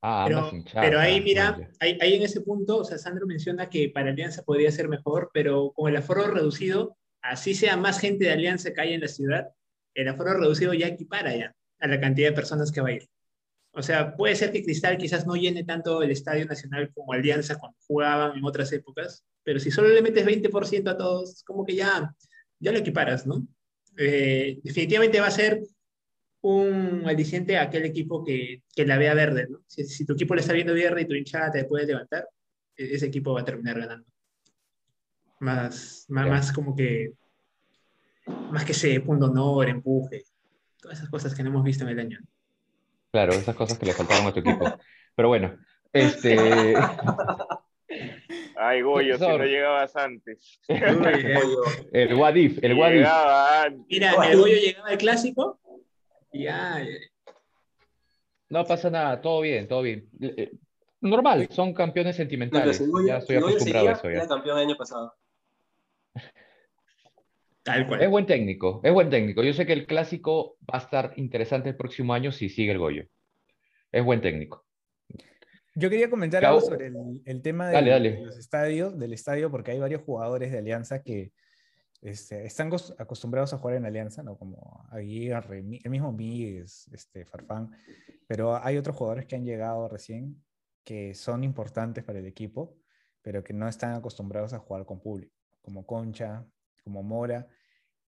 Ah, 0.01 0.25
Pero, 0.27 0.49
hinchadas. 0.53 0.87
pero 0.87 0.99
ahí, 0.99 1.17
ah, 1.17 1.23
mira, 1.23 1.69
ahí 1.79 2.13
en 2.13 2.21
ese 2.21 2.41
punto, 2.41 2.77
o 2.77 2.83
sea, 2.83 2.97
Sandro 2.97 3.25
menciona 3.25 3.69
que 3.69 3.89
para 3.89 4.11
Alianza 4.11 4.43
podría 4.43 4.71
ser 4.71 4.87
mejor, 4.89 5.31
pero 5.33 5.71
con 5.73 5.89
el 5.89 5.97
aforo 5.97 6.27
reducido, 6.27 6.95
así 7.21 7.55
sea 7.55 7.77
más 7.77 7.99
gente 7.99 8.25
de 8.25 8.31
Alianza 8.31 8.73
que 8.73 8.81
haya 8.81 8.95
en 8.95 9.01
la 9.01 9.07
ciudad, 9.07 9.47
el 9.95 10.07
aforo 10.07 10.33
reducido 10.35 10.73
ya 10.73 10.87
equipara 10.87 11.35
ya 11.35 11.55
a 11.79 11.87
la 11.87 11.99
cantidad 11.99 12.29
de 12.29 12.35
personas 12.35 12.71
que 12.71 12.81
va 12.81 12.89
a 12.89 12.93
ir. 12.93 13.09
O 13.71 13.81
sea, 13.81 14.15
puede 14.15 14.35
ser 14.35 14.51
que 14.51 14.63
Cristal 14.63 14.97
quizás 14.97 15.27
no 15.27 15.35
llene 15.35 15.63
tanto 15.63 16.01
el 16.01 16.11
Estadio 16.11 16.45
Nacional 16.45 16.91
como 16.93 17.13
Alianza 17.13 17.57
cuando 17.59 17.77
jugaban 17.87 18.37
en 18.37 18.45
otras 18.45 18.71
épocas, 18.73 19.23
pero 19.43 19.59
si 19.59 19.71
solo 19.71 19.89
le 19.89 20.01
metes 20.01 20.25
20% 20.25 20.89
a 20.89 20.97
todos, 20.97 21.43
como 21.43 21.65
que 21.65 21.75
ya, 21.75 22.13
ya 22.59 22.71
lo 22.71 22.79
equiparas, 22.79 23.27
¿no? 23.27 23.47
Eh, 23.97 24.59
definitivamente 24.63 25.19
va 25.19 25.27
a 25.27 25.31
ser 25.31 25.61
un 26.55 27.03
aliciente 27.05 27.57
a 27.57 27.63
aquel 27.63 27.85
equipo 27.85 28.23
que, 28.23 28.63
que 28.75 28.85
la 28.85 28.97
vea 28.97 29.13
verde, 29.13 29.47
¿no? 29.49 29.59
Si, 29.67 29.83
si 29.85 30.05
tu 30.05 30.13
equipo 30.13 30.35
le 30.35 30.41
está 30.41 30.53
viendo 30.53 30.73
verde 30.73 31.01
y 31.01 31.05
tu 31.07 31.13
hinchada 31.13 31.51
te 31.51 31.65
puede 31.65 31.85
levantar, 31.85 32.27
e- 32.75 32.93
ese 32.93 33.07
equipo 33.07 33.33
va 33.33 33.41
a 33.41 33.45
terminar 33.45 33.79
ganando. 33.79 34.05
Más, 35.39 36.05
más, 36.09 36.27
más 36.27 36.51
como 36.51 36.75
que, 36.75 37.13
más 38.51 38.65
que 38.65 38.71
ese 38.71 38.99
punto 39.01 39.25
honor, 39.25 39.69
empuje, 39.69 40.23
todas 40.79 40.97
esas 40.97 41.09
cosas 41.09 41.35
que 41.35 41.43
no 41.43 41.49
hemos 41.49 41.63
visto 41.63 41.83
en 41.83 41.89
el 41.89 41.99
año. 41.99 42.19
Claro, 43.11 43.33
esas 43.33 43.55
cosas 43.55 43.77
que 43.77 43.85
le 43.85 43.93
faltaron 43.93 44.27
a 44.27 44.33
tu 44.33 44.39
equipo. 44.39 44.65
Pero 45.15 45.27
bueno, 45.27 45.57
este, 45.93 46.75
Ay, 48.59 48.81
Goyo, 48.81 49.17
si 49.17 49.23
no 49.25 49.45
llegabas 49.45 49.95
antes. 49.95 50.59
Uy, 50.67 50.77
eh. 50.77 51.39
el 51.91 52.15
what 52.15 52.35
if, 52.35 52.57
el 52.63 52.73
what 52.73 52.89
if. 52.89 52.95
Llegaba 52.97 53.63
antes. 53.63 53.85
Mira, 53.89 54.13
el 54.29 54.37
Goyo 54.37 54.55
llegaba 54.55 54.89
al 54.89 54.97
clásico 54.97 55.59
ya, 56.37 56.81
eh, 56.81 56.99
No 58.49 58.63
pasa 58.65 58.89
nada, 58.89 59.21
todo 59.21 59.41
bien, 59.41 59.67
todo 59.67 59.81
bien. 59.81 60.09
Eh, 60.21 60.33
eh, 60.37 60.51
Normal, 61.01 61.47
son 61.51 61.73
campeones 61.73 62.15
sentimentales. 62.15 62.81
Ya 63.07 63.17
estoy 63.17 63.35
acostumbrado 63.37 63.89
a 63.89 63.91
eso 63.91 64.09
era 64.09 64.27
campeón 64.27 64.57
el 64.57 64.65
año 64.65 64.75
pasado. 64.77 65.13
tal 67.63 67.81
Es 67.81 67.87
cual. 67.87 68.07
buen 68.09 68.25
técnico, 68.25 68.81
es 68.83 68.93
buen 68.93 69.09
técnico. 69.09 69.43
Yo 69.43 69.53
sé 69.53 69.65
que 69.65 69.73
el 69.73 69.85
clásico 69.85 70.57
va 70.61 70.79
a 70.79 70.81
estar 70.81 71.13
interesante 71.17 71.69
el 71.69 71.75
próximo 71.75 72.13
año 72.13 72.31
si 72.31 72.49
sigue 72.49 72.71
el 72.71 72.79
Goyo. 72.79 73.03
Es 73.91 74.03
buen 74.03 74.21
técnico. 74.21 74.65
Yo 75.75 75.89
quería 75.91 76.09
comentar 76.09 76.41
Cabo- 76.41 76.57
algo 76.57 76.67
sobre 76.69 76.87
el, 76.87 77.21
el 77.25 77.41
tema 77.43 77.69
Dale, 77.69 77.91
del- 77.91 78.03
dale. 78.03 78.17
de 78.17 78.25
los 78.25 78.37
estadios, 78.37 78.97
del 78.97 79.13
estadio, 79.13 79.51
porque 79.51 79.71
hay 79.71 79.79
varios 79.79 80.01
jugadores 80.01 80.51
de 80.51 80.57
Alianza 80.57 81.03
que 81.03 81.31
este, 82.01 82.45
están 82.45 82.69
cos- 82.69 82.95
acostumbrados 82.97 83.53
a 83.53 83.57
jugar 83.57 83.77
en 83.77 83.85
Alianza, 83.85 84.23
¿no? 84.23 84.37
Como 84.37 84.85
Aguirre, 84.91 85.59
el 85.59 85.89
mismo 85.89 86.11
Míguez, 86.11 86.87
este, 86.93 87.25
Farfán, 87.25 87.71
pero 88.27 88.55
hay 88.63 88.77
otros 88.77 88.95
jugadores 88.95 89.25
que 89.25 89.35
han 89.35 89.45
llegado 89.45 89.87
recién 89.87 90.43
que 90.83 91.13
son 91.13 91.43
importantes 91.43 92.03
para 92.03 92.19
el 92.19 92.25
equipo, 92.25 92.77
pero 93.21 93.43
que 93.43 93.53
no 93.53 93.67
están 93.67 93.93
acostumbrados 93.93 94.53
a 94.53 94.59
jugar 94.59 94.85
con 94.85 95.01
público, 95.01 95.35
como 95.61 95.85
Concha, 95.85 96.45
como 96.83 97.03
Mora, 97.03 97.47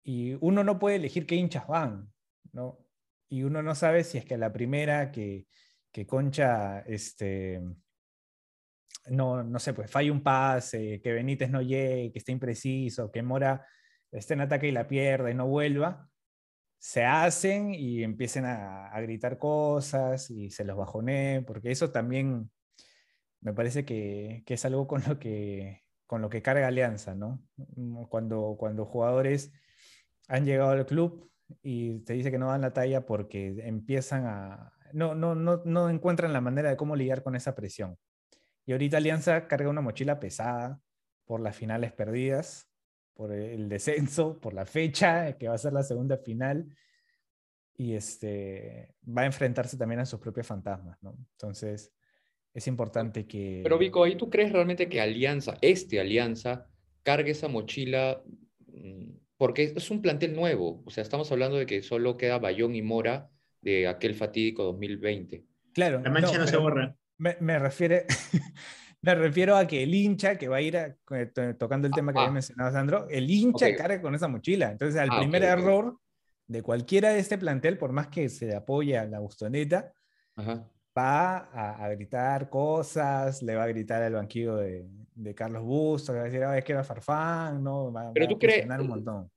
y 0.04 0.38
uno 0.41 0.63
no 0.63 0.78
puede 0.78 0.97
elegir 0.97 1.26
qué 1.26 1.36
hinchas 1.36 1.67
van, 1.67 2.13
¿no? 2.52 2.86
Y 3.30 3.43
uno 3.43 3.63
no 3.63 3.73
sabe 3.73 4.04
si 4.04 4.19
es 4.19 4.26
que 4.26 4.38
la 4.38 4.54
primera 4.54 5.12
que, 5.12 5.47
que 5.91 6.06
Concha, 6.06 6.82
este, 6.82 7.62
no, 9.08 9.43
no 9.43 9.60
sé, 9.60 9.73
pues 9.73 9.89
falla 9.89 10.12
un 10.12 10.21
pase, 10.21 11.02
que 11.02 11.13
Benítez 11.13 11.50
no 11.50 11.62
llegue, 11.62 12.12
que 12.12 12.19
esté 12.19 12.32
impreciso, 12.32 13.12
que 13.12 13.23
Mora 13.23 13.65
esté 14.12 14.34
en 14.34 14.41
ataque 14.41 14.67
y 14.67 14.72
la 14.72 14.88
pierda 14.88 15.30
y 15.32 15.34
no 15.34 15.48
vuelva, 15.48 16.10
se 16.80 17.04
hacen 17.04 17.74
y 17.74 18.04
empiecen 18.04 18.46
a, 18.46 18.91
gritar 19.02 19.38
cosas 19.38 20.30
y 20.30 20.50
se 20.52 20.63
los 20.63 20.78
bajoneen, 20.78 21.46
porque 21.46 21.72
eso 21.72 21.91
también 21.91 22.52
me 23.41 23.54
parece 23.54 23.86
que, 23.86 24.43
que 24.46 24.56
es 24.56 24.65
algo 24.65 24.88
con 24.88 25.04
lo 25.08 25.20
que, 25.20 25.84
con 26.06 26.22
lo 26.22 26.30
que 26.30 26.41
carga 26.41 26.67
Alianza, 26.67 27.15
¿no? 27.15 27.43
Cuando, 28.10 28.56
cuando 28.58 28.86
jugadores 28.86 29.52
han 30.28 30.46
llegado 30.46 30.72
al 30.72 30.86
club 30.86 31.30
y 31.62 32.00
te 32.00 32.13
dice 32.13 32.32
que 32.32 32.38
no 32.38 32.50
dan 32.50 32.62
la 32.62 32.74
talla 32.74 33.06
porque 33.06 33.56
empiezan 33.63 34.26
a... 34.26 34.74
No, 34.93 35.15
no, 35.15 35.36
no, 35.36 35.62
no 35.65 35.89
encuentran 35.89 36.34
la 36.34 36.41
manera 36.41 36.70
de 36.70 36.78
cómo 36.78 36.96
lidiar 36.96 37.24
con 37.24 37.36
esa 37.36 37.56
presión. 37.56 37.98
Y 38.65 38.72
ahorita 38.72 38.98
Alianza 38.98 39.48
carga 39.48 39.70
una 39.70 39.82
mochila 39.82 40.20
pesada 40.20 40.80
por 41.26 41.41
las 41.41 41.56
finales 41.56 41.91
perdidas, 41.91 42.70
por 43.17 43.34
el 43.34 43.67
descenso, 43.67 44.39
por 44.39 44.53
la 44.53 44.65
fecha, 44.65 45.36
que 45.38 45.47
va 45.47 45.56
a 45.56 45.58
ser 45.58 45.73
la 45.73 45.82
segunda 45.82 46.17
final, 46.17 46.67
y 47.75 47.95
este, 47.95 48.93
va 49.06 49.23
a 49.23 49.25
enfrentarse 49.25 49.75
también 49.75 49.99
a 49.99 50.06
sus 50.06 50.19
propios 50.19 50.45
fantasmas, 50.45 51.01
¿no? 51.01 51.17
Entonces, 51.32 51.91
es 52.53 52.67
importante 52.67 53.25
que... 53.25 53.62
Pero 53.63 53.80
Vico, 53.80 54.03
¿ahí 54.03 54.15
tú 54.15 54.30
crees 54.30 54.51
realmente 54.51 54.88
que 54.88 55.01
Alianza, 55.01 55.58
este 55.62 55.99
Alianza, 55.99 56.67
cargue 57.01 57.32
esa 57.32 57.47
mochila? 57.47 58.21
Mm, 58.67 59.13
Porque 59.36 59.73
es 59.75 59.89
un 59.89 60.01
plantel 60.03 60.36
nuevo. 60.36 60.84
O 60.86 60.91
sea, 60.91 61.01
estamos 61.01 61.32
hablando 61.32 61.58
de 61.58 61.65
que 61.65 61.82
solo 61.82 62.17
queda 62.17 62.38
Bayón 62.38 62.75
y 62.75 62.84
Mora 62.84 63.32
de 63.62 63.88
aquel 63.88 64.13
fatídico 64.13 64.63
2020. 64.63 65.43
Claro, 65.73 66.01
La 66.01 66.12
mancha 66.12 66.38
no, 66.38 66.45
se 66.45 66.51
pero 66.51 66.62
borra. 66.62 66.95
Me, 67.17 67.36
me 67.39 67.58
refiere, 67.58 68.06
me 69.15 69.15
refiero 69.15 69.56
a 69.56 69.65
que 69.67 69.84
el 69.84 69.93
hincha 69.93 70.38
que 70.38 70.48
va 70.48 70.58
a 70.58 70.62
ir 70.62 70.78
a- 70.78 70.96
eh, 71.12 71.26
to- 71.28 71.56
tocando 71.56 71.88
el 71.88 71.93
tema 71.93 72.12
que 72.13 72.20
Ah, 72.20 72.24
había 72.24 72.34
mencionado 72.34 72.72
Sandro, 72.72 73.08
el 73.10 73.30
hincha 73.30 73.67
ok. 73.70 73.78
carga 73.78 74.02
con 74.02 74.15
esa 74.15 74.28
mochila. 74.28 74.72
Entonces, 74.72 75.00
al 75.00 75.10
Ah, 75.12 75.20
primer 75.20 75.43
ok. 75.43 75.50
error 75.50 76.00
de 76.48 76.62
cualquiera 76.62 77.10
de 77.10 77.20
este 77.20 77.38
plantel, 77.38 77.78
por 77.78 77.91
más 77.91 78.08
que 78.08 78.30
se 78.30 78.56
apoye 78.56 78.98
a 78.98 79.06
la 79.06 79.20
bustoneta, 79.20 79.93
Ajá. 80.36 80.70
va 80.98 81.38
a, 81.38 81.86
a 81.86 81.89
gritar 81.89 82.50
cosas, 82.50 83.41
le 83.43 83.56
va 83.56 83.63
a 83.63 83.67
gritar 83.67 84.02
al 84.04 84.13
banquillo 84.13 84.56
de, 84.58 84.88
de 85.15 85.36
Carlos 85.36 85.63
Bustos, 85.63 86.10
le 86.13 86.20
va 86.20 86.22
a 86.26 86.30
decir, 86.30 86.43
"Ah, 86.43 86.58
es 86.58 86.63
que 86.63 86.72
era 86.74 86.84
Farfán, 86.84 87.63
¿no? 87.63 87.91
Va, 87.91 88.12
Pero 88.13 88.26
va 88.26 88.30
tú 88.30 88.36
a 88.36 88.39
crees- 88.39 88.80
un 88.80 88.88
montón. 88.88 89.32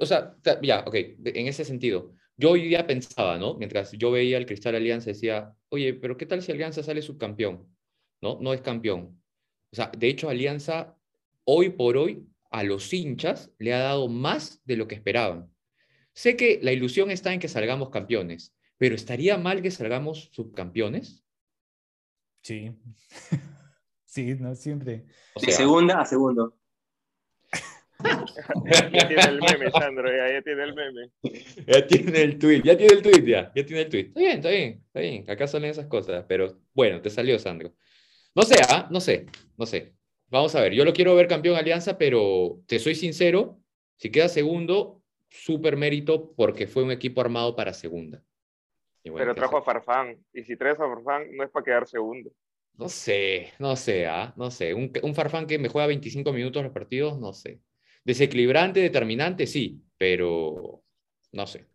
O 0.00 0.06
sea, 0.06 0.36
ya, 0.62 0.80
ok, 0.86 0.94
en 1.24 1.46
ese 1.46 1.64
sentido. 1.64 2.12
Yo 2.36 2.50
hoy 2.52 2.68
día 2.68 2.86
pensaba, 2.86 3.38
¿no? 3.38 3.54
Mientras 3.56 3.92
yo 3.92 4.10
veía 4.10 4.38
el 4.38 4.46
Cristal 4.46 4.74
Alianza, 4.76 5.10
decía, 5.10 5.54
oye, 5.68 5.94
pero 5.94 6.16
¿qué 6.16 6.26
tal 6.26 6.42
si 6.42 6.52
Alianza 6.52 6.82
sale 6.82 7.02
subcampeón? 7.02 7.66
¿No? 8.20 8.38
No 8.40 8.52
es 8.52 8.60
campeón. 8.60 9.20
O 9.72 9.76
sea, 9.76 9.90
de 9.96 10.08
hecho, 10.08 10.28
Alianza, 10.28 10.96
hoy 11.44 11.70
por 11.70 11.96
hoy, 11.96 12.26
a 12.50 12.62
los 12.64 12.92
hinchas 12.92 13.52
le 13.58 13.72
ha 13.72 13.78
dado 13.78 14.08
más 14.08 14.60
de 14.64 14.76
lo 14.76 14.88
que 14.88 14.96
esperaban. 14.96 15.50
Sé 16.12 16.36
que 16.36 16.58
la 16.62 16.72
ilusión 16.72 17.10
está 17.10 17.32
en 17.32 17.40
que 17.40 17.48
salgamos 17.48 17.90
campeones, 17.90 18.54
pero 18.76 18.94
¿estaría 18.94 19.38
mal 19.38 19.62
que 19.62 19.70
salgamos 19.70 20.30
subcampeones? 20.32 21.24
Sí. 22.42 22.72
sí, 24.04 24.34
¿no? 24.34 24.54
Siempre. 24.54 25.04
O 25.34 25.40
De 25.40 25.46
sea, 25.46 25.56
segunda 25.56 26.00
a 26.00 26.04
segundo. 26.04 26.56
Ya 28.64 29.08
tiene 29.08 29.22
el 29.22 29.40
meme, 29.40 29.70
Sandro, 29.70 30.08
ya, 30.08 30.32
ya 30.32 30.42
tiene 30.42 30.64
el 30.64 30.74
meme. 30.74 31.10
Ya 31.66 31.86
tiene 31.86 32.22
el 32.22 32.38
tweet, 32.38 32.62
ya 32.62 32.76
tiene 32.76 32.94
el 32.94 33.02
tweet, 33.02 33.24
ya, 33.24 33.52
ya 33.54 33.66
tiene 33.66 33.82
el 33.82 33.88
tweet. 33.88 34.06
Está 34.06 34.20
bien, 34.20 34.36
está 34.36 34.48
bien, 34.48 34.84
está 34.86 35.00
bien. 35.00 35.30
Acá 35.30 35.46
salen 35.46 35.70
esas 35.70 35.86
cosas, 35.86 36.24
pero 36.26 36.58
bueno, 36.72 37.00
te 37.02 37.10
salió, 37.10 37.38
Sandro. 37.38 37.74
No 38.34 38.42
sé, 38.42 38.56
¿ah? 38.68 38.88
No 38.90 39.00
sé, 39.00 39.26
no 39.56 39.66
sé. 39.66 39.92
Vamos 40.28 40.54
a 40.54 40.60
ver, 40.60 40.72
yo 40.72 40.84
lo 40.84 40.92
quiero 40.92 41.14
ver 41.16 41.26
campeón 41.26 41.56
Alianza, 41.56 41.98
pero 41.98 42.60
te 42.66 42.78
soy 42.78 42.94
sincero, 42.94 43.58
si 43.96 44.10
queda 44.10 44.28
segundo, 44.28 45.02
súper 45.28 45.76
mérito 45.76 46.32
porque 46.36 46.66
fue 46.66 46.84
un 46.84 46.92
equipo 46.92 47.20
armado 47.20 47.56
para 47.56 47.72
segunda. 47.72 48.22
Y 49.02 49.10
bueno, 49.10 49.24
Pero 49.24 49.34
¿qué 49.34 49.40
trajo 49.40 49.56
a? 49.56 49.62
Farfán. 49.62 50.24
Y 50.32 50.44
si 50.44 50.56
traes 50.56 50.78
a 50.78 50.86
Farfán, 50.88 51.34
no 51.34 51.42
es 51.42 51.50
para 51.50 51.64
quedar 51.64 51.86
segundo. 51.88 52.30
No 52.74 52.88
sé, 52.88 53.52
no 53.58 53.74
sé, 53.76 54.06
¿ah? 54.06 54.32
No 54.36 54.50
sé. 54.50 54.74
Un, 54.74 54.92
un 55.02 55.14
Farfán 55.14 55.46
que 55.46 55.58
me 55.58 55.68
juega 55.68 55.86
25 55.88 56.32
minutos 56.32 56.62
los 56.62 56.72
partidos, 56.72 57.18
no 57.18 57.32
sé. 57.32 57.60
Desequilibrante, 58.04 58.80
determinante, 58.80 59.46
sí, 59.46 59.82
pero 59.98 60.82
no 61.32 61.46
sé. 61.46 61.66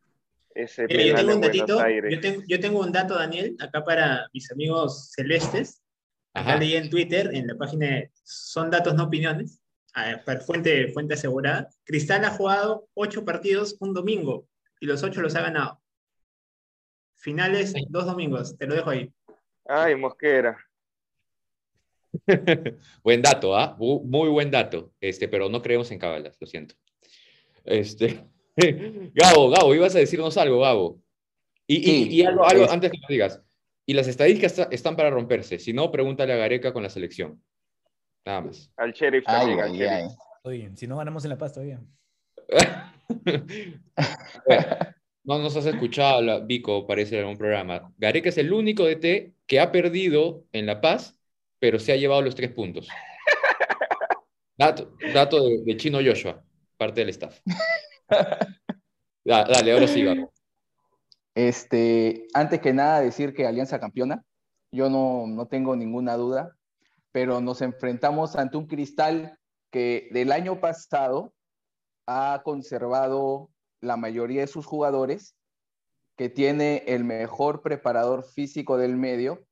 Ese 0.54 0.88
Mira, 0.88 1.04
yo 1.04 1.15
tengo 1.15 1.36
un 1.36 1.41
datito, 1.41 1.80
Aires. 1.80 2.13
yo 2.13 2.20
tengo, 2.22 2.41
yo 2.48 2.60
tengo 2.60 2.80
un 2.80 2.91
dato, 2.91 3.15
Daniel, 3.15 3.56
acá 3.60 3.84
para 3.84 4.28
mis 4.34 4.50
amigos 4.52 5.12
celestes. 5.12 5.84
Acá 6.36 6.50
Ajá. 6.52 6.58
leí 6.60 6.76
en 6.76 6.89
Twitter, 6.89 7.30
en 7.34 7.48
la 7.48 7.56
página 7.56 7.88
de 7.88 8.12
Son 8.24 8.69
Datos 8.69 8.93
No 8.93 9.06
Opiniones, 9.06 9.62
a 9.93 10.06
ver, 10.08 10.24
per- 10.26 10.41
fuente, 10.41 10.89
fuente 10.89 11.13
asegurada. 11.13 11.69
Cristal 11.86 12.26
ha 12.26 12.30
jugado 12.32 12.89
ocho 12.93 13.24
partidos 13.24 13.78
un 13.80 13.93
domingo 13.93 14.48
y 14.82 14.86
los 14.86 15.02
ocho 15.04 15.21
los 15.21 15.34
ha 15.36 15.41
ganado. 15.41 15.82
Finales, 17.15 17.74
dos 17.89 18.06
domingos, 18.06 18.58
te 18.58 18.67
lo 18.67 18.76
dejo 18.76 18.89
ahí. 18.89 19.12
Ay, 19.65 19.95
Mosquera. 19.95 20.58
Buen 23.04 23.22
dato, 23.22 23.55
¿ah? 23.55 23.76
Muy 23.80 24.30
buen 24.30 24.51
dato. 24.51 24.93
Este, 24.99 25.28
pero 25.28 25.49
no 25.49 25.62
creemos 25.62 25.89
en 25.91 25.99
cábalas, 25.99 26.38
lo 26.39 26.47
siento. 26.47 26.76
Este, 27.64 28.26
Gabo, 29.14 29.49
Gabo, 29.49 29.74
ibas 29.74 29.95
a 29.95 29.99
decirnos 29.99 30.38
algo, 30.38 30.60
Gabo. 30.60 31.01
Y, 31.68 31.78
y- 31.78 31.84
Sí, 31.84 32.07
y 32.16 32.22
algo, 32.26 32.45
algo 32.45 32.66
es- 32.66 32.72
antes 32.72 32.91
que 32.91 32.97
lo 32.97 33.07
digas. 33.07 33.41
Y 33.88 33.94
las 33.94 34.08
estadísticas 34.08 34.54
está- 34.54 34.68
están 34.72 34.96
para 34.96 35.10
romperse. 35.12 35.60
Si 35.60 35.72
no, 35.74 35.92
pregúntale 35.92 36.34
a 36.34 36.38
Gareca 36.38 36.74
con 36.74 36.84
la 36.84 36.90
selección. 36.90 37.42
Nada 38.26 38.42
más. 38.42 38.72
Al 38.78 38.92
sheriff 38.94 39.24
Ay, 39.28 39.38
también, 39.40 39.60
al 39.60 39.72
ay, 39.72 39.78
sheriff. 39.78 39.92
ay. 39.92 40.08
Oye, 40.44 40.72
si 40.76 40.88
no 40.88 40.98
ganamos 40.98 41.24
en 41.26 41.30
La 41.30 41.38
Paz 41.38 41.54
todavía. 41.54 41.82
No 45.28 45.40
nos 45.40 45.56
has 45.56 45.66
escuchado, 45.66 46.46
Vico, 46.46 46.86
parece 46.86 47.16
en 47.16 47.22
algún 47.22 47.38
programa. 47.38 47.92
Gareca 47.98 48.30
es 48.30 48.38
el 48.38 48.54
único 48.54 48.84
DT 48.86 49.34
que 49.48 49.60
ha 49.60 49.72
perdido 49.72 50.46
en 50.52 50.68
La 50.68 50.82
Paz, 50.82 51.20
pero 51.58 51.80
se 51.80 51.92
ha 51.92 51.96
llevado 51.96 52.22
los 52.22 52.36
tres 52.36 52.52
puntos. 52.52 52.88
Dato, 54.58 54.96
dato 55.14 55.44
de, 55.50 55.64
de 55.66 55.76
Chino 55.78 55.98
Joshua, 55.98 56.42
parte 56.78 57.02
del 57.02 57.10
staff. 57.10 57.40
Da- 59.26 59.44
dale, 59.46 59.72
ahora 59.74 59.88
sí, 59.88 60.04
Gabo. 60.04 60.32
Este, 61.36 62.28
antes 62.34 62.62
que 62.62 62.74
nada, 62.74 63.02
decir 63.02 63.34
que 63.34 63.46
Alianza 63.46 63.80
campeona. 63.80 64.24
Yo 64.72 64.90
no, 64.90 65.28
no 65.28 65.48
tengo 65.48 65.76
ninguna 65.76 66.16
duda, 66.16 66.56
pero 67.12 67.42
nos 67.42 67.62
enfrentamos 67.62 68.36
ante 68.36 68.58
un 68.58 68.68
cristal 68.68 69.38
que 69.70 70.10
del 70.12 70.32
año 70.32 70.60
pasado 70.60 71.34
ha 72.08 72.42
conservado 72.44 73.50
la 73.82 73.98
mayoría 73.98 74.42
de 74.42 74.48
sus 74.48 74.66
jugadores, 74.66 75.36
que 76.18 76.30
tiene 76.30 76.84
el 76.88 77.04
mejor 77.04 77.62
preparador 77.62 78.24
físico 78.24 78.78
del 78.78 78.96
medio. 78.96 79.46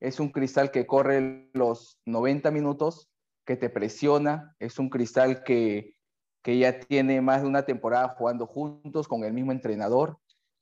Es 0.00 0.20
un 0.20 0.30
cristal 0.30 0.70
que 0.70 0.86
corre 0.86 1.50
los 1.54 1.98
90 2.04 2.50
minutos, 2.50 3.08
que 3.46 3.56
te 3.56 3.70
presiona, 3.70 4.54
es 4.58 4.78
un 4.78 4.90
cristal 4.90 5.42
que, 5.42 5.96
que 6.42 6.58
ya 6.58 6.78
tiene 6.80 7.22
más 7.22 7.42
de 7.42 7.48
una 7.48 7.64
temporada 7.64 8.08
jugando 8.08 8.46
juntos 8.46 9.08
con 9.08 9.24
el 9.24 9.32
mismo 9.32 9.52
entrenador, 9.52 10.18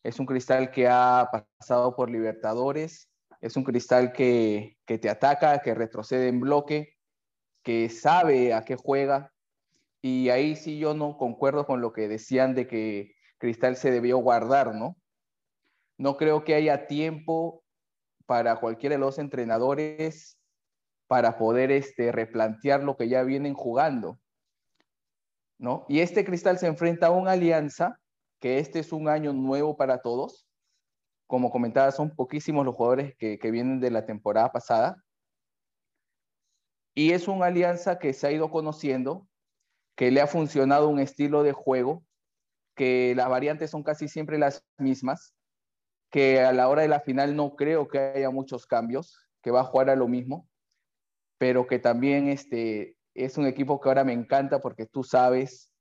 es 0.09 0.19
un 0.19 0.27
cristal 0.27 0.71
que 0.71 0.89
ha 0.89 1.29
pasado 1.59 1.95
por 1.95 2.11
Libertadores, 2.11 3.11
es 3.43 3.57
un 3.57 3.65
cristal 3.65 4.13
que, 4.13 4.79
que 4.87 4.99
te 4.99 5.11
ataca, 5.11 5.59
que 5.61 5.75
retrocede 5.75 6.29
en 6.29 6.41
bloque, 6.41 6.95
que 7.63 7.91
sabe 7.91 8.55
a 8.55 8.65
qué 8.65 8.77
juega. 8.77 9.33
Y 10.01 10.31
ahí 10.31 10.57
sí 10.57 10.79
yo 10.79 10.95
no 10.95 11.19
concuerdo 11.19 11.67
con 11.67 11.83
lo 11.83 11.93
que 11.93 12.09
decían 12.09 12.55
de 12.55 12.67
que 12.67 13.15
Cristal 13.37 13.77
se 13.77 13.91
debió 13.91 14.17
guardar, 14.19 14.75
¿no? 14.75 14.97
No 15.99 16.17
creo 16.17 16.43
que 16.43 16.55
haya 16.55 16.87
tiempo 16.87 17.63
para 18.25 18.57
cualquiera 18.57 18.95
de 18.95 19.01
los 19.01 19.19
entrenadores 19.19 20.39
para 21.07 21.37
poder 21.37 21.71
este, 21.71 22.13
replantear 22.13 22.83
lo 22.83 22.97
que 22.97 23.09
ya 23.09 23.23
vienen 23.25 23.53
jugando, 23.53 24.19
¿no? 25.59 25.85
Y 25.89 26.01
este 26.01 26.25
Cristal 26.25 26.59
se 26.59 26.67
enfrenta 26.67 27.09
a 27.09 27.11
una 27.11 27.33
alianza, 27.33 28.01
que 28.41 28.59
este 28.59 28.79
es 28.79 28.93
un 28.93 29.09
año 29.09 29.33
nuevo 29.33 29.77
para 29.77 30.01
todos. 30.03 30.47
Como 31.27 31.51
comentaba, 31.51 31.91
son 31.93 32.15
poquísimos 32.15 32.65
los 32.65 32.75
jugadores 32.75 33.15
que, 33.17 33.39
vienen 33.51 33.81
de 33.81 33.91
la 33.91 34.07
temporada 34.07 34.51
pasada. 34.51 35.03
Y 36.95 37.13
es 37.13 37.29
una 37.29 37.47
alianza 37.47 37.99
que 37.99 38.13
se 38.13 38.27
ha 38.27 38.33
ido 38.33 38.51
conociendo, 38.51 39.29
que 39.97 40.11
le 40.11 40.21
ha 40.21 40.27
funcionado 40.27 40.89
un 40.89 40.99
estilo 40.99 41.43
de 41.43 41.53
juego 41.53 42.05
que 42.79 43.13
las 43.17 43.29
variantes 43.29 43.71
son 43.71 43.83
casi 43.83 44.07
siempre 44.07 44.39
las 44.39 44.65
mismas, 44.79 45.35
que 46.11 46.41
a 46.41 46.53
la 46.53 46.69
hora 46.69 46.83
de 46.83 46.89
la 46.89 47.01
final 47.01 47.35
no 47.35 47.57
creo 47.57 47.89
que 47.89 47.99
haya 47.99 48.31
muchos 48.31 48.67
cambios, 48.67 49.29
que 49.43 49.51
va 49.51 49.61
a 49.61 49.65
jugar 49.65 49.91
a 49.91 49.97
lo 49.97 50.07
mismo, 50.07 50.49
pero 51.39 51.67
que 51.67 51.81
también 51.81 52.29
este, 52.29 52.97
es 53.15 53.37
un 53.37 53.47
equipo 53.47 53.81
que 53.81 53.89
ahora 53.89 54.05
me 54.05 54.13
encanta 54.13 54.61
porque 54.61 54.87
tú 54.87 55.03
sabes, 55.03 55.73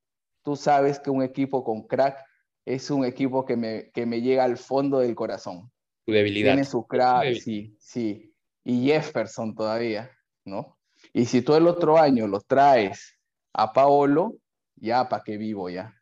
tú 0.44 0.56
sabes 0.56 1.00
que 1.00 1.12
un 1.12 1.22
equipo 1.22 1.64
con 1.64 1.88
crack 1.88 2.27
es 2.76 2.90
un 2.92 3.06
equipo 3.06 3.46
que 3.46 3.56
me, 3.56 3.92
que 3.92 4.06
me 4.06 4.22
llega 4.22 4.44
al 4.44 4.58
fondo 4.58 5.00
del 5.00 5.16
corazón. 5.16 5.72
Tu 6.06 6.12
debilidad. 6.12 6.54
Tiene 6.54 6.66
su 6.66 6.86
crack, 6.86 7.34
sí, 7.36 7.76
sí. 7.80 8.34
Y 8.64 8.88
Jefferson 8.88 9.56
todavía, 9.56 10.12
¿no? 10.46 10.78
Y 11.14 11.26
si 11.26 11.42
tú 11.42 11.56
el 11.56 11.68
otro 11.68 11.98
año 11.98 12.28
lo 12.28 12.42
traes 12.42 13.18
a 13.54 13.72
Paolo, 13.72 14.36
ya 14.76 15.08
para 15.08 15.24
qué 15.24 15.38
vivo 15.38 15.70
ya 15.70 15.98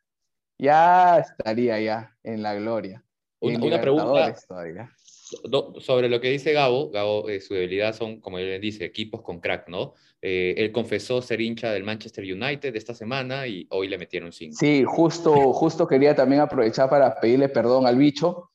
ya 0.58 1.20
estaría 1.20 1.80
ya 1.80 2.18
en 2.24 2.42
la 2.42 2.56
gloria. 2.56 3.04
Una, 3.40 3.56
En 3.56 3.64
una 3.64 3.82
pregunta 3.82 4.36
todavía. 4.48 4.92
Do- 5.44 5.80
sobre 5.80 6.10
lo 6.10 6.20
que 6.22 6.30
dice 6.30 6.54
Gabo. 6.54 6.90
Gabo, 6.92 7.30
eh, 7.30 7.40
su 7.42 7.54
debilidad 7.54 7.94
son, 7.96 8.20
como 8.20 8.38
él 8.40 8.60
dice, 8.62 8.86
equipos 8.86 9.22
con 9.22 9.40
crack, 9.40 9.68
¿no? 9.70 9.94
Eh, 10.22 10.56
él 10.58 10.72
confesó 10.72 11.22
ser 11.22 11.42
hincha 11.42 11.72
del 11.72 11.84
Manchester 11.84 12.24
United 12.24 12.76
esta 12.76 12.94
semana 12.94 13.48
y 13.48 13.68
hoy 13.70 13.88
le 13.88 13.98
metieron 13.98 14.32
cinco. 14.32 14.56
Sí, 14.60 14.84
justo, 14.86 15.54
justo 15.54 15.88
quería 15.88 16.16
también 16.16 16.42
aprovechar 16.42 16.90
para 16.90 17.20
pedirle 17.20 17.50
perdón 17.50 17.86
al 17.86 17.98
bicho, 17.98 18.50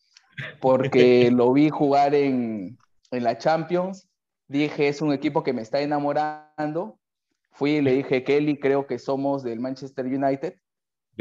porque 0.60 1.30
lo 1.32 1.52
vi 1.52 1.68
jugar 1.70 2.14
en, 2.14 2.78
en 3.10 3.24
la 3.24 3.38
Champions. 3.38 4.08
Dije, 4.48 4.88
es 4.88 5.00
un 5.00 5.12
equipo 5.12 5.42
que 5.42 5.52
me 5.52 5.62
está 5.62 5.80
enamorando. 5.80 6.98
Fui 7.52 7.72
y 7.76 7.82
le 7.82 7.92
dije, 7.92 8.24
Kelly, 8.24 8.58
creo 8.58 8.86
que 8.86 8.98
somos 8.98 9.42
del 9.42 9.60
Manchester 9.60 10.06
United. 10.06 10.54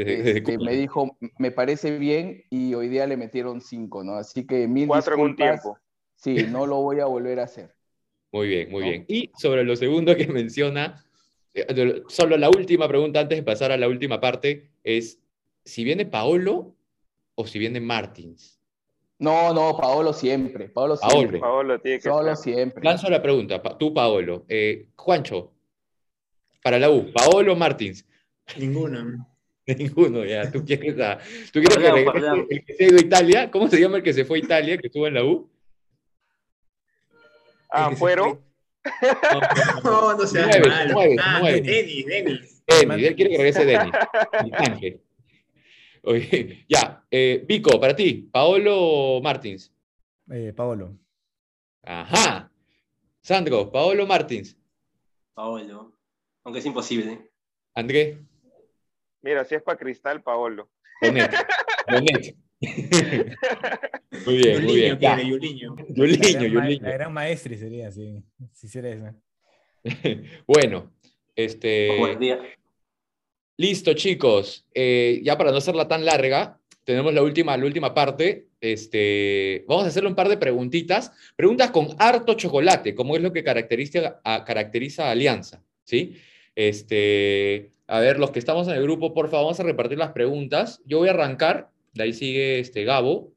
Desde- 0.04 0.38
Este, 0.38 0.58
me 0.58 0.74
dijo, 0.74 1.16
me 1.38 1.50
parece 1.50 1.98
bien, 1.98 2.44
y 2.50 2.74
hoy 2.74 2.88
día 2.88 3.06
le 3.06 3.16
metieron 3.16 3.60
cinco, 3.60 4.02
¿no? 4.04 4.14
Así 4.14 4.46
que 4.46 4.66
mil 4.68 4.86
Cuatro 4.88 5.14
en 5.14 5.20
un 5.20 5.26
disculpas. 5.36 5.62
tiempo. 5.62 5.78
Sí, 6.16 6.46
no 6.50 6.66
lo 6.66 6.76
voy 6.82 7.00
a 7.00 7.06
volver 7.06 7.40
a 7.40 7.44
hacer. 7.44 7.74
Muy 8.32 8.48
bien, 8.48 8.70
muy 8.70 8.82
¿no? 8.82 8.88
bien. 8.90 9.04
Y 9.08 9.30
sobre 9.38 9.64
lo 9.64 9.74
segundo 9.76 10.14
que 10.16 10.26
menciona, 10.28 11.04
eh, 11.54 12.02
solo 12.08 12.36
la 12.36 12.48
última 12.50 12.86
pregunta 12.88 13.20
antes 13.20 13.38
de 13.38 13.42
pasar 13.42 13.72
a 13.72 13.76
la 13.76 13.88
última 13.88 14.20
parte 14.20 14.70
es 14.84 15.18
si 15.64 15.82
viene 15.84 16.06
Paolo 16.06 16.74
o 17.34 17.46
si 17.46 17.58
viene 17.58 17.80
Martins. 17.80 18.58
No, 19.18 19.52
no, 19.52 19.76
Paolo 19.76 20.12
siempre, 20.14 20.68
Paolo 20.70 20.96
siempre. 20.96 21.40
Paolo 21.40 21.78
tiene 21.80 21.98
que 22.00 22.08
Paolo 22.08 22.30
estar. 22.32 22.42
siempre. 22.44 22.82
Lanzo 22.84 23.10
la 23.10 23.20
pregunta, 23.20 23.60
pa- 23.62 23.76
tú 23.76 23.92
Paolo. 23.92 24.44
Eh, 24.48 24.86
Juancho, 24.96 25.52
para 26.62 26.78
la 26.78 26.88
U, 26.90 27.12
Paolo 27.12 27.52
o 27.52 27.56
Martins. 27.56 28.06
Ninguno. 28.58 29.26
Ninguno, 29.78 30.24
ya. 30.24 30.50
¿Tú 30.50 30.64
quieres, 30.66 30.98
a- 31.00 31.18
¿tú 31.52 31.60
quieres 31.60 31.78
que 31.78 31.90
regrese 31.90 32.46
el 32.50 32.64
que 32.64 32.74
se 32.74 32.84
ha 32.84 32.88
ido 32.88 32.96
a 32.98 33.00
Italia? 33.00 33.50
¿Cómo 33.50 33.68
se 33.68 33.80
llama 33.80 33.98
el 33.98 34.02
que 34.02 34.12
se 34.12 34.24
fue 34.24 34.38
a 34.38 34.42
Italia, 34.44 34.78
que 34.78 34.86
estuvo 34.88 35.06
en 35.06 35.14
la 35.14 35.24
U? 35.24 35.50
Ah, 37.70 37.90
fueron. 37.96 38.40
No, 39.84 40.16
no 40.16 40.26
seas 40.26 40.58
Nueve, 40.92 41.16
malo. 41.16 41.16
Ah. 41.22 41.40
Denis, 41.52 42.06
Denis. 42.06 42.62
Denis, 42.66 43.06
él 43.08 43.14
quiere 43.14 43.30
que 43.30 43.36
regrese 43.36 43.64
Denis. 43.66 43.92
el 44.42 44.50
tanque. 44.52 45.00
Oye, 46.02 46.64
ya, 46.66 47.04
eh, 47.10 47.44
Vico, 47.46 47.78
para 47.78 47.94
ti, 47.94 48.26
¿Paolo 48.32 48.74
o 48.78 49.20
Martins? 49.22 49.70
Eh, 50.30 50.54
Paolo. 50.56 50.96
Ajá. 51.82 52.50
Sandro, 53.20 53.70
¿Paolo 53.70 54.06
Martins? 54.06 54.56
Paolo. 55.34 55.92
Aunque 56.44 56.60
es 56.60 56.66
imposible. 56.66 57.30
Andrés, 57.74 58.16
Mira, 59.22 59.44
si 59.44 59.54
es 59.54 59.62
para 59.62 59.78
Cristal, 59.78 60.22
Paolo. 60.22 60.70
Bonet. 61.02 61.30
Bonet. 61.88 62.36
muy 64.26 64.36
bien, 64.36 64.64
muy 64.64 64.74
bien. 64.74 64.98
Yuliño 64.98 64.98
quiere, 64.98 65.26
Yuliño. 65.28 65.76
La 65.76 65.84
Yuliño, 65.94 66.20
gran, 66.40 66.52
ma- 66.54 66.64
Yuliño. 66.64 66.82
la 66.82 66.92
gran 66.92 67.12
maestre 67.12 67.56
sería, 67.56 67.90
si, 67.90 68.22
si 68.52 68.66
hiciera 68.66 68.88
eso. 68.90 69.14
Bueno, 70.46 70.92
este. 71.34 71.96
Buen 71.98 72.18
día. 72.18 72.38
Listo, 73.56 73.94
chicos. 73.94 74.66
Eh, 74.74 75.20
ya 75.22 75.36
para 75.36 75.50
no 75.50 75.58
hacerla 75.58 75.88
tan 75.88 76.04
larga, 76.04 76.58
tenemos 76.84 77.12
la 77.14 77.22
última, 77.22 77.56
la 77.56 77.64
última 77.64 77.94
parte. 77.94 78.48
Este, 78.60 79.64
vamos 79.66 79.84
a 79.84 79.88
hacerle 79.88 80.10
un 80.10 80.14
par 80.14 80.28
de 80.28 80.36
preguntitas. 80.36 81.12
Preguntas 81.36 81.70
con 81.70 81.88
harto 81.98 82.34
chocolate, 82.34 82.94
como 82.94 83.16
es 83.16 83.22
lo 83.22 83.32
que 83.32 83.42
caracteriza 83.44 84.20
a, 84.24 84.44
caracteriza 84.44 85.08
a 85.08 85.12
Alianza. 85.12 85.62
¿sí? 85.84 86.16
Este, 86.60 87.72
a 87.86 88.00
ver, 88.00 88.18
los 88.18 88.32
que 88.32 88.38
estamos 88.38 88.68
en 88.68 88.74
el 88.74 88.82
grupo, 88.82 89.14
por 89.14 89.30
favor, 89.30 89.46
vamos 89.46 89.60
a 89.60 89.62
repartir 89.62 89.96
las 89.96 90.12
preguntas. 90.12 90.82
Yo 90.84 90.98
voy 90.98 91.08
a 91.08 91.12
arrancar, 91.12 91.70
de 91.94 92.02
ahí 92.02 92.12
sigue 92.12 92.58
este, 92.58 92.84
Gabo, 92.84 93.32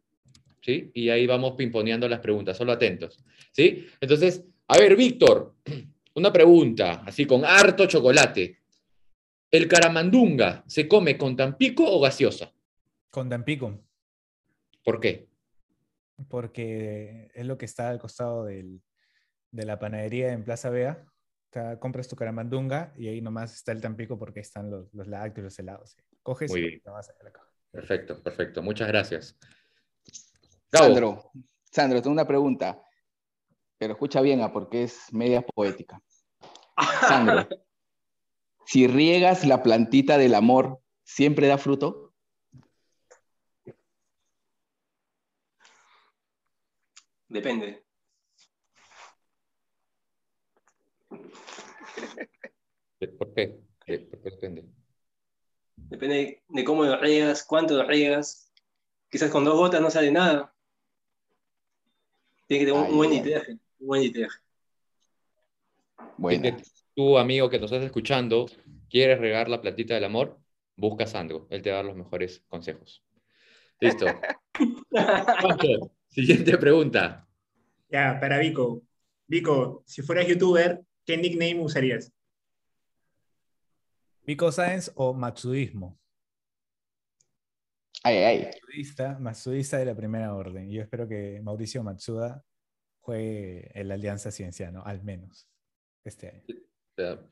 ¿sí? 0.59 0.91
Y 0.93 1.07
ahí 1.07 1.25
vamos 1.25 1.53
pimponeando 1.53 2.09
las 2.09 2.19
preguntas, 2.19 2.57
solo 2.57 2.73
atentos. 2.73 3.23
¿sí? 3.53 3.87
Entonces, 4.01 4.43
a 4.67 4.77
ver, 4.77 4.97
Víctor, 4.97 5.55
una 6.15 6.33
pregunta, 6.33 7.01
así 7.05 7.25
con 7.25 7.45
harto 7.45 7.85
chocolate. 7.85 8.57
¿El 9.49 9.69
caramandunga 9.69 10.65
se 10.67 10.85
come 10.87 11.17
con 11.17 11.37
tampico 11.37 11.85
o 11.89 12.01
gaseosa? 12.01 12.51
Con 13.09 13.29
Tampico, 13.29 13.79
¿Por 14.83 14.99
qué? 14.99 15.27
porque 16.27 17.29
es 17.33 17.45
lo 17.45 17.57
que 17.57 17.65
está 17.65 17.89
al 17.89 17.99
costado 17.99 18.45
del- 18.45 18.81
de 19.51 19.65
la 19.65 19.79
panadería 19.79 20.31
en 20.33 20.43
Plaza 20.43 20.69
Vea. 20.69 21.05
Compras 21.79 22.07
tu 22.07 22.15
caramandunga 22.15 22.93
y 22.97 23.07
ahí 23.07 23.21
nomás 23.21 23.53
está 23.53 23.71
el 23.71 23.81
Tampico 23.81 24.17
porque 24.17 24.39
ahí 24.39 24.43
están 24.43 24.71
los, 24.71 24.93
los 24.93 25.07
lácteos, 25.07 25.45
los 25.45 25.59
helados. 25.59 25.97
Coges 26.21 26.51
Muy 26.51 26.59
y 26.59 26.67
bien. 26.67 26.81
te 26.81 26.89
vas 26.89 27.09
a 27.09 27.23
la 27.23 27.31
caja. 27.31 27.47
Perfecto, 27.71 28.21
perfecto. 28.21 28.61
Muchas 28.61 28.87
gracias. 28.87 29.37
Gabo, 30.71 30.85
Sandro, 30.85 31.31
Sandro, 31.65 32.01
tengo 32.01 32.13
una 32.13 32.27
pregunta, 32.27 32.81
pero 33.77 33.93
escucha 33.93 34.21
bien, 34.21 34.41
ah, 34.41 34.51
porque 34.51 34.83
es 34.83 35.11
media 35.11 35.41
poética. 35.41 36.01
Sandro, 37.07 37.47
si 38.65 38.87
riegas 38.87 39.45
la 39.45 39.61
plantita 39.61 40.17
del 40.17 40.35
amor, 40.35 40.79
¿siempre 41.03 41.47
da 41.47 41.57
fruto? 41.57 42.13
Depende. 47.27 47.82
¿Por 53.17 53.33
qué? 53.33 53.59
¿Por 54.09 54.21
qué 54.21 54.29
depende? 54.29 54.65
Depende 55.75 56.43
de 56.47 56.63
cómo 56.63 56.83
lo 56.83 56.97
riegas, 56.99 57.43
cuánto 57.43 57.75
lo 57.75 57.87
riegas. 57.87 58.51
Quizás 59.09 59.29
con 59.29 59.43
dos 59.43 59.55
gotas 59.55 59.81
no 59.81 59.89
sale 59.89 60.11
nada. 60.11 60.53
Tiene 62.47 62.65
que 62.65 62.71
tener 62.71 62.79
un, 62.81 62.85
Ay, 62.85 62.91
un 62.91 62.97
buen 62.97 63.11
ay. 63.11 63.17
literaje. 63.17 63.51
Un 63.79 63.87
buen. 63.87 64.13
Bueno, 66.17 66.57
tú, 66.95 67.17
amigo 67.17 67.49
que 67.49 67.59
nos 67.59 67.71
estás 67.71 67.85
escuchando, 67.85 68.45
quieres 68.89 69.19
regar 69.19 69.49
la 69.49 69.61
plantita 69.61 69.93
del 69.95 70.03
amor, 70.03 70.39
busca 70.75 71.03
a 71.03 71.07
Sandro. 71.07 71.47
Él 71.49 71.61
te 71.61 71.69
va 71.71 71.77
a 71.77 71.79
dar 71.79 71.85
los 71.85 71.95
mejores 71.95 72.43
consejos. 72.47 73.03
Listo. 73.79 74.05
Siguiente 76.09 76.57
pregunta. 76.57 77.27
Ya, 77.89 78.17
para 78.19 78.37
Vico. 78.37 78.83
Vico, 79.27 79.83
si 79.85 80.01
fueras 80.01 80.27
youtuber, 80.27 80.81
¿qué 81.05 81.17
nickname 81.17 81.59
usarías? 81.59 82.11
Vico 84.25 84.51
Sáenz 84.51 84.91
o 84.95 85.13
Matsudismo. 85.13 85.99
Ay, 88.03 88.17
ay, 88.17 88.23
ay. 88.37 88.45
Matsudista, 88.45 89.19
Matsudista 89.19 89.77
de 89.77 89.85
la 89.85 89.95
primera 89.95 90.33
orden. 90.33 90.69
Y 90.69 90.75
yo 90.75 90.81
espero 90.81 91.07
que 91.07 91.39
Mauricio 91.41 91.83
Matsuda 91.83 92.43
juegue 92.99 93.69
en 93.79 93.87
la 93.87 93.93
Alianza 93.95 94.31
Cienciano, 94.31 94.83
al 94.85 95.03
menos 95.03 95.47
este 96.03 96.29
año. 96.29 96.43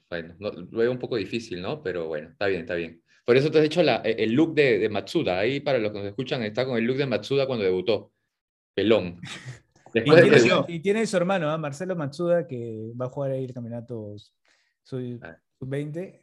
Bueno, 0.09 0.35
no- 0.39 0.51
lo 0.51 0.77
veo 0.79 0.91
un 0.91 0.99
poco 0.99 1.15
difícil, 1.17 1.61
¿no? 1.61 1.81
Pero 1.83 2.07
bueno, 2.07 2.29
está 2.29 2.47
bien, 2.47 2.61
está 2.61 2.75
bien. 2.75 3.01
Por 3.25 3.37
eso 3.37 3.51
te 3.51 3.59
has 3.59 3.65
hecho 3.65 3.83
la- 3.83 3.97
el 3.97 4.31
look 4.33 4.53
de, 4.55 4.79
de 4.79 4.89
Matsuda. 4.89 5.39
Ahí, 5.39 5.59
para 5.59 5.77
los 5.77 5.91
que 5.91 5.99
nos 5.99 6.07
escuchan, 6.07 6.41
está 6.43 6.65
con 6.65 6.77
el 6.77 6.83
look 6.85 6.97
de 6.97 7.05
Matsuda 7.05 7.45
cuando 7.47 7.63
debutó. 7.65 8.11
Pelón. 8.73 9.19
Y 9.93 9.99
Después 9.99 10.81
tiene, 10.81 11.01
y 11.03 11.05
su 11.05 11.17
hermano, 11.17 11.49
¿ah? 11.49 11.57
Marcelo 11.57 11.95
Matsuda, 11.95 12.47
que 12.47 12.91
va 12.99 13.05
a 13.05 13.09
jugar 13.09 13.31
ahí 13.31 13.45
el 13.45 13.53
campeonato 13.53 14.15
sub- 14.83 15.19
Ah. 15.23 15.37
sub-20. 15.59 16.19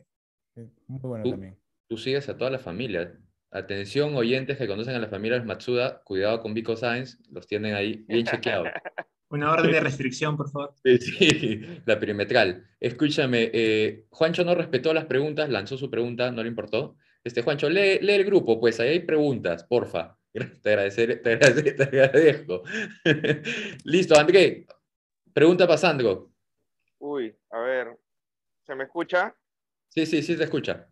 eh, 0.57 0.69
Muy 0.87 1.01
bueno 1.01 1.25
Tú- 1.25 1.31
también. 1.33 1.57
tú 1.89 1.97
sigues 1.97 2.29
a 2.29 2.37
toda 2.37 2.51
la 2.51 2.59
familia. 2.59 3.17
Atención, 3.51 4.15
oyentes 4.17 4.59
que 4.59 4.67
conocen 4.67 4.95
a 4.95 4.99
la 4.99 5.09
familia 5.09 5.35
de 5.35 5.39
los 5.41 5.47
Matsuda, 5.47 6.03
cuidado 6.05 6.41
con 6.41 6.53
Vico 6.55 6.77
Sáenz, 6.77 7.19
los 7.31 7.47
tienen 7.47 7.75
ahí 7.75 8.05
bien 8.09 8.25
chequeados. 8.27 8.69
Una 9.31 9.53
orden 9.53 9.71
de 9.73 9.81
restricción, 9.81 10.37
por 10.39 10.51
favor. 10.51 10.75
Sí, 10.83 10.99
sí, 10.99 11.61
la 11.85 11.99
perimetral. 12.01 12.67
Escúchame, 12.81 13.51
eh, 13.53 14.07
Juancho 14.09 14.43
no 14.45 14.55
respetó 14.55 14.93
las 14.95 15.05
preguntas, 15.05 15.51
lanzó 15.51 15.77
su 15.77 15.91
pregunta, 15.91 16.31
no 16.31 16.43
le 16.43 16.49
importó. 16.49 16.97
Este, 17.25 17.43
Juancho, 17.43 17.69
lee, 17.69 17.99
lee 18.01 18.15
el 18.15 18.25
grupo, 18.25 18.59
pues 18.59 18.81
ahí 18.81 18.89
hay 18.89 19.01
preguntas, 19.01 19.65
porfa. 19.65 20.17
Te, 20.63 20.73
agradecer- 20.73 21.23
te, 21.23 21.33
agradezco. 21.33 22.63
Listo, 23.85 24.19
André. 24.19 24.67
Pregunta 25.33 25.67
para 25.67 25.79
Sandro. 25.79 26.31
Uy, 26.99 27.37
a 27.51 27.61
ver, 27.61 27.99
¿se 28.67 28.75
me 28.75 28.85
escucha? 28.85 29.35
Sí, 29.89 30.05
sí, 30.07 30.23
sí, 30.23 30.37
te 30.37 30.45
escucha. 30.45 30.89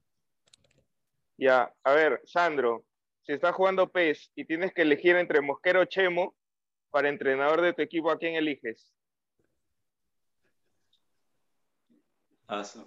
Ya, 1.36 1.72
a 1.82 1.92
ver, 1.92 2.22
Sandro, 2.24 2.84
si 3.24 3.32
estás 3.32 3.54
jugando 3.54 3.90
PES 3.90 4.30
y 4.36 4.44
tienes 4.44 4.72
que 4.72 4.82
elegir 4.82 5.16
entre 5.16 5.40
Mosquero 5.40 5.80
o 5.80 5.84
Chemo 5.84 6.34
para 6.90 7.08
entrenador 7.08 7.60
de 7.60 7.72
tu 7.72 7.82
equipo, 7.82 8.10
¿a 8.10 8.18
quién 8.18 8.36
eliges? 8.36 8.92
Ah, 12.46 12.62
su. 12.64 12.86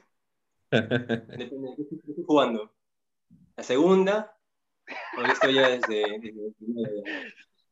Depende 0.72 1.38
de 1.38 1.76
qué 1.76 1.96
estoy 2.08 2.24
jugando. 2.26 2.74
La 3.58 3.64
segunda, 3.64 4.39
estoy 5.32 5.54
ya 5.56 5.70
desde. 5.70 6.04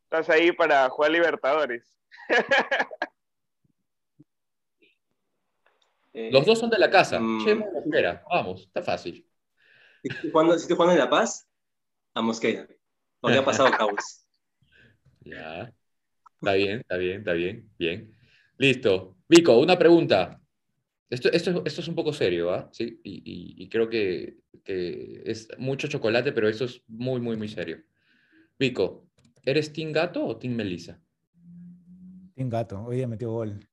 Estás 0.04 0.30
ahí 0.30 0.52
para 0.52 0.90
jugar 0.90 1.12
Libertadores. 1.12 1.84
Eh, 6.14 6.32
Los 6.32 6.48
dos 6.48 6.58
son 6.58 6.72
de 6.72 6.80
la 6.80 6.90
casa. 6.90 7.20
Mm. 7.20 7.60
Mosquera. 7.74 8.24
Vamos, 8.28 8.64
está 8.64 8.82
fácil. 8.82 9.30
Si 10.02 10.08
estoy 10.10 10.32
jugando, 10.32 10.54
si 10.54 10.62
estoy 10.62 10.76
jugando 10.76 10.94
en 10.94 11.00
La 11.00 11.10
Paz, 11.12 11.48
a 12.16 12.22
Mosquera. 12.24 12.68
Porque 13.20 13.38
ha 13.38 13.46
pasado 13.46 13.70
Caos. 13.72 14.24
Ya. 15.22 15.74
Está 16.40 16.54
bien, 16.54 16.80
está 16.80 16.96
bien, 16.96 17.20
está 17.20 17.34
bien. 17.34 17.70
Bien. 17.78 18.16
Listo. 18.58 19.18
Vico, 19.28 19.58
una 19.58 19.78
pregunta. 19.78 20.40
Esto, 21.10 21.30
esto, 21.32 21.64
esto 21.66 21.82
es 21.82 21.88
un 21.88 21.96
poco 21.96 22.12
serio, 22.14 22.52
¿ah? 22.52 22.70
Sí, 22.72 23.00
y, 23.04 23.18
y- 23.26 23.64
y 23.64 23.70
creo 23.70 23.90
que, 23.90 24.40
que 24.64 25.24
es 25.26 25.48
mucho 25.58 25.88
chocolate, 25.88 26.34
pero 26.34 26.50
esto 26.50 26.66
es 26.66 26.84
muy, 26.88 27.22
muy, 27.22 27.38
muy 27.38 27.48
serio. 27.48 27.78
Vico, 28.60 29.10
¿eres 29.44 29.72
Team 29.74 29.92
Gato 29.94 30.26
o 30.26 30.38
Team 30.38 30.56
Melissa? 30.56 31.02
Team 32.36 32.50
Gato, 32.50 32.84
hoy 32.84 32.98
día 32.98 33.08
metió 33.08 33.32
gol. 33.32 33.68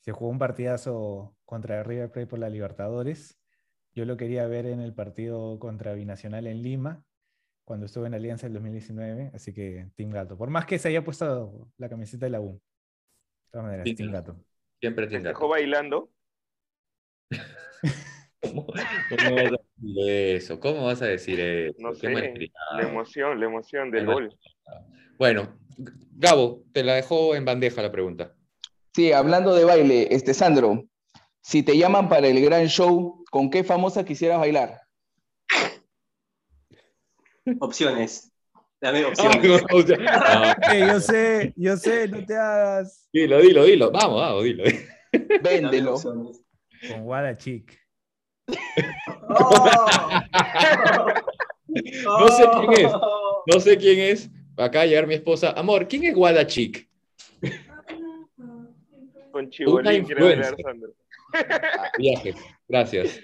Se 0.00 0.12
jugó 0.12 0.30
un 0.30 0.38
partidazo 0.38 1.36
contra 1.44 1.82
River 1.82 2.10
Plate 2.12 2.26
por 2.26 2.38
la 2.38 2.50
Libertadores. 2.50 3.38
Yo 3.94 4.04
lo 4.04 4.16
quería 4.16 4.46
ver 4.46 4.66
en 4.66 4.80
el 4.80 4.92
partido 4.94 5.58
contra 5.58 5.94
Binacional 5.94 6.46
en 6.46 6.62
Lima, 6.62 7.04
cuando 7.64 7.86
estuve 7.86 8.06
en 8.08 8.14
Alianza 8.14 8.46
en 8.46 8.52
2019, 8.54 9.30
así 9.34 9.54
que 9.54 9.88
Team 9.96 10.10
Gato. 10.10 10.36
Por 10.36 10.50
más 10.50 10.66
que 10.66 10.78
se 10.78 10.88
haya 10.88 11.04
puesto 11.04 11.70
la 11.78 11.88
camiseta 11.88 12.26
de 12.26 12.30
la 12.30 12.40
U. 12.40 12.54
De 12.54 13.50
todas 13.52 13.64
maneras, 13.66 13.84
Team 13.84 13.96
Team 13.96 14.10
Gato. 14.12 14.36
Siempre 14.80 15.06
Team 15.06 15.22
Dejó 15.22 15.48
Gato. 15.48 15.48
bailando. 15.48 16.10
¿Cómo, 18.40 18.66
cómo 18.66 19.34
vas 19.36 19.52
a 19.52 19.56
decir 19.80 20.08
eso? 20.08 20.60
¿Cómo 20.60 20.84
vas 20.84 21.02
a 21.02 21.06
decir 21.06 21.40
eso? 21.40 21.76
No 21.78 21.92
Qué 21.92 21.98
sé. 21.98 22.50
La 22.76 22.82
emoción, 22.82 23.40
la 23.40 23.46
emoción 23.46 23.90
del 23.90 24.06
gol. 24.06 24.36
Bueno, 25.18 25.56
Gabo, 26.16 26.62
te 26.72 26.84
la 26.84 26.94
dejo 26.94 27.34
en 27.34 27.44
bandeja 27.44 27.82
la 27.82 27.90
pregunta. 27.90 28.34
Sí, 28.94 29.12
hablando 29.12 29.54
de 29.54 29.64
baile, 29.64 30.08
este 30.10 30.34
Sandro, 30.34 30.84
si 31.42 31.62
te 31.62 31.76
llaman 31.76 32.08
para 32.08 32.28
el 32.28 32.40
gran 32.44 32.66
show, 32.68 33.24
¿con 33.30 33.50
qué 33.50 33.64
famosa 33.64 34.04
quisieras 34.04 34.38
bailar? 34.38 34.82
Opciones. 37.60 38.30
Dame 38.80 39.04
opciones. 39.06 39.62
No, 39.68 40.72
Eh, 40.72 40.86
yo 40.86 41.00
sé, 41.00 41.52
yo 41.56 41.76
sé, 41.76 42.08
no 42.08 42.24
te 42.24 42.36
hagas. 42.36 43.08
dilo, 43.12 43.38
dilo, 43.40 43.64
dilo. 43.64 43.90
Vamos, 43.90 44.20
vamos, 44.20 44.44
dilo. 44.44 44.64
Dame 45.12 45.38
Véndelo. 45.42 45.96
Con 46.88 47.06
Wada 47.06 47.36
Chic. 47.36 47.78
No 52.04 52.28
sé 52.28 52.44
quién 52.52 52.72
es. 52.86 52.92
No 53.46 53.60
sé 53.60 53.76
quién 53.76 53.98
es. 53.98 54.30
Acá 54.56 54.82
a 54.82 54.86
llegar 54.86 55.06
mi 55.06 55.14
esposa. 55.14 55.50
Amor, 55.52 55.88
¿quién 55.88 56.04
es 56.04 56.14
Guada 56.14 56.46
Chic? 56.46 56.88
Con 59.32 59.50
Chibolín 59.50 60.04
quiere 60.04 60.22
bailar. 60.22 60.54
Sandro. 60.62 60.94
Viajes. 61.98 62.36
Gracias. 62.68 63.20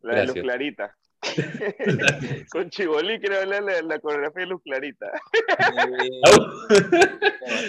La 0.00 0.20
de 0.20 0.26
Luz. 0.26 0.34
Clarita. 0.36 0.96
Con 2.50 2.70
Chibolín 2.70 3.20
quiere 3.20 3.36
bailar 3.36 3.62
la, 3.62 3.82
la 3.82 3.98
coreografía 3.98 4.40
de 4.40 4.46
Luz 4.46 4.62
Clarita. 4.62 5.06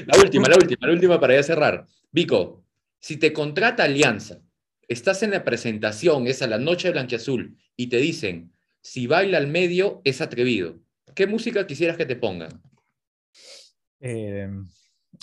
La 0.06 0.18
última, 0.22 0.48
la 0.48 0.56
última, 0.56 0.88
la 0.88 0.94
última 0.94 1.20
para 1.20 1.36
ya 1.36 1.44
cerrar. 1.44 1.86
Vico, 2.12 2.64
si 3.00 3.18
te 3.18 3.34
contrata 3.34 3.84
Alianza, 3.84 4.40
estás 4.92 5.24
en 5.24 5.32
la 5.32 5.44
presentación, 5.44 6.28
es 6.28 6.42
a 6.42 6.48
la 6.48 6.58
noche 6.58 6.90
de 6.90 6.94
Blanquiazul, 6.94 7.58
y 7.78 7.88
te 7.88 7.98
dicen, 7.98 8.52
si 8.82 9.08
baila 9.08 9.38
al 9.38 9.48
medio, 9.48 10.02
es 10.04 10.22
atrevido. 10.22 10.80
¿Qué 11.16 11.28
música 11.28 11.66
quisieras 11.66 11.98
que 11.98 12.06
te 12.06 12.16
pongan? 12.16 12.62
Eh, 14.00 14.50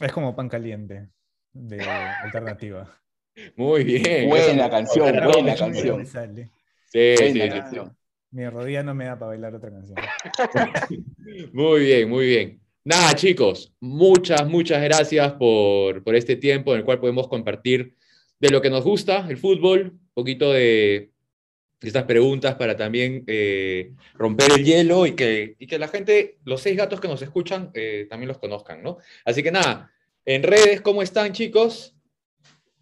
es 0.00 0.12
como 0.12 0.34
pan 0.34 0.48
caliente 0.48 1.08
de 1.52 1.80
alternativa. 2.22 2.98
Muy 3.56 3.84
bien. 3.84 4.28
Buena 4.28 4.70
canción, 4.70 5.14
buena 5.32 5.54
canción. 5.54 6.06
Sale. 6.06 6.50
Sí, 6.86 7.14
sí, 7.16 7.24
Buena 7.24 7.44
sí. 7.44 7.60
canción. 7.60 7.96
Mi 8.30 8.48
rodilla 8.48 8.82
no 8.82 8.94
me 8.94 9.06
da 9.06 9.18
para 9.18 9.28
bailar 9.30 9.54
otra 9.54 9.70
canción. 9.70 9.98
Muy 11.52 11.80
bien, 11.80 12.08
muy 12.10 12.26
bien. 12.26 12.60
Nada, 12.84 13.14
chicos, 13.14 13.74
muchas, 13.80 14.46
muchas 14.46 14.82
gracias 14.82 15.32
por, 15.34 16.02
por 16.02 16.14
este 16.14 16.36
tiempo 16.36 16.72
en 16.72 16.80
el 16.80 16.84
cual 16.84 17.00
podemos 17.00 17.28
compartir 17.28 17.94
de 18.40 18.50
lo 18.50 18.60
que 18.62 18.70
nos 18.70 18.84
gusta, 18.84 19.26
el 19.28 19.36
fútbol, 19.36 19.92
un 19.92 20.10
poquito 20.14 20.52
de 20.52 21.10
estas 21.80 22.04
preguntas 22.04 22.56
para 22.56 22.76
también 22.76 23.24
eh, 23.26 23.94
romper 24.14 24.52
el 24.52 24.64
hielo 24.64 25.06
y 25.06 25.14
que, 25.14 25.56
y 25.58 25.66
que 25.66 25.78
la 25.78 25.88
gente, 25.88 26.38
los 26.44 26.60
seis 26.60 26.76
gatos 26.76 27.00
que 27.00 27.08
nos 27.08 27.22
escuchan, 27.22 27.70
eh, 27.74 28.06
también 28.10 28.28
los 28.28 28.38
conozcan, 28.38 28.82
¿no? 28.82 28.98
Así 29.24 29.42
que 29.42 29.52
nada, 29.52 29.92
en 30.24 30.42
redes, 30.42 30.80
¿cómo 30.80 31.02
están, 31.02 31.32
chicos? 31.32 31.94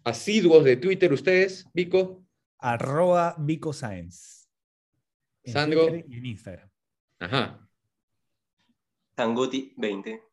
Asiduos 0.03 0.63
de 0.63 0.77
Twitter 0.77 1.11
ustedes, 1.13 1.67
Vico, 1.73 2.23
Arroba 2.59 3.35
Vico 3.37 3.73
Science. 3.73 4.47
En 5.43 5.53
Sandro. 5.53 5.87
Twitter 5.87 6.05
y 6.09 6.17
en 6.17 6.25
Instagram. 6.25 6.69
ajá, 7.19 7.67
Tanguti 9.15 9.73
20. 9.77 10.23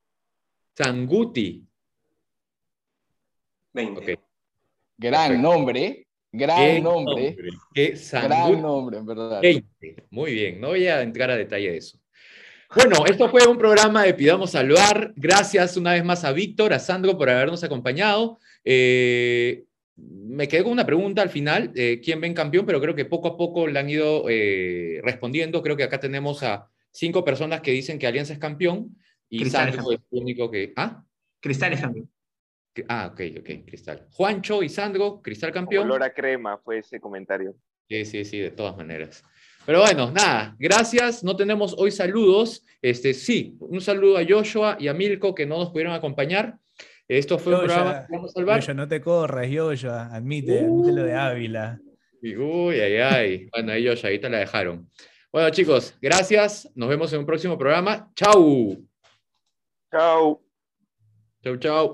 Sanguti, 0.75 1.67
20. 3.73 4.13
ok. 4.13 4.24
Gran 4.97 5.29
Perfecto. 5.29 5.43
nombre, 5.43 6.07
gran 6.33 6.59
¿Qué 6.59 6.81
nombre, 6.81 7.37
¿Qué 7.75 7.99
gran 8.11 8.63
nombre, 8.63 8.99
en 8.99 9.07
verdad. 9.07 9.41
20. 9.41 10.07
Muy 10.11 10.35
bien, 10.35 10.61
no 10.61 10.69
voy 10.69 10.87
a 10.87 11.03
entrar 11.03 11.31
a 11.31 11.37
detalle 11.37 11.71
de 11.73 11.77
eso. 11.79 11.99
Bueno, 12.75 13.07
esto 13.07 13.29
fue 13.29 13.47
un 13.47 13.57
programa 13.57 14.03
de 14.03 14.15
Pidamos 14.15 14.51
Salvar. 14.51 15.13
Gracias 15.15 15.77
una 15.77 15.93
vez 15.93 16.05
más 16.05 16.25
a 16.25 16.33
Víctor, 16.33 16.73
a 16.73 16.81
Sandro 16.81 17.17
por 17.17 17.31
habernos 17.31 17.63
acompañado. 17.63 18.39
Eh, 18.65 19.65
me 19.97 20.49
quedé 20.49 20.65
con 20.65 20.73
una 20.73 20.85
pregunta 20.85 21.23
al 21.23 21.31
final, 21.31 21.71
eh, 21.77 22.01
¿quién 22.03 22.21
ven 22.21 22.35
campeón? 22.35 22.67
Pero 22.67 22.81
creo 22.81 22.95
que 22.97 23.05
poco 23.05 23.29
a 23.29 23.37
poco 23.37 23.69
la 23.69 23.81
han 23.81 23.91
ido 23.91 24.25
eh, 24.29 25.01
respondiendo. 25.05 25.63
Creo 25.63 25.77
que 25.77 25.85
acá 25.85 26.01
tenemos 26.01 26.43
a 26.43 26.69
cinco 26.91 27.25
personas 27.25 27.61
que 27.61 27.71
dicen 27.71 27.99
que 27.99 28.09
Alianza 28.09 28.33
es 28.33 28.41
campeón 28.41 28.97
y 29.29 29.39
Cristal 29.39 29.69
es 29.69 29.77
Sandro 29.77 29.93
es 29.93 30.01
el 30.11 30.19
único 30.23 30.51
que... 30.51 30.73
¿Ah? 30.77 31.05
Cristal 31.41 31.75
es 31.75 31.81
campeón. 31.81 32.11
Ah, 32.89 33.11
ok, 33.13 33.21
ok, 33.41 33.67
Cristal. 33.67 34.07
Juancho 34.11 34.63
y 34.63 34.69
Sandro, 34.69 35.21
Cristal 35.23 35.53
campeón. 35.53 35.85
Olor 35.85 36.03
a 36.03 36.13
crema 36.13 36.59
fue 36.59 36.79
ese 36.79 37.01
comentario. 37.01 37.55
Sí, 37.89 38.05
sí, 38.05 38.25
sí, 38.25 38.39
de 38.39 38.51
todas 38.51 38.77
maneras. 38.77 39.23
Pero 39.67 39.81
bueno, 39.81 40.11
nada, 40.11 40.55
gracias. 40.59 41.25
No 41.25 41.37
tenemos 41.37 41.75
hoy 41.79 41.91
saludos. 41.91 42.65
Este, 42.83 43.15
sí, 43.15 43.57
un 43.61 43.81
saludo 43.81 44.19
a 44.19 44.25
Joshua 44.29 44.77
y 44.79 44.89
a 44.89 44.95
Milko 44.95 45.35
que 45.35 45.47
no 45.47 45.59
nos 45.59 45.71
pudieron 45.71 45.95
acompañar. 45.95 46.59
Esto 47.09 47.39
fue 47.39 47.55
un 47.55 47.61
Joshua, 47.61 47.75
programa 47.75 48.07
que 48.07 48.13
vamos 48.13 48.31
a 48.31 48.33
salvar. 48.35 48.61
Yoyo, 48.61 48.75
no 48.75 48.89
te 48.89 49.01
corras, 49.01 49.49
Yoyo. 49.49 49.93
Admite, 49.93 50.61
admite 50.61 50.93
lo 50.93 51.05
de 51.05 51.15
Ávila. 51.15 51.81
Y, 52.23 52.37
Uy, 52.37 52.81
ay, 52.81 52.97
ay. 52.97 53.49
Bueno, 53.53 53.73
ellos 53.73 54.05
ahí 54.05 54.19
te 54.19 54.29
la 54.29 54.39
dejaron. 54.39 54.91
Bueno, 55.31 55.51
chicos, 55.51 55.95
gracias. 56.01 56.71
Nos 56.75 56.89
vemos 56.89 57.13
en 57.13 57.21
un 57.21 57.27
próximo 57.27 57.59
programa. 57.59 58.11
Chau. 58.15 58.87
Chao. 59.91 60.43
Chau, 61.43 61.57
chau. 61.59 61.93